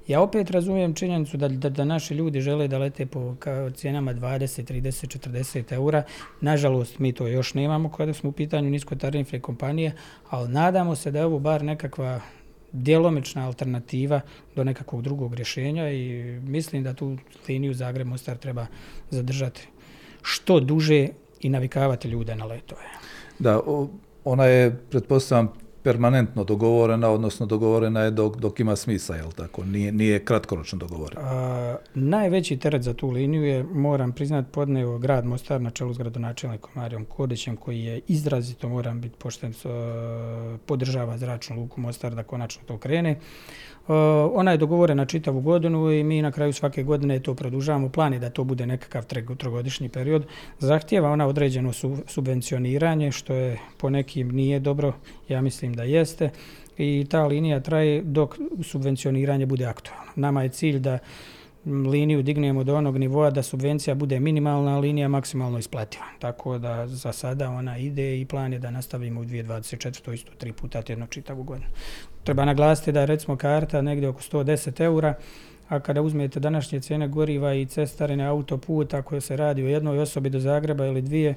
Ja 0.08 0.20
opet 0.20 0.50
razumijem 0.50 0.94
činjenicu 0.94 1.36
da, 1.36 1.48
da, 1.48 1.68
da 1.68 1.84
naši 1.84 2.14
ljudi 2.14 2.40
žele 2.40 2.68
da 2.68 2.78
lete 2.78 3.06
po 3.06 3.34
cijenama 3.74 4.14
20, 4.14 4.72
30, 4.72 5.18
40 5.18 5.72
eura. 5.72 6.02
Nažalost, 6.40 6.98
mi 6.98 7.12
to 7.12 7.26
još 7.26 7.54
nemamo 7.54 7.90
kada 7.90 8.14
smo 8.14 8.30
u 8.30 8.32
pitanju 8.32 8.70
niskotarifne 8.70 9.40
kompanije, 9.40 9.92
ali 10.30 10.48
nadamo 10.48 10.96
se 10.96 11.10
da 11.10 11.18
je 11.18 11.24
ovo 11.24 11.38
bar 11.38 11.62
nekakva 11.64 12.20
djelomična 12.72 13.46
alternativa 13.46 14.20
do 14.56 14.64
nekakvog 14.64 15.02
drugog 15.02 15.34
rješenja 15.34 15.90
i 15.90 16.22
mislim 16.40 16.82
da 16.82 16.94
tu 16.94 17.16
liniju 17.48 17.74
Zagreb-Mostar 17.74 18.36
treba 18.36 18.66
zadržati 19.10 19.68
što 20.22 20.60
duže 20.60 21.08
i 21.40 21.48
navikavati 21.48 22.08
ljude 22.08 22.36
na 22.36 22.44
letove. 22.44 22.82
Da, 23.38 23.60
ona 24.24 24.44
je, 24.44 24.76
pretpostavljam, 24.90 25.52
permanentno 25.82 26.44
dogovorena, 26.44 27.10
odnosno 27.10 27.46
dogovorena 27.46 28.00
je 28.00 28.10
dok, 28.10 28.36
dok 28.36 28.60
ima 28.60 28.76
smisa, 28.76 29.14
jel 29.14 29.32
tako? 29.32 29.64
Nije, 29.64 29.92
nije 29.92 30.24
kratkoročno 30.24 30.78
dogovorena. 30.78 31.20
A, 31.24 31.76
najveći 31.94 32.56
teret 32.56 32.82
za 32.82 32.94
tu 32.94 33.10
liniju 33.10 33.44
je, 33.44 33.62
moram 33.62 34.12
priznat, 34.12 34.44
podneo 34.52 34.98
grad 34.98 35.24
Mostar 35.24 35.60
na 35.60 35.70
čelu 35.70 35.94
s 35.94 35.98
gradonačelnikom 35.98 36.70
Marijom 36.74 37.04
Kodićem, 37.04 37.56
koji 37.56 37.80
je 37.80 38.00
izrazito, 38.08 38.68
moram 38.68 39.00
biti 39.00 39.16
pošten, 39.18 39.54
podržava 40.66 41.18
zračnu 41.18 41.56
luku 41.56 41.80
Mostar 41.80 42.14
da 42.14 42.22
konačno 42.22 42.62
to 42.66 42.78
krene. 42.78 43.18
Eh, 43.88 43.92
ona 44.34 44.50
je 44.50 44.58
dogovorena 44.58 45.04
čitavu 45.04 45.40
godinu 45.40 45.92
i 45.92 46.04
mi 46.04 46.22
na 46.22 46.32
kraju 46.32 46.52
svake 46.52 46.82
godine 46.82 47.20
to 47.20 47.34
produžavamo. 47.34 47.88
Plan 47.88 48.12
je 48.12 48.18
da 48.18 48.30
to 48.30 48.44
bude 48.44 48.66
nekakav 48.66 49.04
trogodišnji 49.36 49.88
period. 49.88 50.26
Zahtjeva 50.58 51.10
ona 51.10 51.26
određeno 51.26 51.72
subvencioniranje, 52.06 53.12
što 53.12 53.34
je 53.34 53.58
po 53.78 53.90
nekim 53.90 54.28
nije 54.28 54.60
dobro, 54.60 54.92
ja 55.28 55.40
mislim 55.40 55.74
da 55.74 55.82
jeste. 55.82 56.30
I 56.78 57.06
ta 57.10 57.26
linija 57.26 57.60
traje 57.60 58.02
dok 58.02 58.38
subvencioniranje 58.62 59.46
bude 59.46 59.66
aktualno. 59.66 60.12
Nama 60.16 60.42
je 60.42 60.48
cilj 60.48 60.78
da 60.78 60.98
liniju 61.66 62.22
dignemo 62.22 62.64
do 62.64 62.76
onog 62.76 62.98
nivoa 62.98 63.30
da 63.30 63.42
subvencija 63.42 63.94
bude 63.94 64.20
minimalna, 64.20 64.76
a 64.76 64.78
linija 64.78 65.08
maksimalno 65.08 65.58
isplativa. 65.58 66.04
Tako 66.18 66.58
da 66.58 66.86
za 66.86 67.12
sada 67.12 67.50
ona 67.50 67.78
ide 67.78 68.20
i 68.20 68.24
plan 68.24 68.52
je 68.52 68.58
da 68.58 68.70
nastavimo 68.70 69.20
u 69.20 69.24
2024. 69.24 70.12
isto 70.12 70.32
tri 70.38 70.52
puta 70.52 70.82
jedno 70.88 71.06
čitavu 71.06 71.42
godinu. 71.42 71.68
Treba 72.24 72.44
naglasiti 72.44 72.92
da 72.92 73.00
je 73.00 73.06
recimo 73.06 73.36
karta 73.36 73.82
negdje 73.82 74.08
oko 74.08 74.20
110 74.20 74.80
eura, 74.80 75.14
a 75.68 75.80
kada 75.80 76.02
uzmete 76.02 76.40
današnje 76.40 76.80
cijene 76.80 77.08
goriva 77.08 77.54
i 77.54 77.66
cestarine 77.66 78.26
autoputa 78.26 79.02
koje 79.02 79.20
se 79.20 79.36
radi 79.36 79.62
o 79.62 79.68
jednoj 79.68 79.98
osobi 79.98 80.30
do 80.30 80.40
Zagreba 80.40 80.86
ili 80.86 81.02
dvije, 81.02 81.34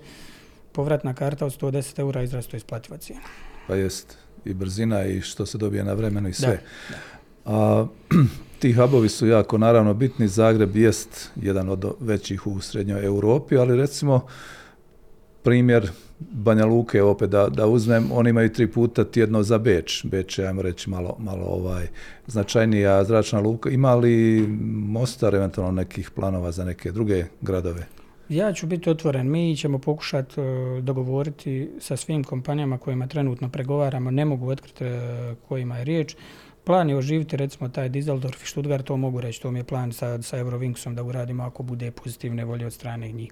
povratna 0.71 1.13
karta 1.13 1.45
od 1.45 1.61
110 1.61 1.99
eura 1.99 2.23
izrasto 2.23 2.57
isplativa 2.57 2.97
cijena. 2.97 3.23
Pa 3.67 3.75
jest, 3.75 4.17
i 4.45 4.53
brzina 4.53 5.05
i 5.05 5.21
što 5.21 5.45
se 5.45 5.57
dobije 5.57 5.83
na 5.83 5.93
vremenu 5.93 6.29
i 6.29 6.33
sve. 6.33 6.47
Da, 6.47 6.95
da. 6.95 7.15
A, 7.45 7.87
ti 8.59 8.73
hubovi 8.73 9.09
su 9.09 9.27
jako 9.27 9.57
naravno 9.57 9.93
bitni. 9.93 10.27
Zagreb 10.27 10.75
jest 10.75 11.31
jedan 11.35 11.69
od 11.69 11.95
većih 11.99 12.47
u 12.47 12.61
srednjoj 12.61 13.05
Europi, 13.05 13.57
ali 13.57 13.77
recimo 13.77 14.25
primjer 15.43 15.91
Banja 16.19 16.65
Luke 16.65 17.01
opet 17.01 17.29
da, 17.29 17.47
da 17.49 17.67
uzmem, 17.67 18.11
oni 18.11 18.29
imaju 18.29 18.53
tri 18.53 18.67
puta 18.67 19.03
tjedno 19.03 19.43
za 19.43 19.57
Beč. 19.57 20.05
Beč 20.05 20.39
je, 20.39 20.47
ajmo 20.47 20.61
reći, 20.61 20.89
malo, 20.89 21.15
malo 21.19 21.45
ovaj, 21.45 21.87
značajnija 22.27 23.03
zračna 23.03 23.39
luka. 23.39 23.69
Ima 23.69 23.95
li 23.95 24.47
Mostar 24.71 25.35
eventualno 25.35 25.71
nekih 25.71 26.11
planova 26.11 26.51
za 26.51 26.65
neke 26.65 26.91
druge 26.91 27.23
gradove? 27.41 27.87
Ja 28.29 28.53
ću 28.53 28.67
biti 28.67 28.89
otvoren. 28.89 29.31
Mi 29.31 29.57
ćemo 29.57 29.79
pokušati 29.79 30.39
uh, 30.39 30.45
e, 30.45 30.81
dogovoriti 30.81 31.69
sa 31.79 31.97
svim 31.97 32.23
kompanijama 32.23 32.77
kojima 32.77 33.07
trenutno 33.07 33.49
pregovaramo. 33.49 34.11
Ne 34.11 34.25
mogu 34.25 34.49
otkriti 34.49 34.83
uh, 34.83 34.91
kojima 35.47 35.77
je 35.77 35.83
riječ. 35.83 36.15
Plan 36.65 36.89
je 36.89 36.97
oživiti 36.97 37.37
recimo 37.37 37.69
taj 37.69 37.89
Dizeldorf 37.89 38.43
i 38.43 38.47
Stuttgart, 38.47 38.85
to 38.85 38.97
mogu 38.97 39.21
reći, 39.21 39.41
to 39.41 39.51
mi 39.51 39.59
je 39.59 39.63
plan 39.63 39.93
sa, 39.93 40.21
sa 40.21 40.37
Eurovingsom 40.37 40.95
da 40.95 41.03
uradimo 41.03 41.43
ako 41.43 41.63
bude 41.63 41.91
pozitivne 41.91 42.45
volje 42.45 42.65
od 42.65 42.73
strane 42.73 43.11
njih. 43.11 43.31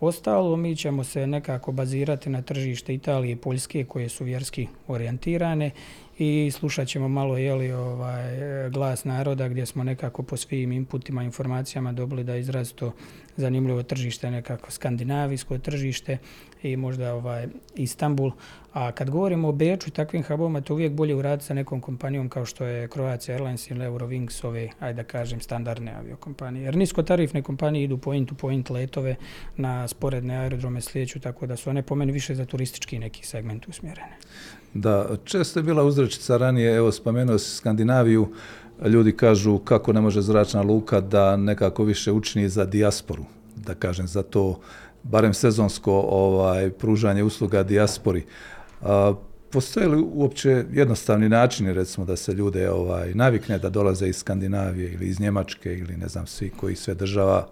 Ostalo, 0.00 0.56
mi 0.56 0.76
ćemo 0.76 1.04
se 1.04 1.26
nekako 1.26 1.72
bazirati 1.72 2.30
na 2.30 2.42
tržište 2.42 2.94
Italije 2.94 3.32
i 3.32 3.36
Poljske 3.36 3.84
koje 3.84 4.08
su 4.08 4.24
vjerski 4.24 4.66
orijentirane 4.88 5.70
i 6.18 6.50
slušat 6.50 6.88
ćemo 6.88 7.08
malo 7.08 7.38
jeli, 7.38 7.72
ovaj, 7.72 8.24
glas 8.70 9.04
naroda 9.04 9.48
gdje 9.48 9.66
smo 9.66 9.84
nekako 9.84 10.22
po 10.22 10.36
svim 10.36 10.72
inputima, 10.72 11.22
informacijama 11.22 11.92
dobili 11.92 12.24
da 12.24 12.34
je 12.34 12.40
izrazito 12.40 12.92
zanimljivo 13.36 13.82
tržište, 13.82 14.30
nekako 14.30 14.70
skandinavijsko 14.70 15.58
tržište 15.58 16.18
i 16.62 16.76
možda 16.76 17.14
ovaj 17.14 17.46
Istanbul. 17.76 18.30
A 18.72 18.92
kad 18.92 19.10
govorimo 19.10 19.48
o 19.48 19.52
Beču 19.52 19.88
i 19.88 19.92
takvim 19.92 20.22
hubovima, 20.22 20.60
to 20.60 20.74
uvijek 20.74 20.92
bolje 20.92 21.14
uraditi 21.14 21.46
sa 21.46 21.54
nekom 21.54 21.80
kompanijom 21.80 22.28
kao 22.28 22.46
što 22.46 22.64
je 22.64 22.88
Croatia 22.88 23.34
Airlines 23.34 23.70
ili 23.70 23.84
Eurowings, 23.84 24.46
ove, 24.46 24.68
ajde 24.80 25.02
da 25.02 25.08
kažem, 25.08 25.40
standardne 25.40 25.94
aviokompanije. 25.94 26.64
Jer 26.64 26.76
niskotarifne 26.76 27.42
kompanije 27.42 27.84
idu 27.84 27.98
point-to-point 27.98 28.70
letove 28.70 29.16
na 29.56 29.88
sporedne 29.88 30.36
aerodrome 30.36 30.80
slijeću, 30.80 31.20
tako 31.20 31.46
da 31.46 31.56
su 31.56 31.70
one 31.70 31.82
po 31.82 31.94
meni 31.94 32.12
više 32.12 32.34
za 32.34 32.44
turistički 32.44 32.98
neki 32.98 33.26
segment 33.26 33.68
usmjerene. 33.68 34.16
Da, 34.74 35.08
često 35.24 35.58
je 35.58 35.62
bila 35.62 35.84
uzrečica 35.84 36.36
ranije, 36.36 36.76
evo 36.76 36.92
spomenuo 36.92 37.38
si 37.38 37.56
Skandinaviju, 37.56 38.28
ljudi 38.86 39.12
kažu 39.12 39.58
kako 39.58 39.92
ne 39.92 40.00
može 40.00 40.22
zračna 40.22 40.62
luka 40.62 41.00
da 41.00 41.36
nekako 41.36 41.84
više 41.84 42.12
učini 42.12 42.48
za 42.48 42.64
dijasporu, 42.64 43.24
da 43.56 43.74
kažem, 43.74 44.06
za 44.06 44.22
to 44.22 44.60
barem 45.02 45.34
sezonsko 45.34 45.92
ovaj 46.08 46.70
pružanje 46.70 47.22
usluga 47.22 47.62
dijaspori. 47.62 48.24
A, 48.82 49.14
postoje 49.50 49.88
li 49.88 50.04
uopće 50.12 50.64
jednostavni 50.72 51.28
načini, 51.28 51.72
recimo, 51.72 52.06
da 52.06 52.16
se 52.16 52.32
ljude 52.32 52.70
ovaj 52.70 53.14
navikne 53.14 53.58
da 53.58 53.68
dolaze 53.68 54.08
iz 54.08 54.16
Skandinavije 54.16 54.92
ili 54.92 55.06
iz 55.06 55.20
Njemačke 55.20 55.74
ili 55.78 55.96
ne 55.96 56.08
znam 56.08 56.26
svi 56.26 56.50
koji 56.50 56.76
sve 56.76 56.94
država 56.94 57.48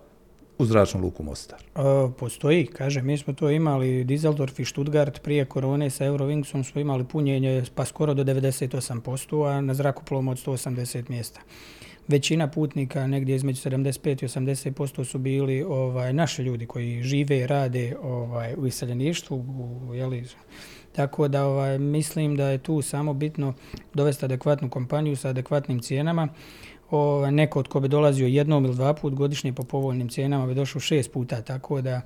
u 0.62 0.66
zračnu 0.66 1.00
luku 1.00 1.22
Mostar? 1.22 1.58
A, 1.74 2.10
postoji, 2.18 2.66
kaže, 2.66 3.02
mi 3.02 3.18
smo 3.18 3.32
to 3.32 3.50
imali 3.50 4.04
Dizeldorf 4.04 4.60
i 4.60 4.64
Stuttgart 4.64 5.22
prije 5.22 5.44
korone 5.44 5.90
sa 5.90 6.04
Eurovingsom 6.04 6.64
smo 6.64 6.80
imali 6.80 7.04
punjenje 7.04 7.64
pa 7.74 7.84
skoro 7.84 8.14
do 8.14 8.24
98%, 8.24 9.48
a 9.48 9.60
na 9.60 9.74
zrakoplovom 9.74 10.28
od 10.28 10.36
180 10.36 11.10
mjesta. 11.10 11.40
Većina 12.08 12.50
putnika, 12.50 13.06
negdje 13.06 13.36
između 13.36 13.70
75 13.70 14.24
i 14.24 14.28
80% 14.28 15.04
su 15.04 15.18
bili 15.18 15.62
ovaj 15.62 16.12
naši 16.12 16.42
ljudi 16.42 16.66
koji 16.66 17.02
žive 17.02 17.38
i 17.38 17.46
rade 17.46 17.96
ovaj, 18.02 18.54
u 18.58 18.66
iseljeništvu, 18.66 19.36
u, 19.36 19.94
jeli, 19.94 20.24
Tako 20.92 21.28
da 21.28 21.44
ovaj, 21.44 21.78
mislim 21.78 22.36
da 22.36 22.48
je 22.48 22.58
tu 22.58 22.82
samo 22.82 23.14
bitno 23.14 23.54
dovesti 23.94 24.24
adekvatnu 24.24 24.70
kompaniju 24.70 25.16
sa 25.16 25.28
adekvatnim 25.28 25.80
cijenama 25.80 26.28
o, 26.92 27.30
neko 27.30 27.58
od 27.58 27.68
ko 27.68 27.80
bi 27.80 27.88
dolazio 27.88 28.26
jednom 28.26 28.64
ili 28.64 28.74
dva 28.74 28.94
put 28.94 29.14
godišnje 29.14 29.52
po 29.52 29.62
povoljnim 29.62 30.08
cijenama 30.08 30.46
bi 30.46 30.54
došao 30.54 30.80
šest 30.80 31.12
puta, 31.12 31.42
tako 31.42 31.80
da 31.80 31.90
e, 31.90 32.02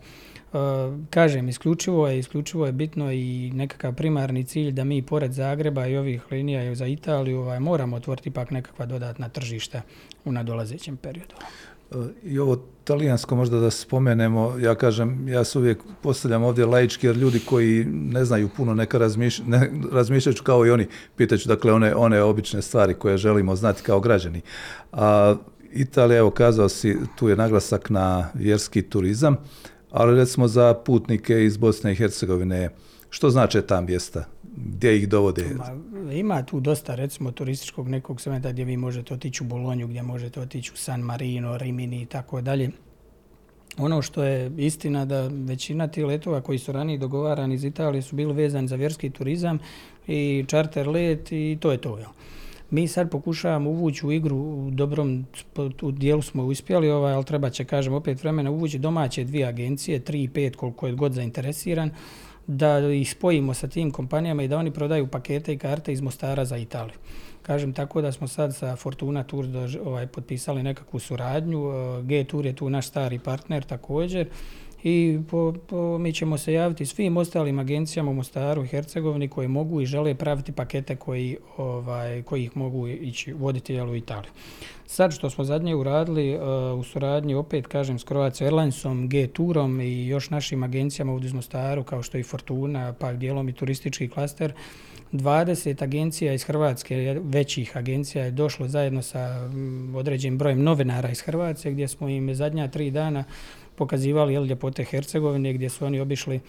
kažem, 1.11 1.49
isključivo 1.49 2.09
je, 2.09 2.18
isključivo 2.18 2.66
je 2.66 2.72
bitno 2.72 3.12
i 3.12 3.51
nekakav 3.55 3.94
primarni 3.94 4.44
cilj 4.44 4.70
da 4.70 4.85
mi 4.85 5.03
pored 5.03 5.33
Zagreba 5.33 5.87
i 5.87 5.96
ovih 5.96 6.22
linija 6.31 6.75
za 6.75 6.87
Italiju 6.87 7.40
ovaj, 7.40 7.61
moramo 7.61 7.96
otvoriti 7.96 8.29
ipak 8.29 8.51
nekakva 8.51 8.87
dodatna 8.87 9.29
tržišta 9.29 9.83
u 10.25 10.33
nadolazećem 10.33 10.96
periodu. 10.96 11.35
I 12.22 12.38
ovo 12.38 12.57
talijansko 12.85 13.37
možda 13.37 13.61
da 13.61 13.70
spomenemo, 13.70 14.59
ja 14.59 14.75
kažem, 14.75 15.29
ja 15.29 15.44
se 15.44 15.59
uvijek 15.59 15.79
postavljam 16.03 16.42
ovdje 16.42 16.66
laički, 16.66 17.07
jer 17.07 17.16
ljudi 17.16 17.40
koji 17.40 17.85
ne 17.85 18.25
znaju 18.25 18.49
puno, 18.57 18.75
neka 18.75 18.99
razmišlj, 18.99 19.42
ne, 19.46 19.70
razmišljaću 19.92 20.42
kao 20.42 20.66
i 20.66 20.70
oni, 20.70 20.87
pitaću, 21.16 21.49
dakle, 21.49 21.72
one, 21.72 21.94
one 21.94 22.22
obične 22.22 22.62
stvari 22.62 22.94
koje 22.94 23.18
želimo 23.18 23.57
znati 23.57 23.83
kao 23.83 24.01
građani. 24.01 24.40
A, 24.92 25.35
Italija, 25.72 26.18
evo, 26.18 26.31
kazao 26.31 26.68
si, 26.68 26.96
tu 27.16 27.29
je 27.29 27.37
naglasak 27.37 27.90
na 27.90 28.29
vjerski 28.35 28.83
turizam, 28.83 29.37
ali 29.90 30.16
recimo 30.16 30.49
za 30.49 30.75
putnike 30.75 31.44
iz 31.44 31.57
Bosne 31.57 31.92
i 31.92 31.96
Hercegovine, 31.96 32.70
što 33.11 33.31
znače 33.31 33.62
ta 33.62 33.81
mjesta? 33.81 34.25
Gdje 34.57 34.97
ih 34.97 35.09
dovode? 35.09 35.45
Ima, 35.51 36.12
ima 36.12 36.42
tu 36.42 36.61
dosta, 36.61 36.95
recimo, 36.95 37.31
turističkog 37.31 37.88
nekog 37.88 38.21
segmenta 38.21 38.53
gdje 38.53 38.64
vi 38.64 38.77
možete 38.77 39.14
otići 39.14 39.45
u 39.45 39.47
Bolonju, 39.47 39.87
gdje 39.87 40.03
možete 40.03 40.40
otići 40.40 40.73
u 40.75 40.77
San 40.77 41.01
Marino, 41.01 41.59
Rimini 41.59 42.03
i 42.03 42.07
tako 42.07 42.40
dalje. 42.40 42.71
Ono 43.79 44.03
što 44.03 44.25
je 44.25 44.51
istina 44.57 45.05
da 45.05 45.29
većina 45.33 45.88
tih 45.88 46.05
letova 46.05 46.40
koji 46.40 46.59
su 46.59 46.73
ranije 46.73 46.99
dogovarani 46.99 47.55
iz 47.55 47.64
Italije 47.64 48.03
su 48.03 48.16
bili 48.16 48.33
vezani 48.33 48.69
za 48.69 48.77
vjerski 48.77 49.11
turizam 49.11 49.59
i 50.07 50.45
charter 50.49 50.88
let 50.88 51.33
i 51.33 51.59
to 51.61 51.73
je 51.73 51.79
to. 51.79 51.99
Jel? 51.99 52.11
Mi 52.71 52.88
sad 52.88 53.11
pokušavamo 53.11 53.71
uvući 53.71 54.07
u 54.07 54.12
igru 54.12 54.37
u 54.37 54.71
dobrom 54.71 55.27
u 55.83 55.90
dijelu 55.90 56.23
smo 56.23 56.45
uspjeli, 56.45 56.90
ovaj, 56.90 57.12
ali 57.12 57.25
treba 57.25 57.51
će, 57.51 57.64
kažem, 57.64 57.95
opet 57.95 58.23
vremena 58.23 58.51
uvući 58.51 58.79
domaće 58.79 59.25
dvije 59.25 59.47
agencije, 59.47 60.01
tri 60.01 60.23
i 60.23 60.29
pet 60.29 60.57
koliko 60.57 60.87
je 60.87 60.95
god 60.95 61.12
zainteresiran, 61.12 61.90
da 62.47 62.79
ih 62.79 63.11
spojimo 63.11 63.55
sa 63.55 63.69
tim 63.69 63.91
kompanijama 63.91 64.43
i 64.43 64.49
da 64.49 64.59
oni 64.59 64.71
prodaju 64.71 65.07
pakete 65.07 65.53
i 65.53 65.59
karte 65.59 65.93
iz 65.93 66.01
Mostara 66.01 66.45
za 66.45 66.57
Italiju. 66.57 66.99
Kažem 67.43 67.73
tako 67.73 68.01
da 68.01 68.13
smo 68.13 68.29
sad 68.29 68.57
sa 68.57 68.77
Fortuna 68.77 69.23
Tour 69.23 69.47
ovaj, 69.85 70.07
potpisali 70.07 70.63
nekakvu 70.63 71.01
suradnju. 71.01 71.71
E, 71.71 72.03
G 72.03 72.25
Tour 72.25 72.47
je 72.47 72.57
tu 72.57 72.71
naš 72.71 72.87
stari 72.89 73.19
partner 73.19 73.65
također 73.65 74.27
i 74.88 75.18
po, 75.31 75.55
po, 75.66 75.99
mi 75.99 76.12
ćemo 76.12 76.38
se 76.38 76.53
javiti 76.53 76.87
svim 76.87 77.16
ostalim 77.16 77.59
agencijama 77.59 78.11
u 78.11 78.14
Mostaru 78.14 78.64
i 78.64 78.66
Hercegovini 78.66 79.29
koji 79.29 79.49
mogu 79.49 79.81
i 79.81 79.87
žele 79.87 80.14
praviti 80.14 80.53
pakete 80.53 80.96
koji, 80.96 81.37
ovaj, 81.57 82.22
koji 82.22 82.44
ih 82.44 82.57
mogu 82.57 82.88
ići 82.88 83.33
voditi 83.33 83.75
jel, 83.75 83.90
u 83.90 83.96
Italiju. 83.96 84.31
Sad 84.87 85.12
što 85.12 85.31
smo 85.31 85.44
zadnje 85.44 85.75
uradili 85.75 86.35
uh, 86.35 86.40
u 86.81 86.83
suradnji 86.83 87.35
opet 87.35 87.66
kažem 87.66 87.99
s 87.99 88.05
Croatia 88.05 88.44
Airlinesom, 88.44 89.09
G-Tourom 89.09 89.81
i 89.81 90.07
još 90.07 90.31
našim 90.31 90.62
agencijama 90.62 91.12
ovdje 91.12 91.27
iz 91.27 91.33
Mostaru 91.33 91.85
kao 91.85 92.03
što 92.03 92.18
je 92.18 92.25
Fortuna, 92.25 92.92
pa 92.92 93.12
dijelom 93.12 93.49
i 93.49 93.53
turistički 93.53 94.09
klaster, 94.09 94.53
20 95.12 95.83
agencija 95.83 96.33
iz 96.33 96.44
Hrvatske, 96.44 97.20
većih 97.22 97.77
agencija 97.77 98.25
je 98.25 98.31
došlo 98.31 98.68
zajedno 98.68 99.03
sa 99.03 99.51
određenim 99.94 100.38
brojem 100.38 100.62
novinara 100.62 101.11
iz 101.11 101.20
Hrvatske 101.20 101.70
gdje 101.70 101.88
smo 101.88 102.09
im 102.09 102.35
zadnja 102.35 102.68
tri 102.68 102.90
dana 102.90 103.25
pokazivali 103.77 104.33
jel, 104.33 104.45
ljepote 104.45 104.85
Hercegovine 104.85 105.53
gdje 105.53 105.69
su 105.69 105.87
oni 105.87 106.01
obišli 106.01 106.37
e, 106.37 106.41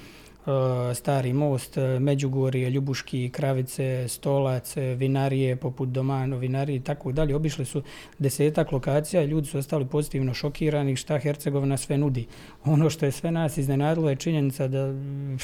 Stari 0.96 1.34
most, 1.34 1.78
e, 1.78 2.00
Međugorje, 2.00 2.70
Ljubuški, 2.70 3.30
Kravice, 3.30 4.06
Stolac, 4.08 4.78
e, 4.78 4.82
Vinarije, 4.82 5.56
poput 5.56 5.90
Domano, 5.90 6.38
Vinarije 6.38 6.78
i 6.78 6.80
tako 6.80 7.12
dalje. 7.12 7.36
Obišli 7.36 7.66
su 7.66 7.82
desetak 8.20 8.72
lokacija 8.72 9.24
i 9.24 9.28
ljudi 9.28 9.48
su 9.48 9.58
ostali 9.58 9.86
pozitivno 9.86 10.34
šokirani 10.34 10.96
šta 10.96 11.20
Hercegovina 11.20 11.78
sve 11.78 11.98
nudi. 11.98 12.26
Ono 12.66 12.90
što 12.90 13.06
je 13.06 13.12
sve 13.12 13.32
nas 13.32 13.58
iznenadilo 13.58 14.10
je 14.10 14.16
činjenica 14.16 14.68
da, 14.68 14.94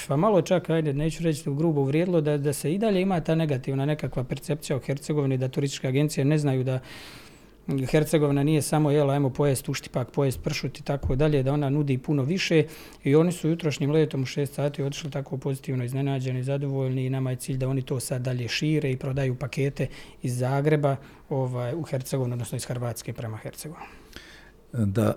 pa 0.07 0.15
malo 0.17 0.41
čak, 0.41 0.69
ajde, 0.69 0.93
neću 0.93 1.23
reći 1.23 1.49
u 1.49 1.55
grubo 1.55 1.81
uvrijedilo, 1.81 2.21
da, 2.21 2.37
da 2.37 2.53
se 2.53 2.73
i 2.73 2.77
dalje 2.77 3.01
ima 3.01 3.19
ta 3.21 3.35
negativna 3.35 3.85
nekakva 3.85 4.23
percepcija 4.23 4.77
o 4.77 4.79
Hercegovini, 4.79 5.37
da 5.37 5.47
turističke 5.47 5.87
agencije 5.87 6.25
ne 6.25 6.37
znaju 6.37 6.63
da 6.63 6.79
Hercegovina 7.67 8.43
nije 8.43 8.61
samo 8.61 8.91
jela, 8.91 9.13
ajmo 9.13 9.29
pojest 9.29 9.69
uštipak, 9.69 10.11
pojest 10.11 10.43
pršut 10.43 10.79
i 10.79 10.83
tako 10.83 11.15
dalje, 11.15 11.43
da 11.43 11.53
ona 11.53 11.69
nudi 11.69 11.97
puno 11.97 12.23
više 12.23 12.63
i 13.03 13.15
oni 13.15 13.31
su 13.31 13.49
jutrošnjim 13.49 13.91
letom 13.91 14.21
u 14.21 14.25
6 14.25 14.45
sati 14.45 14.83
otišli 14.83 15.11
tako 15.11 15.37
pozitivno 15.37 15.83
iznenađeni, 15.83 16.43
zadovoljni 16.43 17.05
i 17.05 17.09
nama 17.09 17.29
je 17.29 17.35
cilj 17.35 17.57
da 17.57 17.67
oni 17.67 17.81
to 17.81 17.99
sad 17.99 18.21
dalje 18.21 18.47
šire 18.47 18.91
i 18.91 18.97
prodaju 18.97 19.35
pakete 19.35 19.87
iz 20.21 20.37
Zagreba 20.37 20.95
ovaj, 21.29 21.73
u 21.73 21.83
Hercegovini, 21.83 22.33
odnosno 22.33 22.55
iz 22.55 22.65
Hrvatske 22.65 23.13
prema 23.13 23.37
Hercegovini. 23.37 23.87
Da, 24.73 25.13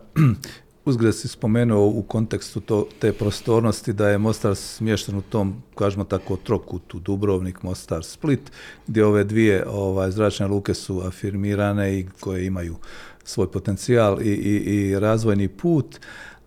uzgled 0.87 1.14
si 1.14 1.29
spomenuo 1.29 1.87
u 1.87 2.03
kontekstu 2.03 2.61
to, 2.61 2.87
te 2.99 3.12
prostornosti 3.12 3.92
da 3.92 4.09
je 4.09 4.18
Mostar 4.18 4.57
smješten 4.57 5.16
u 5.16 5.22
tom, 5.22 5.62
kažemo 5.75 6.05
tako, 6.05 6.37
trokutu, 6.37 6.99
Dubrovnik, 6.99 7.62
Mostar, 7.62 8.05
Split, 8.05 8.53
gdje 8.87 9.05
ove 9.05 9.25
dvije 9.25 9.64
ovaj, 9.68 10.11
zračne 10.11 10.46
luke 10.46 10.75
su 10.75 11.03
afirmirane 11.05 11.99
i 11.99 12.07
koje 12.20 12.46
imaju 12.46 12.77
svoj 13.25 13.51
potencijal 13.51 14.22
i, 14.22 14.31
i, 14.31 14.57
i 14.57 14.99
razvojni 14.99 15.49
put, 15.49 15.99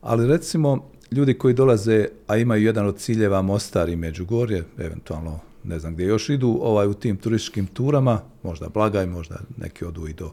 ali 0.01 0.27
recimo 0.27 0.89
ljudi 1.11 1.33
koji 1.33 1.53
dolaze, 1.53 2.07
a 2.27 2.37
imaju 2.37 2.63
jedan 2.63 2.87
od 2.87 2.97
ciljeva 2.97 3.41
Mostar 3.41 3.89
i 3.89 3.95
Međugorje, 3.95 4.63
eventualno 4.77 5.39
ne 5.63 5.79
znam 5.79 5.93
gdje 5.93 6.05
još 6.05 6.29
idu, 6.29 6.59
ovaj 6.61 6.87
u 6.87 6.93
tim 6.93 7.17
turističkim 7.17 7.65
turama, 7.67 8.21
možda 8.43 8.69
Blagaj, 8.69 9.05
možda 9.05 9.39
neki 9.57 9.85
odu 9.85 10.07
i 10.07 10.13
do 10.13 10.31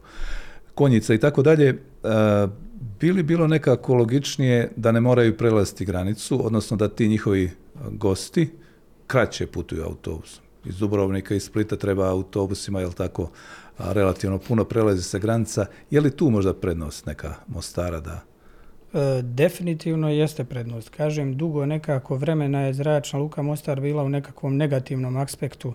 Konjica 0.75 1.15
i 1.15 1.19
tako 1.19 1.43
dalje, 1.43 1.79
bili 3.01 3.23
bilo 3.23 3.47
nekako 3.47 3.95
logičnije 3.95 4.73
da 4.77 4.93
ne 4.93 5.01
moraju 5.01 5.37
prelaziti 5.37 5.85
granicu, 5.85 6.47
odnosno 6.47 6.77
da 6.77 6.89
ti 6.89 7.09
njihovi 7.09 7.45
e, 7.45 7.51
gosti 7.91 8.51
kraće 9.07 9.47
putuju 9.47 9.83
autobusom. 9.83 10.45
Iz 10.65 10.79
Dubrovnika 10.79 11.35
i 11.35 11.41
Splita 11.41 11.77
treba 11.77 12.11
autobusima, 12.11 12.81
jel 12.81 12.93
tako, 12.93 13.31
relativno 13.79 14.39
puno 14.39 14.65
prelazi 14.65 15.03
se 15.03 15.19
granica. 15.19 15.67
Je 15.91 16.01
li 16.01 16.11
tu 16.11 16.31
možda 16.31 16.55
prednost 16.55 17.07
neka 17.07 17.35
Mostara 17.47 18.01
da... 18.01 18.21
E, 18.93 19.23
definitivno 19.23 20.11
jeste 20.11 20.45
prednost. 20.45 20.89
Kažem, 20.89 21.37
dugo 21.37 21.67
nekako 21.67 22.17
vremena 22.17 22.61
je 22.61 22.75
zračna 22.75 23.19
Luka 23.19 23.43
Mostar 23.43 23.81
bila 23.81 24.03
u 24.03 24.09
nekakvom 24.09 24.57
negativnom 24.57 25.17
aspektu 25.17 25.75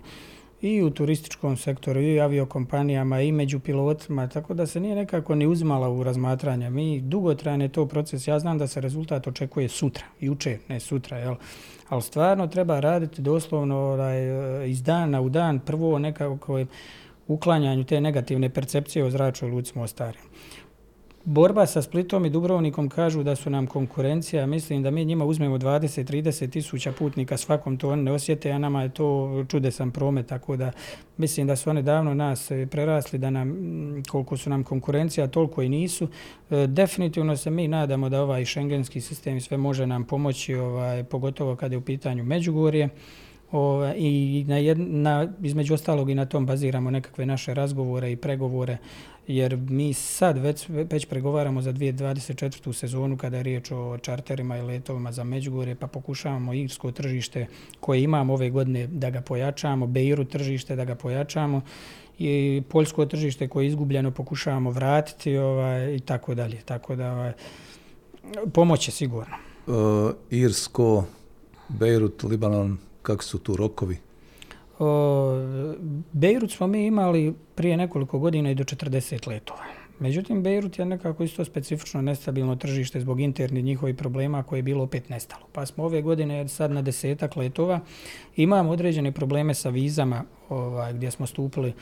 i 0.62 0.82
u 0.82 0.90
turističkom 0.90 1.56
sektoru, 1.56 2.00
i 2.00 2.20
aviokompanijama, 2.20 3.20
i 3.20 3.32
među 3.32 3.60
pilotima, 3.60 4.28
tako 4.28 4.54
da 4.54 4.66
se 4.66 4.80
nije 4.80 4.94
nekako 4.94 5.34
ni 5.34 5.46
uzmala 5.46 5.88
u 5.88 6.02
razmatranje. 6.02 6.70
Mi 6.70 7.00
dugotrajne 7.00 7.68
to 7.68 7.86
proces, 7.86 8.28
ja 8.28 8.38
znam 8.38 8.58
da 8.58 8.66
se 8.66 8.80
rezultat 8.80 9.26
očekuje 9.26 9.68
sutra, 9.68 10.04
juče, 10.20 10.58
ne 10.68 10.80
sutra, 10.80 11.18
jel? 11.18 11.34
ali 11.88 12.02
stvarno 12.02 12.46
treba 12.46 12.80
raditi 12.80 13.22
doslovno 13.22 13.76
ovaj, 13.76 14.22
iz 14.70 14.82
dana 14.82 15.20
u 15.20 15.28
dan 15.28 15.58
prvo 15.58 15.98
nekako 15.98 16.64
uklanjanju 17.28 17.84
te 17.84 18.00
negativne 18.00 18.48
percepcije 18.48 19.04
o 19.04 19.10
zračoj 19.10 19.50
luci 19.50 19.78
Mostarima 19.78 20.24
borba 21.24 21.66
sa 21.66 21.82
Splitom 21.82 22.26
i 22.26 22.30
Dubrovnikom 22.30 22.88
kažu 22.88 23.22
da 23.22 23.36
su 23.36 23.50
nam 23.50 23.66
konkurencija. 23.66 24.46
Mislim 24.46 24.82
da 24.82 24.90
mi 24.90 25.04
njima 25.04 25.24
uzmemo 25.24 25.58
20-30 25.58 26.50
tisuća 26.50 26.92
putnika 26.92 27.36
svakom 27.36 27.76
to 27.76 27.88
oni 27.88 28.02
ne 28.02 28.12
osjete, 28.12 28.50
a 28.50 28.58
nama 28.58 28.82
je 28.82 28.88
to 28.88 29.44
čudesan 29.48 29.90
promet, 29.90 30.26
tako 30.26 30.56
da 30.56 30.72
mislim 31.16 31.46
da 31.46 31.56
su 31.56 31.70
oni 31.70 31.82
davno 31.82 32.14
nas 32.14 32.50
eh, 32.50 32.66
prerasli, 32.70 33.18
da 33.18 33.30
nam, 33.30 33.48
mm, 33.48 34.02
koliko 34.10 34.36
su 34.36 34.50
nam 34.50 34.64
konkurencija, 34.64 35.26
toliko 35.26 35.62
i 35.62 35.68
nisu. 35.68 36.08
Eh, 36.50 36.66
definitivno 36.66 37.36
se 37.36 37.50
mi 37.50 37.68
nadamo 37.68 38.08
da 38.08 38.22
ovaj 38.22 38.44
šengenski 38.44 39.00
sistem 39.00 39.40
sve 39.40 39.56
može 39.56 39.86
nam 39.86 40.04
pomoći, 40.04 40.54
ovaj, 40.54 41.04
pogotovo 41.04 41.56
kada 41.56 41.74
je 41.74 41.78
u 41.78 41.84
pitanju 41.84 42.24
Međugorje. 42.24 42.88
O, 43.52 43.92
i 43.96 44.44
na 44.48 44.56
jed, 44.56 44.78
na, 44.78 45.32
između 45.42 45.74
ostalog 45.74 46.10
i 46.10 46.14
na 46.14 46.26
tom 46.26 46.46
baziramo 46.46 46.90
nekakve 46.90 47.26
naše 47.26 47.54
razgovore 47.54 48.12
i 48.12 48.16
pregovore 48.16 48.78
jer 49.26 49.56
mi 49.56 49.94
sad 49.94 50.38
već, 50.38 50.68
već 50.68 51.06
pregovaramo 51.06 51.62
za 51.62 51.72
2024. 51.72 52.72
sezonu 52.72 53.16
kada 53.16 53.36
je 53.36 53.42
riječ 53.42 53.70
o 53.70 53.98
čarterima 53.98 54.58
i 54.58 54.62
letovima 54.62 55.12
za 55.12 55.24
Međugorje, 55.24 55.74
pa 55.74 55.86
pokušavamo 55.86 56.54
irsko 56.54 56.92
tržište 56.92 57.46
koje 57.80 58.02
imamo 58.02 58.34
ove 58.34 58.50
godine 58.50 58.86
da 58.86 59.10
ga 59.10 59.20
pojačamo, 59.20 59.86
Beiru 59.86 60.24
tržište 60.24 60.76
da 60.76 60.84
ga 60.84 60.94
pojačamo 60.94 61.60
i 62.18 62.62
poljsko 62.68 63.06
tržište 63.06 63.48
koje 63.48 63.64
je 63.64 63.68
izgubljeno 63.68 64.10
pokušavamo 64.10 64.70
vratiti 64.70 65.36
ovaj, 65.36 65.94
i 65.94 66.00
tako 66.00 66.34
dalje. 66.34 66.60
Tako 66.64 66.96
da 66.96 67.12
ovaj, 67.12 67.32
pomoć 68.52 68.88
je 68.88 68.92
sigurno. 68.92 69.36
Uh, 69.66 69.74
irsko, 70.30 71.04
Beirut, 71.68 72.22
Libanon, 72.22 72.78
kako 73.02 73.24
su 73.24 73.38
tu 73.38 73.56
rokovi? 73.56 73.98
O, 74.78 75.32
Bejrut 76.12 76.50
smo 76.50 76.66
mi 76.66 76.86
imali 76.86 77.34
prije 77.54 77.76
nekoliko 77.76 78.18
godina 78.18 78.50
i 78.50 78.54
do 78.54 78.64
40 78.64 79.28
letova. 79.28 79.62
Međutim, 79.98 80.42
Bejrut 80.42 80.78
je 80.78 80.84
nekako 80.84 81.22
isto 81.24 81.44
specifično 81.44 82.02
nestabilno 82.02 82.56
tržište 82.56 83.00
zbog 83.00 83.20
internih 83.20 83.64
njihovih 83.64 83.96
problema 83.96 84.42
koje 84.42 84.58
je 84.58 84.62
bilo 84.62 84.84
opet 84.84 85.08
nestalo. 85.08 85.46
Pa 85.52 85.66
smo 85.66 85.84
ove 85.84 86.02
godine 86.02 86.48
sad 86.48 86.70
na 86.70 86.82
desetak 86.82 87.36
letova. 87.36 87.80
Imamo 88.36 88.70
određene 88.70 89.12
probleme 89.12 89.54
sa 89.54 89.68
vizama 89.68 90.24
ovaj, 90.48 90.92
gdje 90.92 91.10
smo 91.10 91.26
stupili 91.26 91.72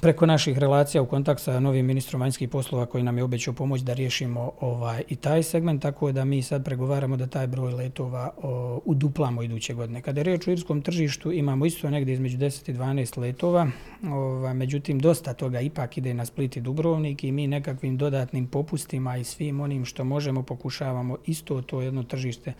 preko 0.00 0.26
naših 0.26 0.58
relacija 0.58 1.02
u 1.02 1.06
kontakt 1.06 1.42
sa 1.42 1.60
novim 1.60 1.86
ministrom 1.86 2.20
vanjskih 2.20 2.48
poslova 2.48 2.86
koji 2.86 3.04
nam 3.04 3.18
je 3.18 3.24
obećao 3.24 3.54
pomoć 3.54 3.80
da 3.80 3.92
riješimo 3.92 4.52
ovaj 4.60 5.02
i 5.08 5.16
taj 5.16 5.42
segment, 5.42 5.82
tako 5.82 6.12
da 6.12 6.24
mi 6.24 6.42
sad 6.42 6.64
pregovaramo 6.64 7.16
da 7.16 7.26
taj 7.26 7.46
broj 7.46 7.72
letova 7.72 8.30
o, 8.42 8.80
uduplamo 8.84 9.42
iduće 9.42 9.74
godine. 9.74 10.02
Kada 10.02 10.20
je 10.20 10.24
riječ 10.24 10.48
o 10.48 10.50
irskom 10.50 10.82
tržištu, 10.82 11.32
imamo 11.32 11.66
isto 11.66 11.90
negdje 11.90 12.14
između 12.14 12.38
10 12.38 12.70
i 12.70 12.74
12 12.74 13.18
letova, 13.18 13.70
ovaj, 14.10 14.54
međutim, 14.54 14.98
dosta 14.98 15.34
toga 15.34 15.60
ipak 15.60 15.98
ide 15.98 16.14
na 16.14 16.26
Split 16.26 16.56
i 16.56 16.60
Dubrovnik 16.60 17.24
i 17.24 17.32
mi 17.32 17.46
nekakvim 17.46 17.96
dodatnim 17.96 18.46
popustima 18.46 19.16
i 19.16 19.24
svim 19.24 19.60
onim 19.60 19.84
što 19.84 20.04
možemo 20.04 20.42
pokušavamo 20.42 21.16
isto 21.26 21.62
to 21.62 21.82
jedno 21.82 22.02
tržište 22.02 22.52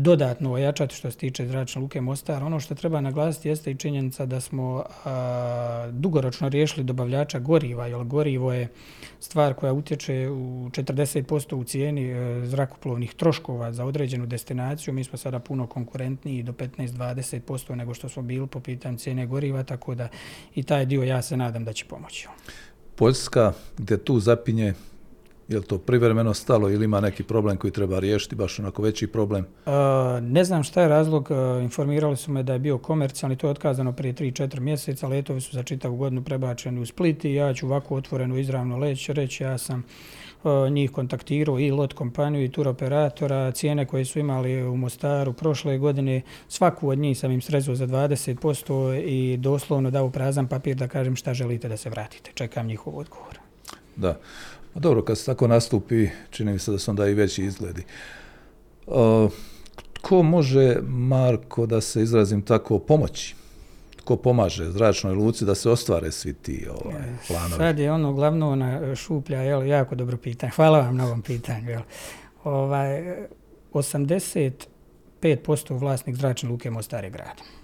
dodatno 0.00 0.52
ojačati 0.52 0.94
što 0.94 1.10
se 1.10 1.16
tiče 1.16 1.46
zračne 1.46 1.82
luke 1.82 2.00
Mostar. 2.00 2.42
Ono 2.42 2.60
što 2.60 2.74
treba 2.74 3.00
naglasiti 3.00 3.48
jeste 3.48 3.70
i 3.70 3.76
činjenica 3.76 4.26
da 4.26 4.40
smo 4.40 4.84
a, 5.04 5.88
dugoročno 5.92 6.48
riješili 6.48 6.84
dobavljača 6.84 7.38
goriva, 7.38 7.86
jer 7.86 8.04
gorivo 8.04 8.52
je 8.52 8.68
stvar 9.20 9.54
koja 9.54 9.72
utječe 9.72 10.28
u 10.28 10.70
40% 10.70 11.54
u 11.54 11.64
cijeni 11.64 12.10
e, 12.10 12.46
zrakoplovnih 12.46 13.14
troškova 13.14 13.72
za 13.72 13.84
određenu 13.84 14.26
destinaciju. 14.26 14.94
Mi 14.94 15.04
smo 15.04 15.18
sada 15.18 15.38
puno 15.38 15.66
konkurentniji 15.66 16.42
do 16.42 16.52
15-20% 16.52 17.74
nego 17.74 17.94
što 17.94 18.08
smo 18.08 18.22
bili 18.22 18.46
po 18.46 18.60
pitanju 18.60 18.98
cijene 18.98 19.26
goriva, 19.26 19.62
tako 19.62 19.94
da 19.94 20.08
i 20.54 20.62
taj 20.62 20.86
dio 20.86 21.02
ja 21.02 21.22
se 21.22 21.36
nadam 21.36 21.64
da 21.64 21.72
će 21.72 21.84
pomoći. 21.84 22.28
Poljska, 22.96 23.52
gdje 23.78 24.04
tu 24.04 24.20
zapinje 24.20 24.74
Je 25.48 25.58
li 25.58 25.64
to 25.64 25.78
privremeno 25.78 26.34
stalo 26.34 26.70
ili 26.70 26.84
ima 26.84 27.00
neki 27.00 27.22
problem 27.22 27.56
koji 27.56 27.70
treba 27.70 27.98
riješiti, 27.98 28.36
baš 28.36 28.58
onako 28.58 28.82
veći 28.82 29.06
problem? 29.06 29.44
Uh, 29.66 29.72
ne 30.22 30.44
znam 30.44 30.62
šta 30.62 30.82
je 30.82 30.88
razlog. 30.88 31.28
Informirali 31.62 32.16
su 32.16 32.32
me 32.32 32.42
da 32.42 32.52
je 32.52 32.58
bio 32.58 32.78
komercijalni, 32.78 33.36
to 33.36 33.46
je 33.46 33.50
otkazano 33.50 33.92
prije 33.92 34.14
3-4 34.14 34.60
mjeseca. 34.60 35.08
Letovi 35.08 35.40
su 35.40 35.56
za 35.56 35.62
čitavu 35.62 35.96
godinu 35.96 36.22
prebačeni 36.24 36.80
u 36.80 36.86
Split 36.86 37.24
i 37.24 37.34
ja 37.34 37.54
ću 37.54 37.66
ovako 37.66 37.96
otvoreno 37.96 38.38
izravno 38.38 38.78
leći 38.78 39.12
reći. 39.12 39.42
Ja 39.42 39.58
sam 39.58 39.84
njih 40.70 40.90
kontaktirao 40.90 41.58
i 41.58 41.70
lot 41.70 41.92
kompaniju 41.92 42.44
i 42.44 42.48
tur 42.48 42.68
operatora, 42.68 43.50
cijene 43.52 43.86
koje 43.86 44.04
su 44.04 44.18
imali 44.18 44.62
u 44.62 44.76
Mostaru 44.76 45.32
prošle 45.32 45.78
godine, 45.78 46.22
svaku 46.48 46.88
od 46.88 46.98
njih 46.98 47.18
sam 47.18 47.30
im 47.30 47.40
srezao 47.40 47.74
za 47.74 47.86
20% 47.86 49.02
i 49.04 49.36
doslovno 49.36 49.90
dao 49.90 50.10
prazan 50.10 50.46
papir 50.46 50.76
da 50.76 50.88
kažem 50.88 51.16
šta 51.16 51.34
želite 51.34 51.68
da 51.68 51.76
se 51.76 51.90
vratite. 51.90 52.30
Čekam 52.34 52.66
njihov 52.66 52.98
odgovor. 52.98 53.38
Da. 53.96 54.16
A 54.78 54.80
dobro, 54.80 55.02
kad 55.02 55.18
se 55.18 55.26
tako 55.26 55.46
nastupi, 55.46 56.08
čini 56.30 56.52
mi 56.52 56.58
se 56.58 56.72
da 56.72 56.78
su 56.78 56.90
onda 56.90 57.08
i 57.08 57.14
veći 57.14 57.44
izgledi. 57.44 57.82
Uh, 58.86 59.32
ko 60.00 60.22
može, 60.22 60.76
Marko, 60.82 61.66
da 61.66 61.80
se 61.80 62.02
izrazim 62.02 62.42
tako, 62.42 62.78
pomoći? 62.78 63.34
Ko 64.04 64.16
pomaže 64.16 64.70
zračnoj 64.70 65.14
luci 65.14 65.44
da 65.44 65.54
se 65.54 65.70
ostvare 65.70 66.12
svi 66.12 66.32
ti 66.32 66.66
ovaj, 66.70 67.02
planovi? 67.28 67.56
Sad 67.56 67.78
je 67.78 67.92
ono 67.92 68.12
glavno 68.12 68.54
na 68.54 68.94
šuplja, 68.94 69.42
jel, 69.42 69.66
jako 69.66 69.94
dobro 69.94 70.16
pitanje. 70.16 70.52
Hvala 70.56 70.78
vam 70.78 70.96
na 70.96 71.06
ovom 71.06 71.22
pitanju. 71.22 71.70
Jel. 71.70 71.82
Ovaj, 72.44 73.16
85% 73.72 75.78
vlasnik 75.78 76.16
zračne 76.16 76.48
luke 76.48 76.70
Mostar 76.70 77.04
je 77.04 77.10
grad 77.10 77.57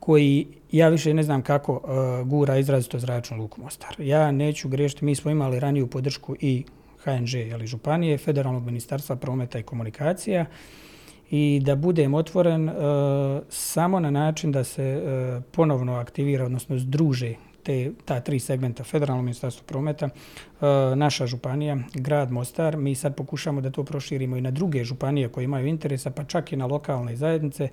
koji 0.00 0.46
ja 0.72 0.88
više 0.88 1.14
ne 1.14 1.22
znam 1.22 1.42
kako 1.42 1.72
uh, 1.72 2.28
gura 2.28 2.56
izrazito 2.58 2.98
zračnu 2.98 3.36
luku 3.36 3.60
Mostar. 3.60 3.94
Ja 3.98 4.30
neću 4.32 4.68
grešiti, 4.68 5.04
mi 5.04 5.14
smo 5.14 5.30
imali 5.30 5.60
raniju 5.60 5.86
podršku 5.86 6.36
i 6.40 6.64
HNŽ, 7.04 7.34
ali 7.54 7.66
Županije, 7.66 8.18
Federalnog 8.18 8.64
ministarstva 8.64 9.16
prometa 9.16 9.58
i 9.58 9.62
komunikacija 9.62 10.46
i 11.30 11.60
da 11.64 11.76
budem 11.76 12.14
otvoren 12.14 12.68
uh, 12.68 12.74
samo 13.48 14.00
na 14.00 14.10
način 14.10 14.52
da 14.52 14.64
se 14.64 15.02
uh, 15.02 15.44
ponovno 15.52 15.94
aktivira, 15.94 16.44
odnosno 16.44 16.78
združe 16.78 17.34
te, 17.68 17.92
ta 18.04 18.20
tri 18.20 18.40
segmenta, 18.40 18.84
Federalno 18.84 19.22
ministarstvo 19.22 19.64
prometa, 19.66 20.06
e, 20.06 20.66
naša 20.96 21.26
županija, 21.26 21.76
grad 21.94 22.30
Mostar, 22.32 22.76
mi 22.76 22.94
sad 22.94 23.16
pokušamo 23.16 23.60
da 23.60 23.70
to 23.70 23.84
proširimo 23.84 24.36
i 24.36 24.40
na 24.40 24.50
druge 24.50 24.84
županije 24.84 25.28
koje 25.28 25.44
imaju 25.44 25.66
interesa, 25.66 26.10
pa 26.10 26.24
čak 26.24 26.52
i 26.52 26.56
na 26.56 26.66
lokalne 26.66 27.16
zajednice, 27.16 27.68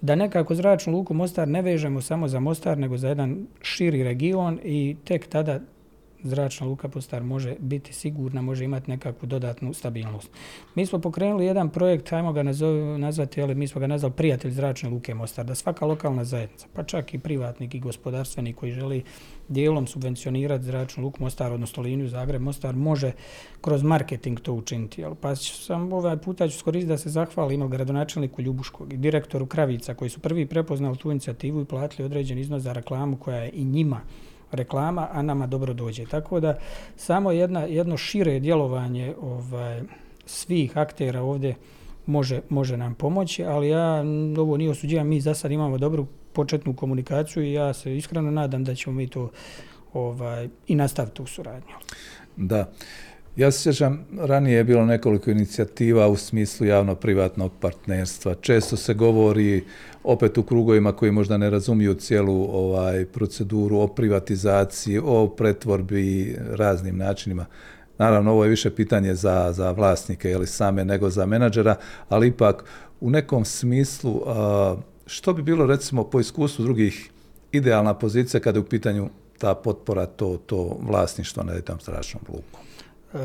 da 0.00 0.14
nekako 0.14 0.54
zračnu 0.54 0.92
luku 0.92 1.14
Mostar 1.14 1.48
ne 1.48 1.62
vežemo 1.62 2.00
samo 2.00 2.28
za 2.28 2.40
Mostar, 2.40 2.78
nego 2.78 2.96
za 2.96 3.08
jedan 3.08 3.46
širi 3.62 4.02
region 4.02 4.60
i 4.64 4.96
tek 5.04 5.26
tada 5.26 5.60
zračna 6.22 6.66
luka 6.66 6.88
Postar 6.88 7.22
može 7.22 7.54
biti 7.58 7.92
sigurna, 7.92 8.42
može 8.42 8.64
imati 8.64 8.90
nekakvu 8.90 9.26
dodatnu 9.26 9.74
stabilnost. 9.74 10.30
Mi 10.74 10.86
smo 10.86 10.98
pokrenuli 10.98 11.46
jedan 11.46 11.70
projekt, 11.70 12.10
hajmo 12.10 12.32
ga 12.32 12.42
nazvati, 12.98 13.42
ali 13.42 13.54
mi 13.54 13.68
smo 13.68 13.80
ga 13.80 13.86
nazvali 13.86 14.14
Prijatelj 14.14 14.50
zračne 14.50 14.90
luke 14.90 15.14
Mostar, 15.14 15.46
da 15.46 15.54
svaka 15.54 15.86
lokalna 15.86 16.24
zajednica, 16.24 16.66
pa 16.72 16.82
čak 16.82 17.14
i 17.14 17.18
privatnik 17.18 17.74
i 17.74 17.80
gospodarstvenik 17.80 18.56
koji 18.56 18.72
želi 18.72 19.04
dijelom 19.48 19.86
subvencionirati 19.86 20.64
zračnu 20.64 21.04
luku 21.04 21.22
Mostar, 21.22 21.52
odnosno 21.52 21.82
liniju 21.82 22.08
Zagreb 22.08 22.42
Mostar, 22.42 22.76
može 22.76 23.12
kroz 23.60 23.82
marketing 23.82 24.40
to 24.40 24.52
učiniti. 24.52 25.04
Pa 25.20 25.36
sam 25.36 25.92
ovaj 25.92 26.16
puta 26.16 26.48
ću 26.48 26.58
skoristiti 26.58 26.88
da 26.88 26.98
se 26.98 27.10
zahvalim 27.10 27.70
gradonačelniku 27.70 28.42
Ljubuškog 28.42 28.92
i 28.92 28.96
direktoru 28.96 29.46
Kravica 29.46 29.94
koji 29.94 30.10
su 30.10 30.20
prvi 30.20 30.46
prepoznali 30.46 30.96
tu 30.96 31.10
inicijativu 31.10 31.60
i 31.60 31.64
platili 31.64 32.06
određen 32.06 32.38
iznos 32.38 32.62
za 32.62 32.72
reklamu 32.72 33.16
koja 33.16 33.38
je 33.38 33.50
i 33.52 33.64
njima 33.64 34.00
reklama, 34.52 35.08
a 35.12 35.22
nama 35.22 35.46
dobro 35.46 35.72
dođe. 35.72 36.06
Tako 36.06 36.40
da 36.40 36.58
samo 36.96 37.32
jedna, 37.32 37.60
jedno 37.60 37.96
šire 37.96 38.40
djelovanje 38.40 39.14
ovaj, 39.20 39.82
svih 40.26 40.76
aktera 40.78 41.22
ovdje 41.22 41.54
može, 42.06 42.40
može 42.48 42.76
nam 42.76 42.94
pomoći, 42.94 43.44
ali 43.44 43.68
ja 43.68 44.04
ovo 44.38 44.56
nije 44.56 44.70
osuđivam, 44.70 45.08
mi 45.08 45.20
za 45.20 45.34
sad 45.34 45.52
imamo 45.52 45.78
dobru 45.78 46.06
početnu 46.32 46.76
komunikaciju 46.76 47.42
i 47.42 47.52
ja 47.52 47.72
se 47.72 47.96
iskreno 47.96 48.30
nadam 48.30 48.64
da 48.64 48.74
ćemo 48.74 48.96
mi 48.96 49.08
to 49.08 49.30
ovaj, 49.92 50.48
i 50.66 50.74
nastaviti 50.74 51.22
u 51.22 51.26
suradnju. 51.26 51.74
Da. 52.36 52.68
Ja 53.38 53.50
se 53.50 53.62
sjećam, 53.62 54.06
ranije 54.18 54.56
je 54.56 54.64
bilo 54.64 54.86
nekoliko 54.86 55.30
inicijativa 55.30 56.08
u 56.08 56.16
smislu 56.16 56.66
javno-privatnog 56.66 57.52
partnerstva. 57.60 58.34
Često 58.34 58.76
se 58.76 58.94
govori 58.94 59.64
opet 60.04 60.38
u 60.38 60.42
krugovima 60.42 60.92
koji 60.92 61.12
možda 61.12 61.36
ne 61.36 61.50
razumiju 61.50 61.94
cijelu 61.94 62.48
ovaj 62.52 63.04
proceduru 63.04 63.78
o 63.78 63.86
privatizaciji, 63.86 65.00
o 65.04 65.28
pretvorbi 65.28 66.36
raznim 66.50 66.96
načinima. 66.96 67.46
Naravno, 67.98 68.32
ovo 68.32 68.44
je 68.44 68.50
više 68.50 68.70
pitanje 68.70 69.14
za, 69.14 69.52
za 69.52 69.70
vlasnike 69.70 70.30
ili 70.30 70.46
same 70.46 70.84
nego 70.84 71.10
za 71.10 71.26
menadžera, 71.26 71.74
ali 72.08 72.28
ipak 72.28 72.64
u 73.00 73.10
nekom 73.10 73.44
smislu 73.44 74.22
što 75.06 75.32
bi 75.32 75.42
bilo 75.42 75.66
recimo 75.66 76.04
po 76.04 76.20
iskustvu 76.20 76.64
drugih 76.64 77.10
idealna 77.52 77.94
pozicija 77.94 78.40
kada 78.40 78.58
je 78.58 78.62
u 78.62 78.68
pitanju 78.68 79.08
ta 79.38 79.54
potpora, 79.54 80.06
to, 80.06 80.38
to 80.46 80.78
vlasništvo 80.80 81.42
na 81.42 81.60
tom 81.60 81.80
strašnom 81.80 82.22
luku? 82.28 82.67
E, 83.14 83.18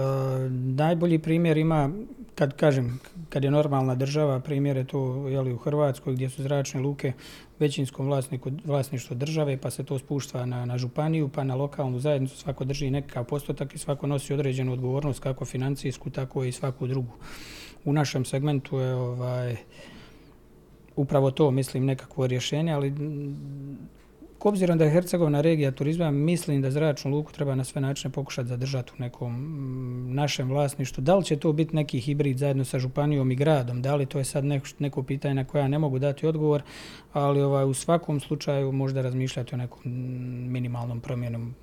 najbolji 0.50 1.20
primjer 1.20 1.58
ima, 1.58 1.90
kad 2.36 2.56
kažem, 2.56 3.00
kad 3.30 3.44
je 3.44 3.52
normalna 3.52 3.96
država, 3.96 4.40
primjer 4.40 4.78
je 4.78 4.84
to 4.84 5.28
jeli, 5.28 5.54
u 5.54 5.58
Hrvatskoj 5.58 6.14
gdje 6.14 6.30
su 6.30 6.44
zračne 6.44 6.82
luke 6.82 7.14
većinskom 7.60 8.06
vlasniku, 8.06 8.52
vlasništvo 8.66 9.16
države, 9.16 9.58
pa 9.58 9.70
se 9.70 9.84
to 9.84 10.00
spuštva 10.00 10.46
na, 10.46 10.66
na 10.66 10.78
županiju, 10.78 11.30
pa 11.30 11.44
na 11.44 11.56
lokalnu 11.56 12.00
zajednicu, 12.00 12.38
svako 12.38 12.66
drži 12.66 12.90
nekakav 12.90 13.26
postotak 13.26 13.76
i 13.76 13.78
svako 13.78 14.08
nosi 14.08 14.34
određenu 14.34 14.74
odgovornost, 14.74 15.20
kako 15.20 15.46
financijsku, 15.46 16.10
tako 16.10 16.44
i 16.44 16.52
svaku 16.52 16.88
drugu. 16.88 17.14
U 17.86 17.94
našem 17.94 18.26
segmentu 18.26 18.80
je 18.80 18.96
ovaj, 18.96 19.56
upravo 20.96 21.32
to, 21.32 21.52
mislim, 21.52 21.86
nekakvo 21.86 22.28
rješenje, 22.28 22.74
ali 22.74 22.94
obzirom 24.50 24.78
da 24.78 24.84
je 24.84 24.92
Hercegovina 24.92 25.42
regija 25.42 25.72
turizma, 25.72 26.12
mislim 26.12 26.62
da 26.62 26.72
zračnu 26.72 27.12
luku 27.12 27.32
treba 27.32 27.56
na 27.56 27.64
sve 27.64 27.82
načine 27.82 28.12
pokušati 28.12 28.50
zadržati 28.50 28.92
u 28.98 29.02
nekom 29.02 29.34
mm, 29.34 30.16
našem 30.16 30.50
vlasništu. 30.50 31.02
Da 31.02 31.16
li 31.16 31.26
će 31.26 31.36
to 31.36 31.54
biti 31.54 31.76
neki 31.76 32.00
hibrid 32.00 32.38
zajedno 32.38 32.66
sa 32.66 32.80
županijom 32.80 33.32
i 33.32 33.36
gradom? 33.36 33.82
Da 33.82 33.96
li 33.96 34.06
to 34.06 34.18
je 34.18 34.24
sad 34.24 34.46
neko, 34.46 34.68
neko 34.80 35.04
pitanje 35.04 35.34
na 35.34 35.44
koja 35.44 35.68
ne 35.68 35.80
mogu 35.80 36.00
dati 36.00 36.28
odgovor, 36.28 36.62
ali 37.14 37.42
ovaj, 37.42 37.66
u 37.66 37.74
svakom 37.74 38.20
slučaju 38.20 38.72
možda 38.72 39.02
razmišljati 39.02 39.56
o 39.56 39.58
nekom 39.58 39.92
mm, 39.92 40.52
minimalnom 40.52 41.00
promjenom 41.00 41.56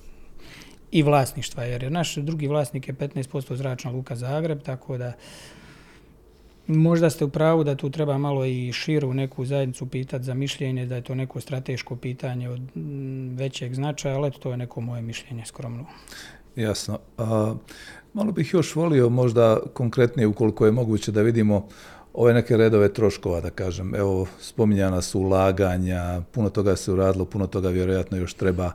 i 0.90 1.02
vlasništva, 1.02 1.64
jer 1.64 1.92
naš 1.92 2.14
drugi 2.14 2.46
vlasnik 2.46 2.88
je 2.88 2.94
15% 2.94 3.54
zračna 3.54 3.90
luka 3.90 4.16
Zagreb, 4.16 4.62
tako 4.62 4.98
da 4.98 5.12
Možda 6.70 7.10
ste 7.10 7.24
u 7.24 7.28
pravu 7.28 7.64
da 7.64 7.74
tu 7.74 7.90
treba 7.90 8.18
malo 8.18 8.44
i 8.44 8.72
širu 8.72 9.14
neku 9.14 9.44
zajednicu 9.44 9.86
pitati 9.86 10.24
za 10.24 10.34
mišljenje, 10.34 10.86
da 10.86 10.94
je 10.94 11.02
to 11.02 11.14
neko 11.14 11.40
strateško 11.40 11.96
pitanje 11.96 12.48
od 12.48 12.60
mm, 12.76 13.36
većeg 13.36 13.74
značaja, 13.74 14.16
ali 14.16 14.30
to 14.30 14.50
je 14.50 14.56
neko 14.56 14.80
moje 14.80 15.02
mišljenje 15.02 15.44
skromno. 15.46 15.84
Jasno. 16.56 16.98
A, 17.18 17.54
malo 18.12 18.32
bih 18.32 18.54
još 18.54 18.74
volio 18.74 19.08
možda 19.08 19.58
konkretnije 19.74 20.26
ukoliko 20.26 20.66
je 20.66 20.72
moguće 20.72 21.12
da 21.12 21.22
vidimo 21.22 21.68
ove 22.14 22.34
neke 22.34 22.56
redove 22.56 22.92
troškova, 22.92 23.40
da 23.40 23.50
kažem. 23.50 23.94
Evo, 23.94 24.26
spominjana 24.40 25.02
su 25.02 25.20
ulaganja, 25.20 26.22
puno 26.32 26.50
toga 26.50 26.76
se 26.76 26.92
uradilo, 26.92 27.24
puno 27.24 27.46
toga 27.46 27.68
vjerojatno 27.68 28.18
još 28.18 28.34
treba 28.34 28.72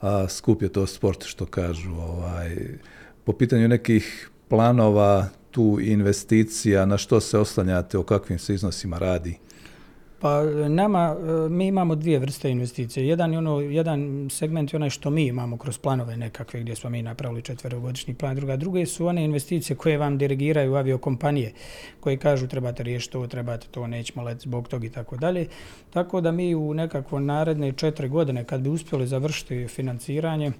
a, 0.00 0.28
skup 0.28 0.62
je 0.62 0.68
to 0.68 0.86
sport, 0.86 1.24
što 1.24 1.46
kažu. 1.46 1.90
Ovaj, 1.90 2.56
po 3.24 3.32
pitanju 3.32 3.68
nekih 3.68 4.30
planova, 4.48 5.28
tu 5.50 5.78
investicija, 5.80 6.86
na 6.86 6.98
što 6.98 7.20
se 7.20 7.38
oslanjate, 7.38 7.98
o 7.98 8.02
kakvim 8.02 8.38
se 8.38 8.54
iznosima 8.54 8.98
radi? 8.98 9.38
Pa 10.20 10.42
nama, 10.68 11.16
e, 11.46 11.48
mi 11.48 11.66
imamo 11.66 11.94
dvije 11.94 12.18
vrste 12.18 12.50
investicije. 12.50 13.08
Jedan, 13.08 13.32
je 13.32 13.38
ono, 13.38 13.60
jedan 13.60 14.28
segment 14.30 14.72
je 14.72 14.76
onaj 14.76 14.90
što 14.90 15.10
mi 15.10 15.26
imamo 15.26 15.56
kroz 15.56 15.78
planove 15.78 16.16
nekakve 16.16 16.60
gdje 16.60 16.76
smo 16.76 16.90
mi 16.90 17.02
napravili 17.02 17.42
četverogodišnji 17.42 18.14
plan. 18.14 18.36
Druga, 18.36 18.56
druge 18.56 18.86
su 18.86 19.06
one 19.06 19.24
investicije 19.24 19.76
koje 19.76 19.98
vam 19.98 20.18
dirigiraju 20.18 20.74
aviokompanije 20.74 21.52
koje 22.00 22.16
kažu 22.16 22.46
trebate 22.46 22.82
riješiti 22.82 23.12
to, 23.12 23.26
trebate 23.26 23.66
to, 23.70 23.86
nećemo 23.86 24.22
let 24.22 24.40
zbog 24.40 24.68
tog 24.68 24.84
i 24.84 24.90
tako 24.90 25.16
dalje. 25.16 25.46
Tako 25.90 26.20
da 26.20 26.32
mi 26.32 26.54
u 26.54 26.74
nekako 26.74 27.20
naredne 27.20 27.72
četiri 27.72 28.08
godine 28.08 28.44
kad 28.44 28.60
bi 28.60 28.68
uspjeli 28.68 29.06
završiti 29.06 29.68
financiranje, 29.68 30.52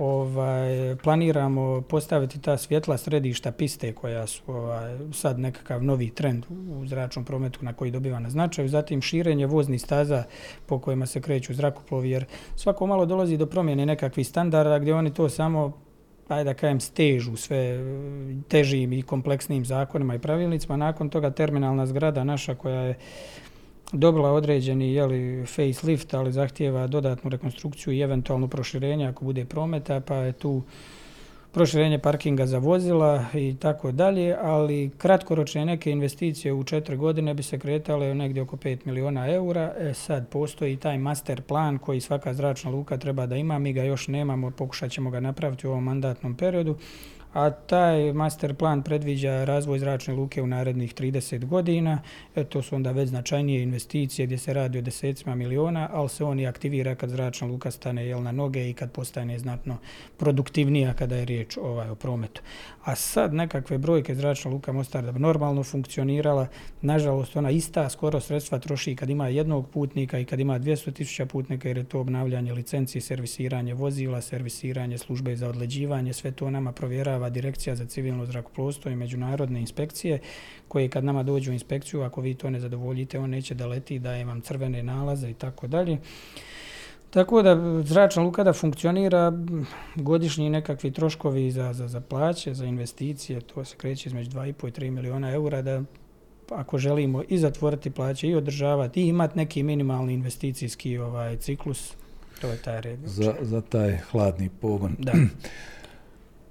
ovaj, 0.00 0.96
planiramo 1.02 1.82
postaviti 1.82 2.40
ta 2.40 2.56
svjetla 2.56 2.98
središta 2.98 3.52
piste 3.52 3.92
koja 3.92 4.26
su 4.26 4.42
ovaj, 4.46 4.98
sad 5.12 5.38
nekakav 5.38 5.84
novi 5.84 6.10
trend 6.10 6.46
u 6.50 6.86
zračnom 6.86 7.24
prometu 7.24 7.64
na 7.64 7.72
koji 7.72 7.90
dobiva 7.90 8.18
na 8.18 8.30
značaju. 8.30 8.68
Zatim 8.68 9.02
širenje 9.02 9.46
voznih 9.46 9.82
staza 9.82 10.24
po 10.66 10.78
kojima 10.78 11.06
se 11.06 11.20
kreću 11.20 11.54
zrakoplovi 11.54 12.10
jer 12.10 12.24
svako 12.56 12.86
malo 12.86 13.06
dolazi 13.06 13.36
do 13.36 13.46
promjene 13.46 13.86
nekakvih 13.86 14.26
standarda 14.26 14.78
gdje 14.78 14.94
oni 14.94 15.14
to 15.14 15.28
samo 15.28 15.72
ajde 16.28 16.44
da 16.44 16.54
kajem, 16.54 16.80
stežu 16.80 17.36
sve 17.36 17.78
težim 18.48 18.92
i 18.92 19.02
kompleksnim 19.02 19.64
zakonima 19.64 20.14
i 20.14 20.18
pravilnicima. 20.18 20.76
Nakon 20.76 21.08
toga 21.08 21.30
terminalna 21.30 21.86
zgrada 21.86 22.24
naša 22.24 22.54
koja 22.54 22.80
je 22.80 22.98
dobila 23.92 24.32
određeni 24.32 24.94
jeli, 24.94 25.46
facelift, 25.46 26.14
ali 26.14 26.32
zahtijeva 26.32 26.86
dodatnu 26.86 27.30
rekonstrukciju 27.30 27.92
i 27.92 28.00
eventualno 28.00 28.48
proširenje 28.48 29.06
ako 29.06 29.24
bude 29.24 29.44
prometa, 29.44 30.00
pa 30.00 30.14
je 30.14 30.32
tu 30.32 30.62
proširenje 31.52 31.98
parkinga 31.98 32.46
za 32.46 32.58
vozila 32.58 33.24
i 33.34 33.56
tako 33.60 33.92
dalje, 33.92 34.36
ali 34.42 34.90
kratkoročne 34.98 35.64
neke 35.64 35.90
investicije 35.90 36.52
u 36.52 36.64
četiri 36.64 36.96
godine 36.96 37.34
bi 37.34 37.42
se 37.42 37.58
kretale 37.58 38.14
negdje 38.14 38.42
oko 38.42 38.56
5 38.56 38.78
miliona 38.84 39.28
eura. 39.28 39.74
E 39.78 39.94
sad 39.94 40.28
postoji 40.28 40.76
taj 40.76 40.98
master 40.98 41.42
plan 41.42 41.78
koji 41.78 42.00
svaka 42.00 42.34
zračna 42.34 42.70
luka 42.70 42.98
treba 42.98 43.26
da 43.26 43.36
ima, 43.36 43.58
mi 43.58 43.72
ga 43.72 43.82
još 43.82 44.08
nemamo, 44.08 44.50
pokušat 44.50 44.90
ćemo 44.90 45.10
ga 45.10 45.20
napraviti 45.20 45.66
u 45.66 45.70
ovom 45.70 45.84
mandatnom 45.84 46.34
periodu, 46.34 46.76
a 47.32 47.50
taj 47.50 48.12
master 48.12 48.54
plan 48.54 48.82
predviđa 48.82 49.44
razvoj 49.44 49.78
zračne 49.78 50.14
luke 50.14 50.42
u 50.42 50.46
narednih 50.46 50.94
30 50.94 51.44
godina. 51.44 52.02
E, 52.34 52.44
to 52.44 52.62
su 52.62 52.76
onda 52.76 52.92
već 52.92 53.08
značajnije 53.08 53.62
investicije 53.62 54.26
gdje 54.26 54.38
se 54.38 54.52
radi 54.54 54.78
o 54.78 54.82
desecima 54.82 55.34
miliona, 55.34 55.88
ali 55.92 56.08
se 56.08 56.24
on 56.24 56.40
i 56.40 56.46
aktivira 56.46 56.94
kad 56.94 57.10
zračna 57.10 57.46
luka 57.46 57.70
stane 57.70 58.06
jel, 58.06 58.22
na 58.22 58.32
noge 58.32 58.70
i 58.70 58.72
kad 58.72 58.92
postane 58.92 59.38
znatno 59.38 59.76
produktivnija 60.16 60.92
kada 60.94 61.16
je 61.16 61.24
riječ 61.24 61.56
ovaj, 61.56 61.88
o 61.88 61.94
prometu. 61.94 62.42
A 62.84 62.94
sad 62.94 63.34
nekakve 63.34 63.78
brojke 63.78 64.14
zračna 64.14 64.50
luka 64.50 64.72
Mostar 64.72 65.04
da 65.04 65.12
bi 65.12 65.18
normalno 65.18 65.62
funkcionirala, 65.62 66.46
nažalost 66.82 67.36
ona 67.36 67.50
ista 67.50 67.88
skoro 67.88 68.20
sredstva 68.20 68.58
troši 68.58 68.96
kad 68.96 69.10
ima 69.10 69.28
jednog 69.28 69.70
putnika 69.70 70.18
i 70.18 70.24
kad 70.24 70.40
ima 70.40 70.58
200.000 70.58 71.24
putnika 71.24 71.68
jer 71.68 71.76
je 71.76 71.84
to 71.84 72.00
obnavljanje 72.00 72.52
licenci, 72.52 73.00
servisiranje 73.00 73.74
vozila, 73.74 74.20
servisiranje 74.20 74.98
službe 74.98 75.36
za 75.36 75.48
odleđivanje, 75.48 76.12
sve 76.12 76.32
to 76.32 76.50
nama 76.50 76.72
provjerava 76.72 77.19
direkcija 77.28 77.76
za 77.76 77.86
civilno 77.86 78.26
zrakoplovstvo 78.26 78.90
i 78.90 78.96
međunarodne 78.96 79.60
inspekcije 79.60 80.18
koje 80.68 80.88
kad 80.88 81.04
nama 81.04 81.22
dođu 81.22 81.50
u 81.50 81.54
inspekciju, 81.54 82.02
ako 82.02 82.20
vi 82.20 82.34
to 82.34 82.50
ne 82.50 82.60
zadovoljite, 82.60 83.18
on 83.18 83.30
neće 83.30 83.54
da 83.54 83.66
leti, 83.66 83.98
daje 83.98 84.24
vam 84.24 84.40
crvene 84.40 84.82
nalaze 84.82 85.30
i 85.30 85.34
tako 85.34 85.66
dalje. 85.66 85.98
Tako 87.10 87.42
da 87.42 87.82
zračna 87.82 88.22
luka 88.22 88.44
da 88.44 88.52
funkcionira, 88.52 89.32
godišnji 89.94 90.50
nekakvi 90.50 90.90
troškovi 90.90 91.50
za, 91.50 91.72
za, 91.72 91.88
za 91.88 92.00
plaće, 92.00 92.54
za 92.54 92.64
investicije, 92.64 93.40
to 93.40 93.64
se 93.64 93.76
kreće 93.76 94.08
između 94.08 94.30
2,5 94.30 94.68
i 94.68 94.72
3 94.72 94.90
miliona 94.90 95.30
eura, 95.30 95.62
da 95.62 95.82
ako 96.50 96.78
želimo 96.78 97.22
i 97.28 97.38
zatvoriti 97.38 97.90
plaće 97.90 98.28
i 98.28 98.34
održavati 98.34 99.02
i 99.02 99.08
imati 99.08 99.38
neki 99.38 99.62
minimalni 99.62 100.14
investicijski 100.14 100.98
ovaj 100.98 101.36
ciklus, 101.36 101.94
to 102.40 102.48
je 102.48 102.56
taj 102.56 102.80
red. 102.80 102.98
Za, 103.04 103.34
za 103.40 103.60
taj 103.60 103.96
hladni 103.96 104.50
pogon. 104.60 104.96
Da. 104.98 105.12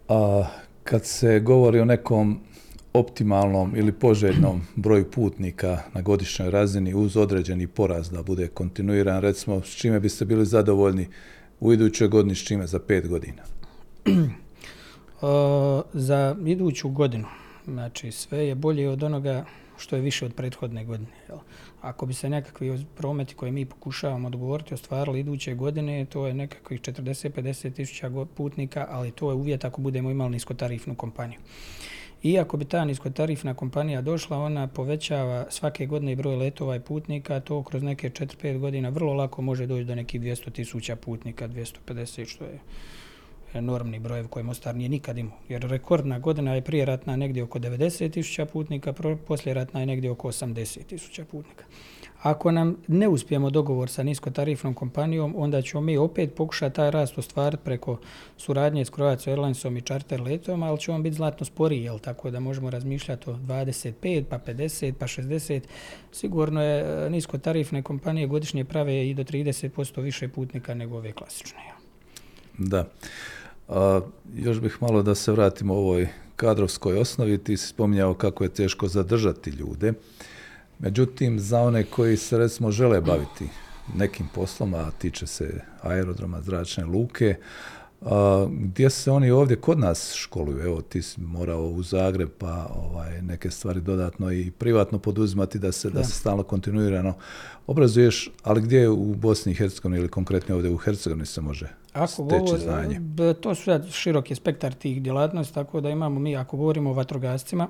A 0.10 0.45
kad 0.84 1.06
se 1.06 1.39
govori 1.39 1.80
o 1.80 1.86
nekom 1.86 2.39
optimalnom 2.93 3.74
ili 3.76 3.91
poželjnom 3.91 4.62
broju 4.76 5.12
putnika 5.12 5.78
na 5.93 6.02
godišnjoj 6.02 6.52
razini 6.52 6.93
uz 6.93 7.17
određeni 7.17 7.67
poraz 7.67 8.10
da 8.10 8.24
bude 8.24 8.48
kontinuiran, 8.48 9.22
recimo 9.22 9.62
s 9.62 9.76
čime 9.76 10.00
biste 10.00 10.26
bili 10.26 10.45
zadovoljni 10.45 11.08
u 11.60 11.74
idućoj 11.74 12.08
godini, 12.08 12.36
s 12.36 12.43
čime 12.43 12.67
za 12.67 12.80
pet 12.80 13.08
godina? 13.08 13.43
o, 15.22 15.84
za 15.93 16.36
iduću 16.45 16.89
godinu, 16.89 17.28
znači 17.65 18.12
sve 18.12 18.48
je 18.48 18.56
bolje 18.56 18.89
od 18.89 19.04
onoga 19.04 19.45
što 19.80 19.96
je 19.96 20.02
više 20.02 20.26
od 20.26 20.34
prethodne 20.34 20.86
godine. 20.86 21.12
Jel? 21.28 21.38
Ako 21.82 22.06
bi 22.06 22.13
se 22.13 22.30
nekakvi 22.30 22.86
prometi 22.98 23.36
koje 23.36 23.52
mi 23.52 23.65
pokušavamo 23.65 24.28
odgovoriti 24.28 24.74
ostvarili 24.74 25.20
iduće 25.20 25.56
godine, 25.56 26.06
to 26.06 26.28
je 26.28 26.34
nekakvih 26.34 26.82
40-50 26.82 27.74
tisuća 27.74 28.12
putnika, 28.36 28.88
ali 28.89 29.12
to 29.12 29.30
je 29.30 29.36
uvjet 29.36 29.65
ako 29.65 29.82
budemo 29.82 30.12
imali 30.12 30.32
niskotarifnu 30.32 30.96
kompaniju. 30.96 31.39
I 32.24 32.39
ako 32.39 32.58
bi 32.58 32.65
ta 32.65 32.86
niskotarifna 32.86 33.54
kompanija 33.54 34.02
došla, 34.02 34.38
ona 34.38 34.68
povećava 34.68 35.46
svake 35.50 35.86
godine 35.86 36.15
broj 36.15 36.36
letova 36.36 36.76
i 36.76 36.80
putnika, 36.80 37.39
to 37.39 37.63
kroz 37.63 37.84
neke 37.84 38.10
4-5 38.10 38.58
godina 38.58 38.89
vrlo 38.89 39.13
lako 39.13 39.42
može 39.42 39.65
doći 39.65 39.84
do 39.84 39.96
nekih 39.96 40.22
200 40.22 40.52
tisuća 40.52 40.96
putnika, 40.96 41.48
250 41.48 42.28
što 42.28 42.44
je 42.44 42.60
enormni 43.54 44.00
brojev 44.00 44.28
koje 44.28 44.44
Mostar 44.44 44.76
nije 44.76 44.90
nikad 44.90 45.18
imao. 45.18 45.38
Jer 45.50 45.62
rekordna 45.62 46.20
godina 46.20 46.56
je 46.56 46.62
prije 46.62 46.86
ratna 46.86 47.16
negdje 47.16 47.44
oko 47.44 47.60
90 47.60 48.12
tisuća 48.12 48.46
putnika, 48.46 48.94
poslije 49.28 49.54
ratna 49.54 49.80
je 49.80 49.86
negdje 49.86 50.12
oko 50.12 50.28
80 50.28 50.86
tisuća 50.86 51.26
putnika. 51.26 51.64
Ako 52.22 52.52
nam 52.52 52.78
ne 52.88 53.08
uspijemo 53.08 53.50
dogovor 53.50 53.90
sa 53.90 54.04
niskotarifnom 54.04 54.74
kompanijom, 54.74 55.34
onda 55.38 55.62
ćemo 55.62 55.82
mi 55.82 55.98
opet 55.98 56.36
pokušati 56.36 56.76
taj 56.76 56.92
rast 56.92 57.18
ostvariti 57.18 57.64
preko 57.64 57.98
suradnje 58.38 58.86
s 58.86 58.92
Croatia 58.92 59.32
Airlinesom 59.32 59.78
i 59.78 59.82
charter 59.82 60.22
letom, 60.22 60.64
ali 60.64 60.80
će 60.80 60.92
on 60.92 61.04
biti 61.04 61.16
zlatno 61.16 61.46
sporiji, 61.46 61.84
jel 61.84 62.00
tako 62.00 62.32
da 62.32 62.40
možemo 62.40 62.70
razmišljati 62.70 63.30
o 63.30 63.34
25, 63.34 64.24
pa 64.30 64.40
50, 64.40 64.94
pa 65.00 65.08
60. 65.08 65.62
Sigurno 66.12 66.64
je 66.64 67.06
e, 67.06 67.10
niskotarifne 67.10 67.82
kompanije 67.82 68.28
godišnje 68.28 68.66
prave 68.66 69.10
i 69.10 69.14
do 69.14 69.24
30% 69.24 70.02
više 70.02 70.28
putnika 70.28 70.74
nego 70.74 70.98
ove 70.98 71.12
klasične. 71.12 71.60
Da. 72.58 72.86
A, 73.69 74.01
još 74.36 74.60
bih 74.60 74.77
malo 74.82 75.03
da 75.03 75.15
se 75.15 75.32
vratimo 75.32 75.73
ovoj 75.73 76.08
kadrovskoj 76.36 76.97
osnovi. 76.97 77.38
Ti 77.38 77.58
si 77.58 77.67
spominjao 77.67 78.13
kako 78.13 78.43
je 78.43 78.49
teško 78.49 78.88
zadržati 78.88 79.49
ljude. 79.49 79.93
Međutim, 80.79 81.39
za 81.39 81.62
one 81.62 81.84
koji 81.84 82.17
se 82.17 82.38
recimo 82.38 82.71
žele 82.71 83.01
baviti 83.01 83.47
nekim 83.95 84.27
poslom, 84.36 84.73
a 84.73 84.91
tiče 84.91 85.27
se 85.27 85.62
aerodroma, 85.82 86.41
zračne 86.41 86.86
luke, 86.86 87.36
a, 88.02 88.48
gdje 88.50 88.90
se 88.90 89.12
oni 89.12 89.32
ovdje 89.32 89.56
kod 89.56 89.80
nas 89.80 90.14
školuju? 90.14 90.62
Evo, 90.62 90.82
ti 90.82 91.02
si 91.02 91.22
morao 91.22 91.64
u 91.64 91.84
Zagreb, 91.84 92.30
pa 92.38 92.68
ovaj, 92.76 93.22
neke 93.22 93.52
stvari 93.52 93.82
dodatno 93.82 94.32
i 94.32 94.52
privatno 94.52 95.00
poduzimati 95.00 95.60
da 95.60 95.72
se, 95.72 95.90
da. 95.90 96.00
da 96.00 96.04
se 96.04 96.12
stalno 96.12 96.44
kontinuirano 96.44 97.14
obrazuješ, 97.68 98.32
ali 98.44 98.62
gdje 98.62 98.90
u 98.90 99.16
Bosni 99.16 99.52
i 99.52 99.56
Hercegovini 99.56 100.00
ili 100.00 100.10
konkretno 100.10 100.56
ovdje 100.56 100.72
u 100.72 100.78
Hercegovini 100.78 101.26
se 101.26 101.42
može 101.42 101.70
ako 101.94 102.12
steći 102.12 102.28
govor, 102.30 102.60
znanje? 102.60 103.02
To 103.42 103.56
su 103.56 103.72
široki 103.92 104.36
spektar 104.36 104.74
tih 104.74 105.02
djelatnosti, 105.02 105.54
tako 105.54 105.82
da 105.82 105.90
imamo 105.90 106.20
mi, 106.20 106.38
ako 106.38 106.58
govorimo 106.58 106.90
o 106.90 106.94
vatrogascima, 106.94 107.68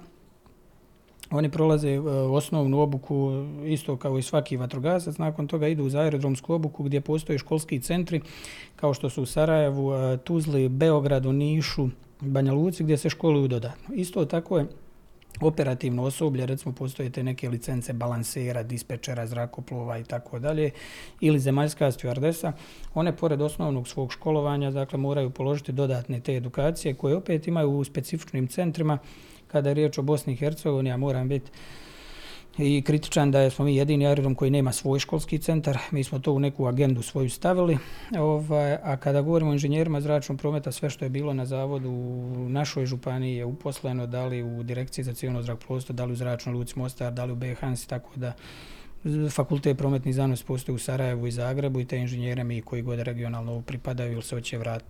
Oni 1.32 1.52
prolaze 1.52 1.90
e, 1.90 2.00
osnovnu 2.10 2.80
obuku 2.80 3.32
e, 3.64 3.72
isto 3.74 3.98
kao 3.98 4.18
i 4.18 4.22
svaki 4.22 4.58
vatrogasac. 4.58 5.18
Nakon 5.18 5.48
toga 5.48 5.68
idu 5.68 5.90
za 5.90 6.00
aerodromsku 6.00 6.54
obuku 6.54 6.84
gdje 6.84 7.02
postoje 7.02 7.40
školski 7.40 7.80
centri 7.80 8.22
kao 8.76 8.94
što 8.94 9.10
su 9.10 9.24
u 9.24 9.26
Sarajevu, 9.26 9.94
e, 9.94 10.18
Tuzli, 10.18 10.70
Beogradu, 10.70 11.34
Nišu, 11.34 11.90
Banja 12.20 12.54
Luci 12.54 12.84
gdje 12.84 12.98
se 12.98 13.10
školuju 13.10 13.48
dodatno. 13.48 13.96
Isto 13.96 14.26
tako 14.26 14.58
je 14.58 14.66
operativno 15.42 16.04
osoblje, 16.04 16.46
recimo 16.46 16.76
postoje 16.76 17.10
te 17.10 17.24
neke 17.24 17.50
licence 17.50 17.94
balansera, 17.94 18.64
dispečera, 18.64 19.28
zrakoplova 19.28 19.98
i 19.98 20.04
tako 20.04 20.40
dalje, 20.40 20.72
ili 21.20 21.40
zemaljska 21.40 21.92
stewardesa, 21.92 22.52
one 22.94 23.16
pored 23.16 23.42
osnovnog 23.42 23.88
svog 23.88 24.14
školovanja, 24.14 24.72
dakle, 24.72 25.00
moraju 25.00 25.30
položiti 25.30 25.72
dodatne 25.72 26.20
te 26.20 26.36
edukacije 26.36 26.94
koje 26.94 27.16
opet 27.16 27.48
imaju 27.48 27.70
u 27.72 27.84
specifičnim 27.84 28.48
centrima, 28.48 28.98
kada 29.52 29.70
je 29.70 29.74
riječ 29.74 29.98
o 29.98 30.02
Bosni 30.02 30.34
i 30.34 30.36
Hercegovini, 30.36 30.90
ja 30.90 30.98
moram 30.98 31.30
biti 31.30 31.52
i 32.58 32.82
kritičan 32.82 33.32
da 33.32 33.50
smo 33.50 33.66
mi 33.66 33.76
jedini 33.76 34.08
aerodrom 34.08 34.36
koji 34.36 34.52
nema 34.52 34.72
svoj 34.72 35.00
školski 35.00 35.38
centar. 35.38 35.78
Mi 35.92 36.04
smo 36.04 36.20
to 36.20 36.34
u 36.34 36.40
neku 36.40 36.66
agendu 36.66 37.02
svoju 37.02 37.30
stavili. 37.30 37.78
Ovaj, 38.20 38.74
a 38.74 38.98
kada 38.98 39.22
govorimo 39.22 39.52
o 39.52 39.54
inženjerima 39.54 40.02
zračnog 40.02 40.38
prometa, 40.38 40.72
sve 40.72 40.90
što 40.90 41.06
je 41.06 41.10
bilo 41.10 41.34
na 41.34 41.46
zavodu 41.46 41.90
u 41.90 42.50
našoj 42.50 42.86
županiji 42.86 43.36
je 43.36 43.46
uposleno, 43.46 44.08
da 44.08 44.26
li 44.26 44.44
u 44.44 44.64
direkciji 44.64 45.06
za 45.06 45.14
civilno 45.14 45.42
zrakoplovstvo, 45.42 45.94
da 45.94 46.06
li 46.06 46.14
u 46.14 46.16
zračnoj 46.16 46.56
luci 46.56 46.80
Mostar, 46.80 47.14
da 47.14 47.26
li 47.26 47.32
u 47.32 47.36
BHANS, 47.36 47.86
tako 47.86 48.10
da 48.16 48.34
fakultet 49.30 49.78
prometni 49.78 50.14
znanost 50.14 50.46
postoji 50.46 50.76
u 50.76 50.80
Sarajevu 50.80 51.28
i 51.28 51.32
Zagrebu 51.32 51.80
i 51.80 51.86
te 51.86 51.98
inženjere 51.98 52.44
mi 52.44 52.62
koji 52.62 52.82
god 52.82 53.00
regionalno 53.00 53.62
pripadaju 53.62 54.12
ili 54.12 54.22
se 54.22 54.36
hoće 54.36 54.58
vrat, 54.58 54.84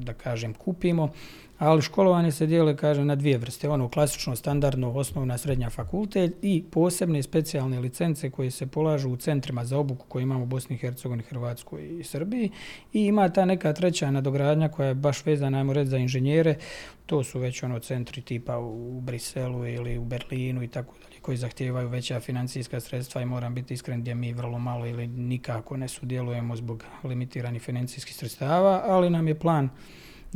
da 0.00 0.14
kažem, 0.14 0.54
kupimo. 0.54 1.10
Ali 1.58 1.82
školovanje 1.82 2.32
se 2.32 2.46
dijele, 2.46 2.76
kaže, 2.76 3.04
na 3.04 3.14
dvije 3.14 3.38
vrste. 3.38 3.68
Ono 3.68 3.88
klasično, 3.88 4.36
standardno, 4.36 4.92
osnovna, 4.92 5.38
srednja 5.38 5.70
fakultet 5.70 6.36
i 6.42 6.64
posebne 6.70 7.22
specijalne 7.22 7.80
licence 7.80 8.30
koje 8.30 8.50
se 8.50 8.66
polažu 8.66 9.10
u 9.10 9.16
centrima 9.16 9.64
za 9.64 9.78
obuku 9.78 10.06
koje 10.08 10.22
imamo 10.22 10.42
u 10.42 10.46
Bosni 10.46 10.76
i 10.76 10.78
Hercegovini, 10.78 11.22
Hrvatskoj 11.22 11.98
i 12.00 12.04
Srbiji. 12.04 12.50
I 12.92 13.04
ima 13.04 13.28
ta 13.28 13.44
neka 13.44 13.72
treća 13.72 14.10
nadogradnja 14.10 14.68
koja 14.68 14.88
je 14.88 14.94
baš 14.94 15.26
vezana, 15.26 15.58
ajmo 15.58 15.72
reći, 15.72 15.90
za 15.90 15.98
inženjere. 15.98 16.54
To 17.06 17.24
su 17.24 17.38
već 17.38 17.62
ono 17.62 17.78
centri 17.78 18.22
tipa 18.22 18.58
u 18.58 19.00
Briselu 19.00 19.66
ili 19.66 19.98
u 19.98 20.04
Berlinu 20.04 20.62
i 20.62 20.68
tako 20.68 20.94
dalje 21.02 21.20
koji 21.20 21.36
zahtijevaju 21.36 21.88
veća 21.88 22.20
financijska 22.20 22.80
sredstva 22.80 23.22
i 23.22 23.26
moram 23.26 23.54
biti 23.54 23.74
iskren 23.74 24.00
gdje 24.00 24.14
mi 24.14 24.32
vrlo 24.32 24.58
malo 24.58 24.86
ili 24.86 25.06
nikako 25.06 25.76
ne 25.76 25.88
sudjelujemo 25.88 26.56
zbog 26.56 26.84
limitiranih 27.04 27.62
financijskih 27.62 28.16
sredstava, 28.16 28.82
ali 28.86 29.10
nam 29.10 29.28
je 29.28 29.38
plan 29.38 29.70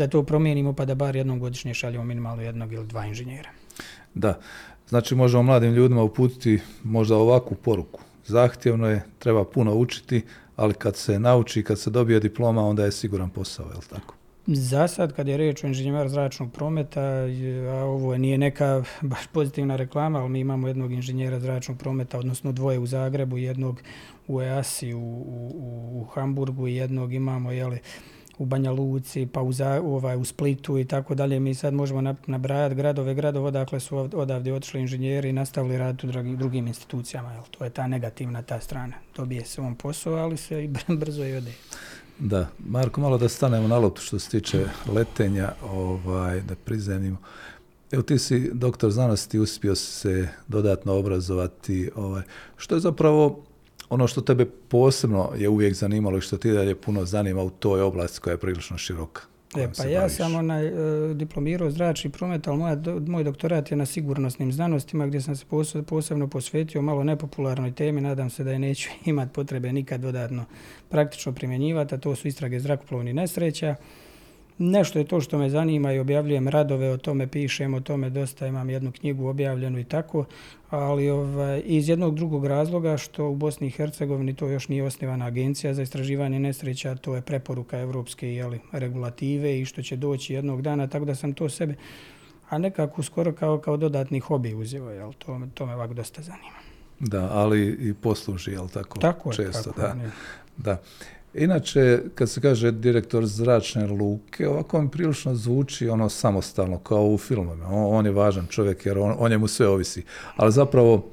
da 0.00 0.08
to 0.08 0.22
promijenimo 0.22 0.72
pa 0.72 0.84
da 0.84 0.94
bar 0.94 1.16
jednom 1.16 1.40
godišnje 1.40 1.74
šaljemo 1.74 2.04
minimalno 2.04 2.42
jednog 2.42 2.72
ili 2.72 2.86
dva 2.86 3.06
inženjera. 3.06 3.50
Da, 4.14 4.40
znači 4.88 5.14
možemo 5.14 5.42
mladim 5.42 5.72
ljudima 5.72 6.02
uputiti 6.02 6.60
možda 6.84 7.16
ovakvu 7.16 7.56
poruku. 7.56 8.00
Zahtjevno 8.26 8.88
je, 8.88 9.02
treba 9.18 9.44
puno 9.44 9.74
učiti, 9.74 10.22
ali 10.56 10.74
kad 10.74 10.96
se 10.96 11.18
nauči, 11.18 11.62
kad 11.62 11.78
se 11.80 11.90
dobije 11.90 12.20
diploma, 12.20 12.66
onda 12.66 12.84
je 12.84 12.92
siguran 12.92 13.30
posao, 13.30 13.66
je 13.66 13.74
li 13.74 13.88
tako? 13.90 14.14
Za 14.46 14.88
sad, 14.88 15.12
kad 15.12 15.28
je 15.28 15.36
reč 15.36 15.64
o 15.64 15.66
inženjeru 15.66 16.08
zračnog 16.08 16.52
prometa, 16.52 17.02
a 17.70 17.84
ovo 17.84 18.16
nije 18.16 18.38
neka 18.38 18.84
baš 19.00 19.26
pozitivna 19.26 19.76
reklama, 19.76 20.18
ali 20.18 20.28
mi 20.28 20.40
imamo 20.40 20.68
jednog 20.68 20.92
inženjera 20.92 21.40
zračnog 21.40 21.78
prometa, 21.78 22.18
odnosno 22.18 22.52
dvoje 22.52 22.78
u 22.78 22.86
Zagrebu, 22.86 23.38
jednog 23.38 23.82
u 24.28 24.42
EASI 24.42 24.94
u, 24.94 25.00
u, 25.00 26.00
u 26.00 26.04
Hamburgu 26.04 26.68
i 26.68 26.74
jednog 26.74 27.12
imamo, 27.12 27.52
jeli, 27.52 27.78
u 28.40 28.44
Banja 28.44 28.70
Luci, 28.72 29.26
pa 29.32 29.42
u, 29.42 29.52
za, 29.52 29.82
ovaj, 29.84 30.16
u 30.16 30.24
Splitu 30.24 30.78
i 30.78 30.84
tako 30.84 31.14
dalje. 31.14 31.40
Mi 31.40 31.54
sad 31.54 31.74
možemo 31.74 32.14
nabrajati 32.26 32.74
gradove, 32.74 33.14
gradove 33.14 33.46
odakle 33.46 33.80
su 33.80 33.96
odavde 33.96 34.52
otišli 34.52 34.80
inženjeri 34.80 35.28
i 35.28 35.32
nastavili 35.32 35.78
raditi 35.78 36.06
u 36.06 36.10
drugim, 36.10 36.36
drugim 36.36 36.66
institucijama. 36.66 37.32
Jel? 37.32 37.42
To 37.50 37.64
je 37.64 37.70
ta 37.70 37.86
negativna 37.86 38.42
ta 38.42 38.60
strana. 38.60 38.96
Dobije 39.16 39.44
se 39.44 39.60
on 39.60 39.74
posao, 39.74 40.14
ali 40.14 40.36
se 40.36 40.64
i 40.64 40.68
brzo 41.00 41.24
i 41.24 41.36
ode. 41.36 41.52
Da, 42.18 42.46
Marko, 42.58 43.00
malo 43.00 43.18
da 43.18 43.28
stanemo 43.28 43.68
na 43.68 43.78
loptu 43.78 44.02
što 44.02 44.18
se 44.18 44.30
tiče 44.30 44.64
letenja, 44.86 45.52
ovaj, 45.72 46.40
da 46.40 46.54
prizemimo. 46.54 47.16
Evo 47.90 48.02
ti 48.02 48.18
si 48.18 48.50
doktor 48.52 48.90
znanosti, 48.90 49.38
uspio 49.38 49.74
se 49.74 50.28
dodatno 50.48 50.94
obrazovati. 50.94 51.90
Ovaj, 51.96 52.22
što 52.56 52.74
je 52.74 52.80
zapravo 52.80 53.44
ono 53.90 54.06
što 54.06 54.20
tebe 54.20 54.44
posebno 54.44 55.30
je 55.36 55.48
uvijek 55.48 55.74
zanimalo 55.74 56.18
i 56.18 56.20
što 56.20 56.36
ti 56.36 56.52
dalje 56.52 56.74
puno 56.74 57.04
zanima 57.04 57.42
u 57.42 57.50
toj 57.50 57.80
oblasti 57.80 58.20
koja 58.20 58.32
je 58.32 58.38
prilično 58.38 58.78
široka? 58.78 59.22
E, 59.56 59.68
pa 59.76 59.84
ja 59.84 60.00
baviš. 60.00 60.16
sam 60.16 60.34
onaj, 60.34 60.66
e, 60.66 61.14
diplomirao 61.14 61.70
zračni 61.70 62.10
promet, 62.10 62.48
ali 62.48 62.58
moja, 62.58 62.76
moj 63.06 63.24
doktorat 63.24 63.70
je 63.70 63.76
na 63.76 63.86
sigurnosnim 63.86 64.52
znanostima 64.52 65.06
gdje 65.06 65.20
sam 65.20 65.36
se 65.36 65.44
posebno 65.86 66.28
posvetio 66.28 66.82
malo 66.82 67.04
nepopularnoj 67.04 67.72
temi. 67.72 68.00
Nadam 68.00 68.30
se 68.30 68.44
da 68.44 68.52
je 68.52 68.58
neću 68.58 68.88
imati 69.04 69.32
potrebe 69.32 69.72
nikad 69.72 70.00
dodatno 70.00 70.44
praktično 70.88 71.32
primjenjivati, 71.32 71.94
a 71.94 71.98
to 71.98 72.16
su 72.16 72.28
istrage 72.28 72.60
zrakoplovni 72.60 73.12
nesreća. 73.12 73.74
Nešto 74.62 74.98
je 74.98 75.04
to 75.04 75.20
što 75.20 75.38
me 75.38 75.50
zanima 75.50 75.92
i 75.92 75.98
objavljujem 75.98 76.48
radove, 76.48 76.90
o 76.90 76.96
tome 76.96 77.26
pišem, 77.26 77.74
o 77.74 77.80
tome 77.80 78.10
dosta 78.10 78.46
imam 78.46 78.70
jednu 78.70 78.92
knjigu 78.92 79.26
objavljenu 79.26 79.78
i 79.78 79.84
tako, 79.84 80.24
ali 80.70 81.10
ovaj, 81.10 81.62
iz 81.64 81.88
jednog 81.88 82.14
drugog 82.14 82.46
razloga 82.46 82.96
što 82.96 83.28
u 83.28 83.34
Bosni 83.34 83.66
i 83.66 83.70
Hercegovini 83.70 84.34
to 84.34 84.48
još 84.48 84.68
nije 84.68 84.84
osnivana 84.84 85.26
agencija 85.26 85.74
za 85.74 85.82
istraživanje 85.82 86.38
nesreća, 86.38 86.94
to 86.94 87.14
je 87.14 87.22
preporuka 87.22 87.78
evropske 87.78 88.34
jeli, 88.34 88.60
regulative 88.72 89.60
i 89.60 89.64
što 89.64 89.82
će 89.82 89.96
doći 89.96 90.34
jednog 90.34 90.62
dana, 90.62 90.86
tako 90.86 91.04
da 91.04 91.14
sam 91.14 91.32
to 91.32 91.48
sebe, 91.48 91.74
a 92.48 92.58
nekako 92.58 93.02
skoro 93.02 93.32
kao, 93.32 93.58
kao 93.58 93.76
dodatni 93.76 94.20
hobi 94.20 94.54
uzeo, 94.54 94.90
jel, 94.90 95.12
to, 95.12 95.40
to 95.54 95.66
me 95.66 95.74
ovako 95.74 95.94
dosta 95.94 96.22
zanima. 96.22 96.58
Da, 96.98 97.28
ali 97.32 97.76
i 97.80 97.94
posluži, 97.94 98.50
jel 98.50 98.68
tako? 98.68 98.98
Tako 98.98 99.32
često, 99.32 99.72
tako 99.72 99.80
da. 99.80 100.10
Da. 100.56 100.76
Inače, 101.34 102.02
kad 102.14 102.30
se 102.30 102.40
kaže 102.40 102.70
direktor 102.70 103.26
zračne 103.26 103.86
luke, 103.86 104.48
ovako 104.48 104.82
mi 104.82 104.90
prilično 104.90 105.34
zvuči 105.34 105.88
ono 105.88 106.08
samostalno, 106.08 106.78
kao 106.78 107.06
u 107.06 107.18
filmovima. 107.18 107.66
On, 107.66 107.98
on 107.98 108.06
je 108.06 108.12
važan 108.12 108.46
čovjek 108.46 108.86
jer 108.86 108.98
on, 108.98 109.14
o 109.18 109.28
njemu 109.28 109.48
sve 109.48 109.68
ovisi. 109.68 110.04
Ali 110.36 110.52
zapravo, 110.52 111.10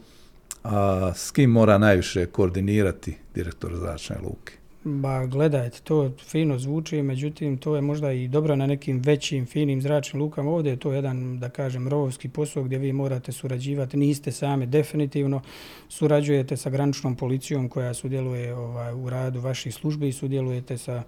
a, 0.63 1.11
s 1.15 1.31
kim 1.31 1.49
mora 1.49 1.77
najviše 1.77 2.25
koordinirati 2.25 3.17
direktor 3.35 3.75
zračne 3.75 4.15
luke? 4.23 4.56
Ba, 4.87 5.25
gledajte, 5.25 5.79
to 5.83 6.11
fino 6.19 6.59
zvuči, 6.59 7.01
međutim, 7.01 7.57
to 7.57 7.75
je 7.75 7.81
možda 7.81 8.11
i 8.11 8.27
dobro 8.27 8.55
na 8.55 8.65
nekim 8.65 8.99
većim, 8.99 9.45
finim 9.45 9.81
zračnim 9.81 10.21
lukama. 10.21 10.51
Ovdje 10.51 10.69
je 10.69 10.79
to 10.79 10.91
jedan, 10.91 11.39
da 11.39 11.49
kažem, 11.49 11.87
rovovski 11.87 12.29
posao 12.29 12.63
gdje 12.63 12.77
vi 12.77 12.93
morate 12.93 13.31
surađivati. 13.31 13.97
Niste 13.97 14.31
sami, 14.31 14.65
definitivno 14.65 15.41
surađujete 15.89 16.57
sa 16.57 16.69
graničnom 16.69 17.15
policijom 17.15 17.69
koja 17.69 17.93
sudjeluje 17.93 18.55
ovaj, 18.55 18.93
u 18.93 19.09
radu 19.09 19.39
vaših 19.39 19.73
službi 19.73 20.07
i 20.07 20.13
sudjelujete 20.13 20.77
sa 20.77 21.03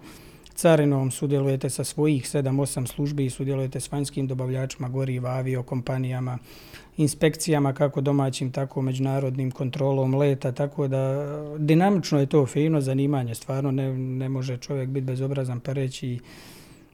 carinom, 0.54 1.10
sudjelujete 1.10 1.70
sa 1.70 1.84
svojih 1.84 2.24
7-8 2.24 2.86
službi 2.86 3.24
i 3.24 3.30
sudjelujete 3.30 3.80
s 3.80 3.92
vanjskim 3.92 4.26
dobavljačima 4.26 4.88
goriva, 4.88 5.30
aviokompanijama, 5.30 6.38
inspekcijama 7.00 7.72
kako 7.72 8.00
domaćim, 8.00 8.52
tako 8.52 8.82
međunarodnim 8.82 9.50
kontrolom 9.50 10.14
leta, 10.14 10.52
tako 10.52 10.88
da 10.88 11.26
dinamično 11.58 12.20
je 12.20 12.26
to 12.26 12.46
fino 12.46 12.80
zanimanje, 12.80 13.34
stvarno 13.34 13.70
ne, 13.70 13.94
ne 13.94 14.28
može 14.28 14.56
čovjek 14.56 14.88
biti 14.88 15.06
bezobrazan 15.06 15.60
pa 15.60 15.72
reći 15.72 16.18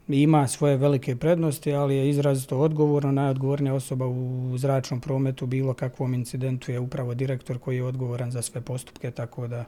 ima 0.09 0.49
svoje 0.49 0.77
velike 0.77 1.17
prednosti, 1.17 1.73
ali 1.73 1.97
je 1.97 2.11
izrazito 2.11 2.59
odgovorno, 2.59 3.13
najodgovornija 3.13 3.75
osoba 3.75 4.07
u 4.07 4.53
zračnom 4.57 5.01
prometu 5.01 5.47
bilo 5.47 5.75
kakvom 5.75 6.15
incidentu 6.15 6.73
je 6.73 6.81
upravo 6.81 7.15
direktor 7.15 7.59
koji 7.59 7.77
je 7.77 7.85
odgovoran 7.85 8.31
za 8.31 8.43
sve 8.43 8.61
postupke, 8.61 9.11
tako 9.11 9.49
da 9.49 9.65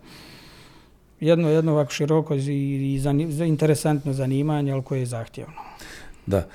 jedno 1.20 1.48
jedno 1.48 1.72
ovako 1.72 1.92
široko 1.92 2.34
i, 2.34 2.94
i 2.94 2.98
zani, 2.98 3.48
interesantno 3.48 4.12
zanimanje, 4.12 4.72
ali 4.72 4.82
koje 4.82 5.00
je 5.00 5.06
zahtjevno. 5.06 5.54
Da. 6.26 6.46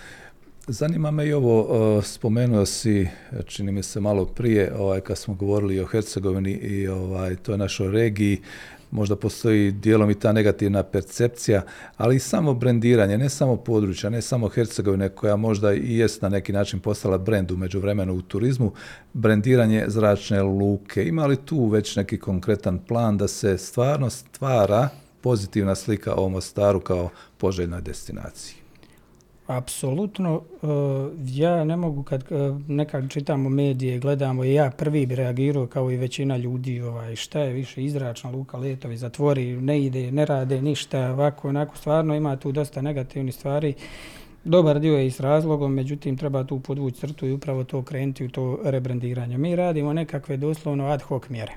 Zanima 0.67 1.11
me 1.11 1.27
i 1.27 1.33
ovo, 1.33 1.67
e, 1.99 2.01
spomenuo 2.01 2.65
si, 2.65 3.07
čini 3.45 3.71
mi 3.71 3.83
se 3.83 3.99
malo 3.99 4.25
prije, 4.25 4.73
ovaj, 4.77 5.01
kad 5.01 5.17
smo 5.17 5.33
govorili 5.33 5.79
o 5.79 5.85
Hercegovini 5.85 6.51
i 6.51 6.87
ovaj, 6.87 7.35
to 7.35 7.51
je 7.51 7.57
našoj 7.57 7.91
regiji, 7.91 8.41
možda 8.91 9.15
postoji 9.15 9.71
dijelom 9.71 10.09
i 10.11 10.19
ta 10.19 10.31
negativna 10.31 10.83
percepcija, 10.83 11.61
ali 11.97 12.15
i 12.15 12.19
samo 12.19 12.53
brendiranje, 12.53 13.17
ne 13.17 13.29
samo 13.29 13.55
područja, 13.55 14.09
ne 14.09 14.21
samo 14.21 14.49
Hercegovine, 14.49 15.09
koja 15.09 15.35
možda 15.35 15.73
i 15.73 15.97
jest 15.97 16.21
na 16.21 16.29
neki 16.29 16.53
način 16.53 16.79
postala 16.79 17.17
brend 17.17 17.51
umeđu 17.51 17.79
vremenu 17.79 18.13
u 18.13 18.21
turizmu, 18.21 18.73
brendiranje 19.13 19.85
zračne 19.87 20.43
luke. 20.43 21.07
Ima 21.07 21.25
li 21.25 21.37
tu 21.37 21.65
već 21.65 21.95
neki 21.95 22.19
konkretan 22.19 22.79
plan 22.79 23.17
da 23.17 23.27
se 23.27 23.57
stvarno 23.57 24.09
stvara 24.09 24.89
pozitivna 25.21 25.75
slika 25.75 26.15
o 26.15 26.29
Mostaru 26.29 26.79
kao 26.79 27.09
poželjnoj 27.37 27.81
destinaciji? 27.81 28.62
Apsolutno, 29.47 30.35
uh, 30.35 30.69
ja 31.25 31.63
ne 31.63 31.75
mogu 31.75 32.03
kad 32.03 32.23
uh, 32.31 32.61
nekad 32.67 33.09
čitamo 33.09 33.49
medije, 33.49 33.99
gledamo 33.99 34.43
i 34.43 34.53
ja 34.53 34.71
prvi 34.77 35.05
bi 35.05 35.15
reagirao 35.15 35.67
kao 35.67 35.91
i 35.91 35.97
većina 35.97 36.37
ljudi, 36.37 36.81
ovaj, 36.81 37.15
šta 37.15 37.39
je 37.39 37.53
više 37.53 37.83
izračna 37.83 38.29
luka, 38.29 38.57
letovi 38.57 38.97
zatvori, 38.97 39.61
ne 39.61 39.81
ide, 39.81 40.11
ne 40.11 40.25
rade 40.25 40.61
ništa, 40.61 41.11
ovako, 41.11 41.49
onako, 41.49 41.77
stvarno 41.77 42.15
ima 42.15 42.35
tu 42.35 42.51
dosta 42.51 42.81
negativni 42.81 43.31
stvari. 43.31 43.73
Dobar 44.43 44.79
dio 44.79 44.97
je 44.97 45.07
i 45.07 45.11
s 45.11 45.19
razlogom, 45.19 45.73
međutim 45.73 46.17
treba 46.17 46.43
tu 46.43 46.59
podvući 46.59 46.99
crtu 46.99 47.25
i 47.27 47.31
upravo 47.31 47.63
to 47.63 47.81
krenuti 47.81 48.25
u 48.25 48.29
to 48.29 48.59
rebrandiranje. 48.63 49.37
Mi 49.37 49.55
radimo 49.55 49.93
nekakve 49.93 50.37
doslovno 50.37 50.85
ad 50.85 51.01
hoc 51.01 51.29
mjere. 51.29 51.53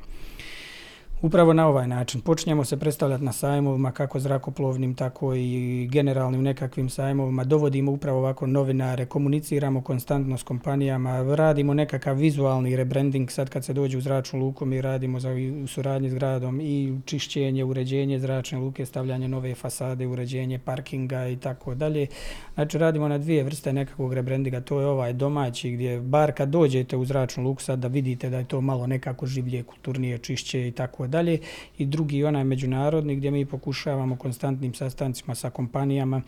Upravo 1.22 1.52
na 1.52 1.68
ovaj 1.68 1.86
način. 1.88 2.20
Počinjemo 2.20 2.64
se 2.64 2.76
predstavljati 2.76 3.24
na 3.24 3.32
sajmovima, 3.32 3.92
kako 3.92 4.20
zrakoplovnim, 4.20 4.94
tako 4.94 5.34
i 5.34 5.88
generalnim 5.92 6.42
nekakvim 6.42 6.88
sajmovima. 6.88 7.44
Dovodimo 7.44 7.92
upravo 7.92 8.18
ovako 8.18 8.46
novinare, 8.46 9.06
komuniciramo 9.06 9.82
konstantno 9.82 10.38
s 10.38 10.42
kompanijama, 10.42 11.34
radimo 11.34 11.74
nekakav 11.74 12.16
vizualni 12.16 12.76
rebranding. 12.76 13.30
Sad 13.30 13.50
kad 13.50 13.64
se 13.64 13.72
dođe 13.72 13.98
u 13.98 14.00
zračnu 14.00 14.40
luku, 14.40 14.64
mi 14.64 14.80
radimo 14.80 15.20
za, 15.20 15.30
u 15.64 15.66
suradnji 15.66 16.10
s 16.10 16.14
gradom 16.14 16.60
i 16.60 16.98
čišćenje, 17.04 17.64
uređenje 17.64 18.18
zračne 18.18 18.58
luke, 18.58 18.86
stavljanje 18.86 19.28
nove 19.28 19.54
fasade, 19.54 20.06
uređenje 20.06 20.58
parkinga 20.58 21.28
i 21.28 21.36
tako 21.36 21.74
dalje. 21.74 22.06
Znači 22.54 22.78
radimo 22.78 23.08
na 23.08 23.18
dvije 23.18 23.44
vrste 23.44 23.72
nekakvog 23.72 24.14
rebrandinga. 24.14 24.60
To 24.60 24.80
je 24.80 24.86
ovaj 24.86 25.12
domaći 25.12 25.70
gdje 25.70 26.00
bar 26.00 26.32
kad 26.32 26.48
dođete 26.48 26.96
u 26.96 27.04
zračnu 27.04 27.44
luku 27.44 27.62
sad 27.62 27.78
da 27.78 27.88
vidite 27.88 28.30
da 28.30 28.38
je 28.38 28.44
to 28.44 28.60
malo 28.60 28.86
nekako 28.86 29.26
življe, 29.26 29.62
kulturnije, 29.62 30.18
čišće 30.18 30.68
i 30.68 30.70
tako 30.70 31.05
dalje. 31.06 31.38
I 31.78 31.86
drugi 31.86 32.24
onaj 32.24 32.44
međunarodni 32.44 33.16
gdje 33.16 33.30
mi 33.30 33.46
pokušavamo 33.46 34.16
konstantnim 34.16 34.74
sastancima 34.74 35.34
sa 35.34 35.50
kompanijama 35.50 36.22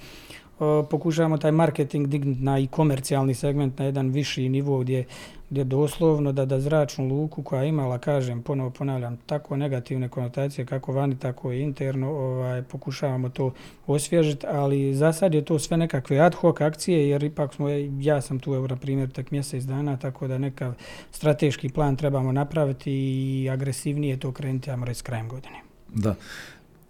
E, 0.61 0.89
pokušavamo 0.91 1.39
taj 1.39 1.53
marketing 1.53 2.07
dignuti 2.07 2.43
na 2.43 2.59
i 2.59 2.67
komercijalni 2.67 3.35
segment 3.35 3.79
na 3.79 3.85
jedan 3.85 4.09
viši 4.11 4.49
nivo 4.49 4.79
gdje, 4.79 5.05
gdje 5.51 5.65
doslovno 5.65 6.33
da 6.33 6.45
da 6.45 6.61
zračnu 6.61 7.09
luku 7.09 7.43
koja 7.43 7.65
imala, 7.65 7.99
kažem, 7.99 8.43
ponovo 8.43 8.71
ponavljam, 8.71 9.17
tako 9.27 9.57
negativne 9.57 10.09
konotacije 10.09 10.67
kako 10.67 10.93
vani, 10.93 11.19
tako 11.19 11.53
i 11.53 11.61
interno, 11.61 12.11
ovaj, 12.11 12.63
pokušavamo 12.63 13.29
to 13.29 13.53
osvježiti, 13.87 14.47
ali 14.47 14.95
za 14.95 15.13
sad 15.13 15.35
je 15.35 15.45
to 15.45 15.59
sve 15.59 15.77
nekakve 15.77 16.19
ad 16.19 16.35
hoc 16.35 16.61
akcije, 16.61 17.09
jer 17.09 17.25
ipak 17.25 17.55
smo, 17.55 17.69
ja 18.01 18.21
sam 18.21 18.39
tu, 18.39 18.55
evo, 18.55 18.67
na 18.67 18.77
primjer, 18.77 19.13
tak 19.13 19.31
mjesec 19.31 19.65
dana, 19.65 19.97
tako 19.97 20.29
da 20.29 20.39
nekav 20.39 20.75
strateški 21.11 21.69
plan 21.69 21.97
trebamo 21.97 22.33
napraviti 22.33 22.93
i 22.93 23.51
agresivnije 23.51 24.21
to 24.21 24.33
krenuti, 24.33 24.71
ajmo 24.71 24.85
reći, 24.85 24.99
s 24.99 25.03
krajem 25.03 25.29
godine. 25.29 25.57
Da 25.95 26.15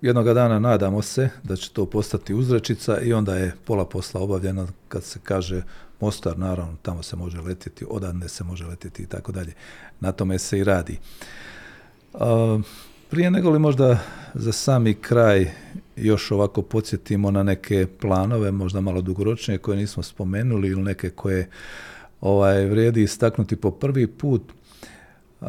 jednoga 0.01 0.35
dana 0.35 0.59
nadamo 0.59 1.03
se 1.03 1.29
da 1.43 1.57
će 1.57 1.71
to 1.71 1.87
postati 1.87 2.35
uzrečica 2.35 3.01
i 3.01 3.13
onda 3.13 3.37
je 3.37 3.55
pola 3.65 3.85
posla 3.85 4.21
obavljena 4.21 4.67
kad 4.89 5.05
se 5.05 5.19
kaže 5.23 5.63
Mostar, 6.01 6.39
naravno, 6.39 6.77
tamo 6.83 7.03
se 7.03 7.17
može 7.17 7.41
letjeti, 7.41 7.87
odadne 7.91 8.29
se 8.29 8.45
može 8.45 8.67
letjeti 8.67 9.03
i 9.03 9.07
tako 9.07 9.33
dalje. 9.33 9.53
Na 10.01 10.13
tome 10.13 10.39
se 10.39 10.59
i 10.59 10.65
radi. 10.65 10.99
A, 12.15 12.59
prije 13.11 13.31
nego 13.31 13.51
li 13.51 13.59
možda 13.59 13.99
za 14.35 14.53
sami 14.53 14.95
kraj 14.95 15.51
još 15.97 16.31
ovako 16.31 16.63
podsjetimo 16.63 17.31
na 17.31 17.43
neke 17.43 17.87
planove, 18.01 18.51
možda 18.51 18.81
malo 18.81 19.01
dugoročnije 19.01 19.59
koje 19.59 19.77
nismo 19.77 20.03
spomenuli 20.03 20.69
ili 20.69 20.83
neke 20.83 21.11
koje 21.11 21.51
ovaj 22.21 22.65
vrijedi 22.65 23.03
istaknuti 23.03 23.57
po 23.57 23.71
prvi 23.71 24.07
put. 24.07 24.43
Uh, 25.41 25.49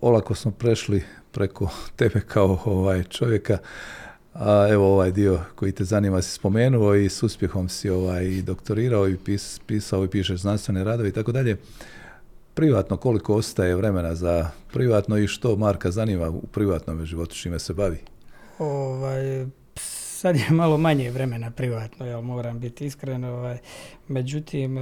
olako 0.00 0.34
smo 0.34 0.50
prešli 0.50 1.02
preko 1.34 1.68
tebe 1.96 2.20
kao 2.20 2.58
ovaj 2.64 3.04
čovjeka. 3.04 3.58
A 4.34 4.68
evo 4.70 4.92
ovaj 4.92 5.12
dio 5.12 5.40
koji 5.54 5.72
te 5.72 5.84
zanima 5.84 6.22
si 6.22 6.30
spomenuo 6.30 6.94
i 6.94 7.08
s 7.08 7.22
uspjehom 7.22 7.68
si 7.68 7.90
ovaj 7.90 8.24
i 8.24 8.42
doktorirao 8.42 9.08
i 9.08 9.16
pis, 9.16 9.60
pisao 9.66 10.04
i 10.04 10.08
pišeš 10.08 10.40
znanstvene 10.40 10.84
radove 10.84 11.08
i 11.08 11.12
tako 11.12 11.32
dalje. 11.32 11.56
Privatno 12.54 12.96
koliko 12.96 13.34
ostaje 13.34 13.76
vremena 13.76 14.14
za 14.14 14.50
privatno 14.72 15.18
i 15.18 15.26
što 15.26 15.56
Marka 15.56 15.90
zanima 15.90 16.30
u 16.30 16.46
privatnom 16.46 17.06
životu 17.06 17.34
čime 17.34 17.58
se 17.58 17.74
bavi? 17.74 17.98
Ovaj 18.58 19.46
sad 20.24 20.36
je 20.36 20.50
malo 20.50 20.78
manje 20.78 21.10
vremena 21.10 21.50
privatno, 21.50 22.06
ja 22.06 22.20
moram 22.20 22.60
biti 22.60 22.86
iskren. 22.86 23.24
Ovaj. 23.24 23.58
Međutim, 24.08 24.78
e, 24.78 24.80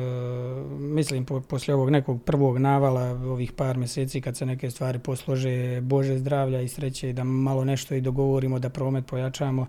mislim, 0.78 1.24
po, 1.24 1.40
poslije 1.40 1.74
ovog 1.74 1.90
nekog 1.90 2.22
prvog 2.22 2.58
navala, 2.58 3.02
ovih 3.10 3.52
par 3.52 3.76
mjeseci, 3.76 4.20
kad 4.20 4.36
se 4.36 4.46
neke 4.46 4.70
stvari 4.70 4.98
poslože, 4.98 5.80
Bože 5.80 6.18
zdravlja 6.18 6.60
i 6.60 6.68
sreće, 6.68 7.12
da 7.12 7.24
malo 7.24 7.64
nešto 7.64 7.94
i 7.94 8.00
dogovorimo, 8.00 8.58
da 8.58 8.68
promet 8.68 9.06
pojačamo, 9.06 9.66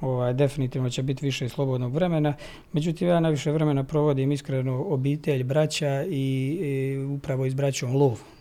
ovaj, 0.00 0.34
definitivno 0.34 0.90
će 0.90 1.02
biti 1.02 1.24
više 1.24 1.48
slobodnog 1.48 1.94
vremena. 1.94 2.34
Međutim, 2.72 3.08
ja 3.08 3.20
najviše 3.20 3.52
vremena 3.52 3.84
provodim 3.84 4.32
iskreno 4.32 4.84
obitelj, 4.84 5.44
braća 5.44 6.04
i, 6.04 6.58
i 6.62 6.98
upravo 6.98 7.46
izbraćom 7.46 7.96
lov. 7.96 8.35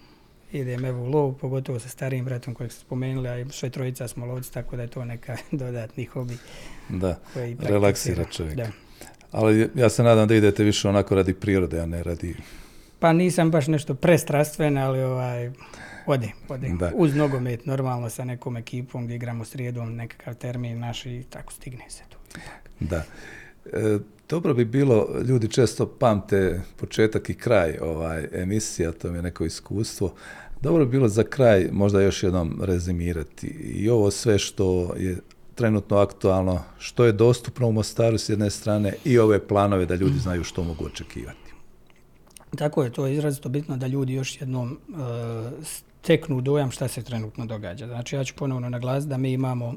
Idem 0.55 0.85
evo 0.85 1.03
u 1.03 1.05
lov, 1.05 1.33
pogotovo 1.33 1.79
sa 1.79 1.89
starijim 1.89 2.25
bratom 2.25 2.53
kojeg 2.53 2.71
ste 2.71 2.81
spomenuli, 2.81 3.29
a 3.29 3.45
sve 3.49 3.69
trojica 3.69 4.07
smo 4.07 4.25
lovci, 4.25 4.53
tako 4.53 4.75
da 4.75 4.81
je 4.81 4.87
to 4.87 5.05
neka 5.05 5.37
dodatni 5.51 6.05
hobi. 6.05 6.37
Da, 6.89 7.19
relaksira 7.59 8.25
čovjek. 8.25 8.57
Da. 8.57 8.67
Ali 9.31 9.69
ja 9.75 9.89
se 9.89 10.03
nadam 10.03 10.27
da 10.27 10.35
idete 10.35 10.63
više 10.63 10.89
onako 10.89 11.15
radi 11.15 11.33
prirode, 11.33 11.79
a 11.79 11.85
ne 11.85 12.03
radi... 12.03 12.35
Pa 12.99 13.13
nisam 13.13 13.51
baš 13.51 13.67
nešto 13.67 13.95
prestrastven, 13.95 14.77
ali 14.77 15.03
ovaj, 15.03 15.51
ode, 16.05 16.31
ode. 16.49 16.69
Da. 16.79 16.91
Uz 16.95 17.15
nogomet, 17.15 17.65
normalno 17.65 18.09
sa 18.09 18.23
nekom 18.23 18.57
ekipom 18.57 19.05
gdje 19.05 19.15
igramo 19.15 19.45
srijedom, 19.45 19.95
nekakav 19.95 20.35
termin 20.35 20.79
naš 20.79 21.05
i 21.05 21.23
tako 21.29 21.53
stigne 21.53 21.89
se 21.89 22.03
to. 22.09 22.17
Da. 22.79 23.03
E, 23.73 23.99
dobro 24.29 24.53
bi 24.53 24.65
bilo, 24.65 25.07
ljudi 25.27 25.47
često 25.47 25.87
pamte 25.87 26.61
početak 26.75 27.29
i 27.29 27.33
kraj 27.33 27.77
ovaj 27.81 28.27
emisija, 28.33 28.91
to 28.91 29.11
mi 29.11 29.17
je 29.17 29.21
neko 29.21 29.45
iskustvo. 29.45 30.13
Dobro 30.61 30.85
bi 30.85 30.91
bilo 30.91 31.07
za 31.07 31.23
kraj 31.23 31.69
možda 31.71 32.01
još 32.01 32.23
jednom 32.23 32.59
rezimirati 32.63 33.47
i 33.47 33.89
ovo 33.89 34.11
sve 34.11 34.39
što 34.39 34.95
je 34.97 35.17
trenutno 35.55 35.97
aktualno, 35.97 36.61
što 36.77 37.05
je 37.05 37.11
dostupno 37.11 37.67
u 37.67 37.71
Mostaru 37.71 38.17
s 38.17 38.29
jedne 38.29 38.49
strane 38.49 38.93
i 39.05 39.19
ove 39.19 39.47
planove 39.47 39.85
da 39.85 39.95
ljudi 39.95 40.19
znaju 40.19 40.43
što 40.43 40.63
mogu 40.63 40.85
očekivati. 40.85 41.53
Tako 42.55 42.83
je, 42.83 42.93
to 42.93 43.07
je 43.07 43.13
izrazito 43.13 43.49
bitno 43.49 43.77
da 43.77 43.87
ljudi 43.87 44.13
još 44.13 44.41
jednom 44.41 44.71
uh, 44.89 44.97
steknu 46.01 46.41
dojam 46.41 46.71
šta 46.71 46.87
se 46.87 47.03
trenutno 47.03 47.45
događa. 47.45 47.87
Znači 47.87 48.15
ja 48.15 48.23
ću 48.23 48.33
ponovno 48.35 48.69
naglasiti 48.69 49.09
da 49.09 49.17
mi 49.17 49.31
imamo 49.33 49.73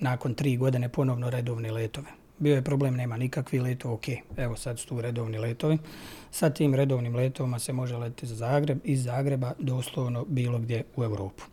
nakon 0.00 0.34
tri 0.34 0.56
godine 0.56 0.88
ponovno 0.88 1.30
redovne 1.30 1.72
letove. 1.72 2.08
Bio 2.38 2.54
je 2.54 2.62
problem, 2.62 2.94
nema 2.94 3.16
nikakvi 3.16 3.60
letova, 3.60 3.94
ok, 3.94 4.04
evo 4.36 4.56
sad 4.56 4.78
su 4.78 4.86
tu 4.86 5.00
redovni 5.00 5.38
letovi. 5.38 5.78
Sa 6.30 6.50
tim 6.50 6.74
redovnim 6.74 7.16
letovima 7.16 7.58
se 7.58 7.72
može 7.72 7.96
letiti 7.96 8.26
za 8.26 8.34
Zagreb, 8.34 8.78
iz 8.84 9.04
Zagreba 9.04 9.52
doslovno 9.58 10.24
bilo 10.24 10.58
gdje 10.58 10.84
u 10.96 11.04
Europu. 11.04 11.44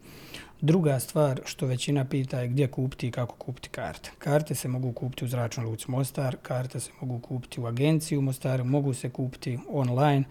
Druga 0.61 0.99
stvar 0.99 1.41
što 1.45 1.65
većina 1.65 2.05
pita 2.05 2.39
je 2.39 2.47
gdje 2.47 2.67
kupiti 2.67 3.07
i 3.07 3.11
kako 3.11 3.35
kupiti 3.35 3.69
karte. 3.69 4.11
Karte 4.17 4.55
se 4.55 4.67
mogu 4.67 4.91
kupiti 4.91 5.25
u 5.25 5.27
zračnoj 5.27 5.65
luci 5.65 5.91
Mostar, 5.91 6.37
karte 6.41 6.79
se 6.79 6.91
mogu 7.01 7.19
kupiti 7.19 7.61
u 7.61 7.65
agenciji 7.65 8.17
u 8.17 8.21
Mostaru, 8.21 8.65
mogu 8.65 8.93
se 8.93 9.09
kupiti 9.09 9.59
online. 9.69 10.23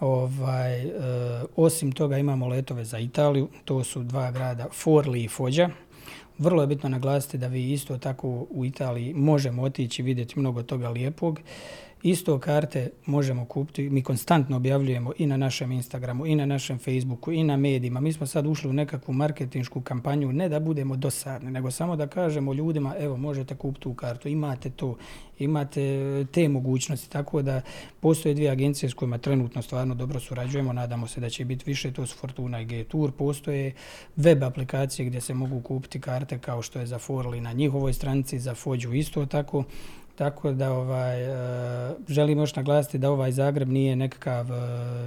Ovaj, 0.00 0.82
e, 0.82 0.90
osim 1.56 1.92
toga 1.92 2.18
imamo 2.18 2.48
letove 2.48 2.84
za 2.84 2.98
Italiju, 2.98 3.48
to 3.64 3.84
su 3.84 4.02
dva 4.02 4.30
grada 4.30 4.66
Forli 4.72 5.24
i 5.24 5.28
Fođa. 5.28 5.70
Vrlo 6.38 6.62
je 6.62 6.66
bitno 6.66 6.88
naglasiti 6.88 7.38
da 7.38 7.46
vi 7.46 7.72
isto 7.72 7.98
tako 7.98 8.46
u 8.50 8.64
Italiji 8.64 9.14
možemo 9.14 9.62
otići 9.62 10.02
i 10.02 10.04
vidjeti 10.04 10.38
mnogo 10.38 10.62
toga 10.62 10.88
lijepog. 10.88 11.40
Isto 12.02 12.38
karte 12.38 12.90
možemo 13.06 13.44
kupiti, 13.44 13.90
mi 13.90 14.02
konstantno 14.02 14.56
objavljujemo 14.56 15.12
i 15.18 15.26
na 15.26 15.36
našem 15.36 15.72
Instagramu, 15.72 16.26
i 16.26 16.34
na 16.34 16.46
našem 16.46 16.78
Facebooku, 16.78 17.32
i 17.32 17.44
na 17.44 17.56
medijima. 17.56 18.00
Mi 18.00 18.12
smo 18.12 18.26
sad 18.26 18.46
ušli 18.46 18.70
u 18.70 18.72
nekakvu 18.72 19.14
marketinšku 19.14 19.80
kampanju, 19.80 20.32
ne 20.32 20.48
da 20.48 20.60
budemo 20.60 20.96
dosadni, 20.96 21.50
nego 21.50 21.70
samo 21.70 21.96
da 21.96 22.06
kažemo 22.06 22.54
ljudima, 22.54 22.94
evo, 22.98 23.16
možete 23.16 23.54
kupiti 23.54 23.82
tu 23.82 23.94
kartu, 23.94 24.28
imate 24.28 24.70
to, 24.70 24.96
imate 25.38 25.82
eh, 25.82 26.24
te 26.32 26.48
mogućnosti. 26.48 27.10
Tako 27.10 27.42
da 27.42 27.60
postoje 28.00 28.34
dvije 28.34 28.50
agencije 28.50 28.90
s 28.90 28.94
kojima 28.94 29.18
trenutno 29.18 29.62
stvarno 29.62 29.94
dobro 29.94 30.20
surađujemo, 30.20 30.72
nadamo 30.72 31.06
se 31.06 31.20
da 31.20 31.30
će 31.30 31.44
biti 31.44 31.64
više, 31.66 31.92
to 31.92 32.06
su 32.06 32.16
Fortuna 32.16 32.60
i 32.60 32.64
G-Tour. 32.64 33.12
Postoje 33.12 33.72
web 34.16 34.42
aplikacije 34.42 35.06
gdje 35.06 35.20
se 35.20 35.34
mogu 35.34 35.60
kupiti 35.60 36.00
karte 36.00 36.38
kao 36.38 36.62
što 36.62 36.80
je 36.80 36.86
za 36.86 36.98
Forli 36.98 37.40
na 37.40 37.52
njihovoj 37.52 37.92
stranici, 37.92 38.38
za 38.38 38.54
Fođu 38.54 38.92
isto 38.92 39.26
tako. 39.26 39.64
Tako 40.18 40.52
da 40.52 40.72
ovaj, 40.72 41.24
želimo 42.08 42.08
želim 42.08 42.38
još 42.38 42.56
naglasiti 42.56 42.98
da 42.98 43.10
ovaj 43.10 43.32
Zagreb 43.32 43.68
nije 43.68 43.96
nekakav 43.96 44.52
e, 44.52 44.56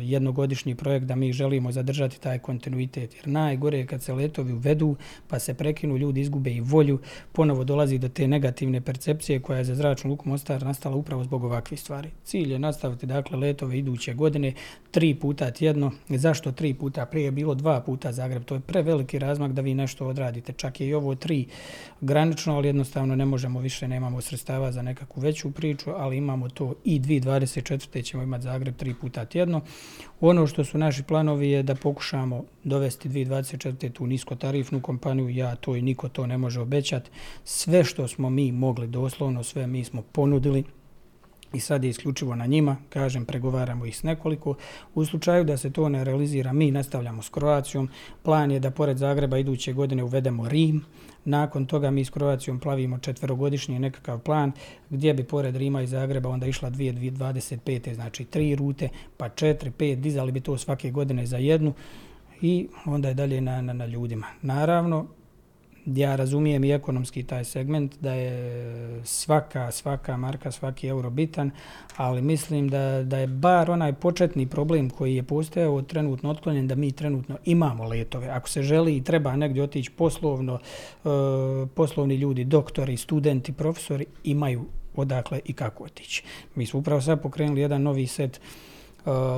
jednogodišnji 0.01 0.75
projekt 0.75 1.05
da 1.05 1.15
mi 1.15 1.33
želimo 1.33 1.71
zadržati 1.71 2.21
taj 2.21 2.39
kontinuitet. 2.39 3.15
Jer 3.15 3.27
najgore 3.27 3.77
je 3.77 3.87
kad 3.87 4.03
se 4.03 4.13
letovi 4.13 4.53
uvedu 4.53 4.95
pa 5.27 5.39
se 5.39 5.53
prekinu, 5.53 5.97
ljudi 5.97 6.21
izgube 6.21 6.51
i 6.51 6.61
volju, 6.61 6.99
ponovo 7.31 7.63
dolazi 7.63 7.97
do 7.97 8.09
te 8.09 8.27
negativne 8.27 8.81
percepcije 8.81 9.39
koja 9.39 9.57
je 9.57 9.63
za 9.63 9.75
zračnu 9.75 10.09
luku 10.09 10.29
Mostar 10.29 10.63
nastala 10.63 10.95
upravo 10.95 11.23
zbog 11.23 11.43
ovakvih 11.43 11.79
stvari. 11.79 12.09
Cilj 12.23 12.51
je 12.51 12.59
nastaviti 12.59 13.05
dakle 13.05 13.37
letove 13.37 13.77
iduće 13.77 14.13
godine 14.13 14.53
tri 14.91 15.15
puta 15.15 15.51
tjedno. 15.51 15.91
Zašto 16.09 16.51
tri 16.51 16.73
puta? 16.73 17.05
Prije 17.05 17.25
je 17.25 17.31
bilo 17.31 17.55
dva 17.55 17.81
puta 17.81 18.11
Zagreb. 18.11 18.43
To 18.43 18.55
je 18.55 18.61
preveliki 18.61 19.19
razmak 19.19 19.51
da 19.51 19.61
vi 19.61 19.73
nešto 19.73 20.07
odradite. 20.07 20.53
Čak 20.53 20.81
je 20.81 20.87
i 20.87 20.93
ovo 20.93 21.15
tri 21.15 21.45
granično, 22.01 22.55
ali 22.55 22.67
jednostavno 22.67 23.15
ne 23.15 23.25
možemo 23.25 23.59
više, 23.59 23.87
nemamo 23.87 24.21
sredstava 24.21 24.71
za 24.71 24.81
nekakvu 25.01 25.21
veću 25.21 25.51
priču, 25.51 25.91
ali 25.91 26.17
imamo 26.17 26.49
to 26.49 26.73
i 26.83 26.99
2024. 26.99 28.03
ćemo 28.03 28.23
imati 28.23 28.43
Zagreb 28.43 28.75
tri 28.75 28.93
puta 28.93 29.25
tjedno. 29.25 29.61
Ono 30.19 30.47
što 30.47 30.65
su 30.65 30.77
naši 30.77 31.03
planovi 31.03 31.49
je 31.49 31.63
da 31.63 31.75
pokušamo 31.75 32.43
dovesti 32.63 33.09
2024. 33.09 33.91
tu 33.91 34.07
niskotarifnu 34.07 34.81
kompaniju, 34.81 35.29
ja 35.29 35.55
to 35.55 35.75
i 35.75 35.81
niko 35.81 36.09
to 36.09 36.27
ne 36.27 36.37
može 36.37 36.59
obećati. 36.59 37.09
Sve 37.43 37.83
što 37.83 38.07
smo 38.07 38.29
mi 38.29 38.51
mogli 38.51 38.87
doslovno, 38.87 39.43
sve 39.43 39.67
mi 39.67 39.83
smo 39.83 40.01
ponudili, 40.01 40.63
i 41.53 41.59
sad 41.59 41.83
je 41.83 41.89
isključivo 41.89 42.35
na 42.35 42.45
njima, 42.45 42.77
kažem, 42.89 43.25
pregovaramo 43.25 43.85
ih 43.85 43.97
s 43.97 44.03
nekoliko. 44.03 44.55
U 44.95 45.05
slučaju 45.05 45.43
da 45.43 45.57
se 45.57 45.71
to 45.71 45.89
ne 45.89 46.03
realizira, 46.03 46.53
mi 46.53 46.71
nastavljamo 46.71 47.21
s 47.21 47.29
Kroacijom. 47.29 47.89
Plan 48.23 48.51
je 48.51 48.59
da 48.59 48.71
pored 48.71 48.97
Zagreba 48.97 49.37
iduće 49.37 49.73
godine 49.73 50.03
uvedemo 50.03 50.49
Rim. 50.49 50.85
Nakon 51.25 51.65
toga 51.65 51.91
mi 51.91 52.05
s 52.05 52.09
Kroacijom 52.09 52.59
plavimo 52.59 52.97
četverogodišnji 52.97 53.79
nekakav 53.79 54.19
plan 54.19 54.51
gdje 54.89 55.13
bi 55.13 55.23
pored 55.23 55.55
Rima 55.55 55.81
i 55.81 55.87
Zagreba 55.87 56.29
onda 56.29 56.45
išla 56.45 56.71
2025. 56.71 57.93
znači 57.93 58.25
tri 58.25 58.55
rute, 58.55 58.89
pa 59.17 59.29
četiri, 59.29 59.71
pet, 59.71 59.99
dizali 59.99 60.31
bi 60.31 60.39
to 60.39 60.57
svake 60.57 60.91
godine 60.91 61.25
za 61.25 61.37
jednu 61.37 61.73
i 62.41 62.67
onda 62.85 63.07
je 63.07 63.13
dalje 63.13 63.41
na, 63.41 63.61
na, 63.61 63.73
na 63.73 63.85
ljudima. 63.85 64.27
Naravno, 64.41 65.07
ja 65.85 66.15
razumijem 66.15 66.63
i 66.63 66.71
ekonomski 66.71 67.23
taj 67.23 67.45
segment 67.45 67.95
da 67.99 68.13
je 68.13 69.01
svaka 69.03 69.71
svaka 69.71 70.17
marka 70.17 70.51
svaki 70.51 70.87
euro 70.87 71.09
bitan 71.09 71.51
ali 71.97 72.21
mislim 72.21 72.69
da 72.69 73.03
da 73.03 73.17
je 73.17 73.27
bar 73.27 73.71
onaj 73.71 73.93
početni 73.93 74.47
problem 74.47 74.89
koji 74.89 75.15
je 75.15 75.23
postojao 75.23 75.81
trenutno 75.81 76.29
otklonjen 76.29 76.67
da 76.67 76.75
mi 76.75 76.91
trenutno 76.91 77.37
imamo 77.45 77.83
letove. 77.83 78.27
Ako 78.27 78.49
se 78.49 78.61
želi 78.61 78.97
i 78.97 79.03
treba 79.03 79.35
negdje 79.35 79.63
otići 79.63 79.91
poslovno 79.91 80.59
e, 80.59 81.07
poslovni 81.75 82.15
ljudi 82.15 82.43
doktori 82.43 82.97
studenti 82.97 83.53
profesori 83.53 84.05
imaju 84.23 84.65
odakle 84.95 85.39
i 85.45 85.53
kako 85.53 85.83
otići. 85.83 86.23
Mi 86.55 86.65
smo 86.65 86.79
upravo 86.79 87.01
sad 87.01 87.21
pokrenuli 87.21 87.61
jedan 87.61 87.81
novi 87.81 88.07
set 88.07 88.39
Uh, 88.39 88.70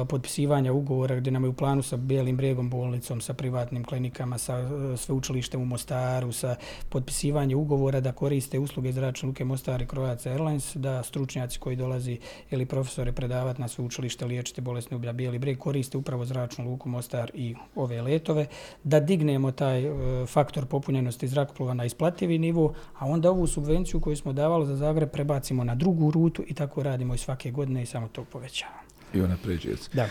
potpisivanja 0.09 0.73
ugovora 0.73 1.15
gdje 1.15 1.31
nam 1.31 1.43
je 1.43 1.49
u 1.49 1.53
planu 1.53 1.81
sa 1.81 1.97
Bijelim 1.97 2.37
bregom 2.37 2.69
bolnicom, 2.69 3.21
sa 3.21 3.33
privatnim 3.33 3.83
klinikama, 3.83 4.37
sa 4.37 4.57
e, 4.57 4.97
sveučilištem 4.97 5.61
u 5.61 5.65
Mostaru, 5.65 6.31
sa 6.31 6.55
potpisivanje 6.89 7.55
ugovora 7.55 7.99
da 7.99 8.11
koriste 8.11 8.59
usluge 8.59 8.91
zračne 8.91 9.27
luke 9.27 9.45
Mostar 9.45 9.81
i 9.81 9.85
Croatia 9.85 10.31
Airlines, 10.31 10.75
da 10.75 11.03
stručnjaci 11.03 11.59
koji 11.59 11.75
dolazi 11.75 12.19
ili 12.51 12.65
profesore 12.65 13.11
predavati 13.11 13.61
na 13.61 13.67
sveučilište 13.67 14.25
liječiti 14.25 14.61
bolesne 14.61 14.97
ublja 14.97 15.13
Bijeli 15.13 15.39
breg, 15.39 15.57
koriste 15.57 15.97
upravo 15.97 16.25
zračnu 16.25 16.69
luku 16.69 16.89
Mostar 16.89 17.31
i 17.33 17.55
ove 17.75 18.01
letove, 18.01 18.45
da 18.83 18.99
dignemo 18.99 19.51
taj 19.51 19.83
e, 19.83 20.25
faktor 20.25 20.65
popunjenosti 20.65 21.27
zrakoplova 21.27 21.73
na 21.73 21.85
isplativi 21.85 22.37
nivo, 22.37 22.73
a 22.99 23.05
onda 23.05 23.29
ovu 23.29 23.47
subvenciju 23.47 23.99
koju 23.99 24.15
smo 24.17 24.33
davali 24.33 24.65
za 24.65 24.75
Zagreb 24.75 25.11
prebacimo 25.11 25.63
na 25.63 25.75
drugu 25.75 26.11
rutu 26.11 26.43
i 26.47 26.53
tako 26.53 26.83
radimo 26.83 27.13
i 27.13 27.17
svake 27.17 27.51
godine 27.51 27.83
i 27.83 27.85
samo 27.85 28.07
to 28.07 28.25
povećavamo 28.31 28.92
i 29.13 29.21
unapređuje 29.21 29.77
se. 29.77 29.89
Da. 29.93 30.09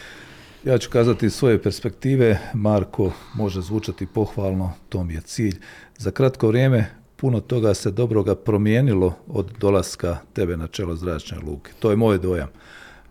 Ja 0.64 0.78
ću 0.78 0.90
kazati 0.90 1.30
svoje 1.30 1.62
perspektive, 1.62 2.38
Marko 2.54 3.12
može 3.34 3.60
zvučati 3.60 4.06
pohvalno, 4.06 4.72
to 4.88 5.04
mi 5.04 5.14
je 5.14 5.20
cilj. 5.20 5.58
Za 5.98 6.10
kratko 6.10 6.48
vrijeme 6.48 6.86
puno 7.16 7.40
toga 7.40 7.74
se 7.74 7.90
dobroga 7.90 8.34
promijenilo 8.34 9.14
od 9.28 9.52
dolaska 9.60 10.18
tebe 10.32 10.56
na 10.56 10.66
čelo 10.66 10.96
zračne 10.96 11.38
luke. 11.38 11.72
To 11.78 11.90
je 11.90 11.96
moj 11.96 12.18
dojam. 12.18 12.48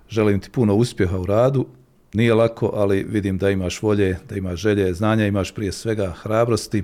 Želim 0.09 0.39
ti 0.39 0.49
puno 0.49 0.75
uspjeha 0.75 1.19
u 1.19 1.25
radu. 1.25 1.65
Nije 2.13 2.33
lako, 2.33 2.71
ali 2.75 3.03
vidim 3.03 3.37
da 3.37 3.49
imaš 3.49 3.81
volje, 3.81 4.17
da 4.29 4.35
imaš 4.35 4.59
želje, 4.59 4.93
znanja, 4.93 5.27
imaš 5.27 5.55
prije 5.55 5.71
svega 5.71 6.13
hrabrosti. 6.21 6.83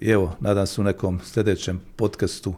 I 0.00 0.10
evo, 0.10 0.36
nadam 0.40 0.66
se 0.66 0.80
u 0.80 0.84
nekom 0.84 1.20
sljedećem 1.24 1.80
podcastu 1.96 2.54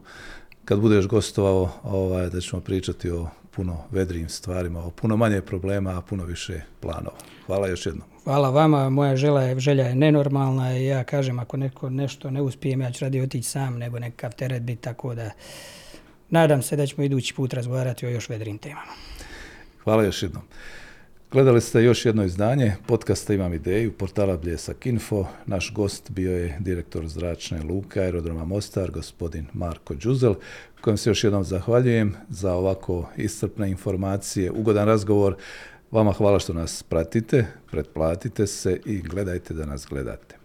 kad 0.64 0.80
budeš 0.80 1.06
gostovao, 1.06 1.70
ovaj, 1.82 2.30
da 2.30 2.40
ćemo 2.40 2.62
pričati 2.62 3.10
o 3.10 3.28
puno 3.56 3.84
vedrijim 3.90 4.28
stvarima, 4.28 4.84
o 4.84 4.90
puno 4.90 5.16
manje 5.16 5.40
problema, 5.40 5.98
a 5.98 6.00
puno 6.00 6.24
više 6.24 6.60
planova. 6.80 7.16
Hvala 7.46 7.68
još 7.68 7.86
jednom. 7.86 8.08
Hvala 8.24 8.50
vama, 8.50 8.90
moja 8.90 9.16
žela 9.16 9.42
je, 9.42 9.60
želja 9.60 9.84
je 9.84 9.94
nenormalna 9.94 10.78
i 10.78 10.86
ja 10.86 11.04
kažem 11.04 11.38
ako 11.38 11.56
neko 11.56 11.90
nešto 11.90 12.30
ne 12.30 12.42
uspijem, 12.42 12.80
ja 12.80 12.92
ću 12.92 13.04
radi 13.04 13.20
otići 13.20 13.48
sam, 13.48 13.78
nego 13.78 13.98
nekakav 13.98 14.34
teret 14.34 14.62
biti 14.62 14.82
tako 14.82 15.14
da 15.14 15.30
nadam 16.30 16.62
se 16.62 16.76
da 16.76 16.86
ćemo 16.86 17.04
idući 17.04 17.34
put 17.34 17.54
razgovarati 17.54 18.06
o 18.06 18.10
još 18.10 18.28
vedrim 18.28 18.58
temama. 18.58 18.92
Hvala 19.84 20.04
još 20.04 20.22
jednom. 20.22 20.42
Gledali 21.32 21.60
ste 21.60 21.82
još 21.82 22.04
jedno 22.04 22.24
izdanje 22.24 22.76
podcasta 22.86 23.34
Imam 23.34 23.54
ideju, 23.54 23.92
portala 23.92 24.36
Bljesak 24.36 24.86
Info. 24.86 25.26
Naš 25.46 25.72
gost 25.72 26.10
bio 26.10 26.36
je 26.36 26.56
direktor 26.60 27.06
zračne 27.06 27.62
luke 27.62 28.00
aerodroma 28.00 28.44
Mostar, 28.44 28.90
gospodin 28.90 29.46
Marko 29.52 29.94
Đuzel, 29.94 30.34
kojem 30.86 30.96
se 30.96 31.10
još 31.10 31.24
jednom 31.24 31.44
zahvaljujem 31.44 32.14
za 32.28 32.52
ovako 32.52 33.08
iscrpne 33.16 33.70
informacije, 33.70 34.50
ugodan 34.50 34.86
razgovor. 34.86 35.36
Vama 35.90 36.12
hvala 36.12 36.38
što 36.38 36.52
nas 36.52 36.82
pratite, 36.82 37.46
pretplatite 37.70 38.46
se 38.46 38.80
i 38.84 38.98
gledajte 39.02 39.54
da 39.54 39.66
nas 39.66 39.86
gledate. 39.86 40.36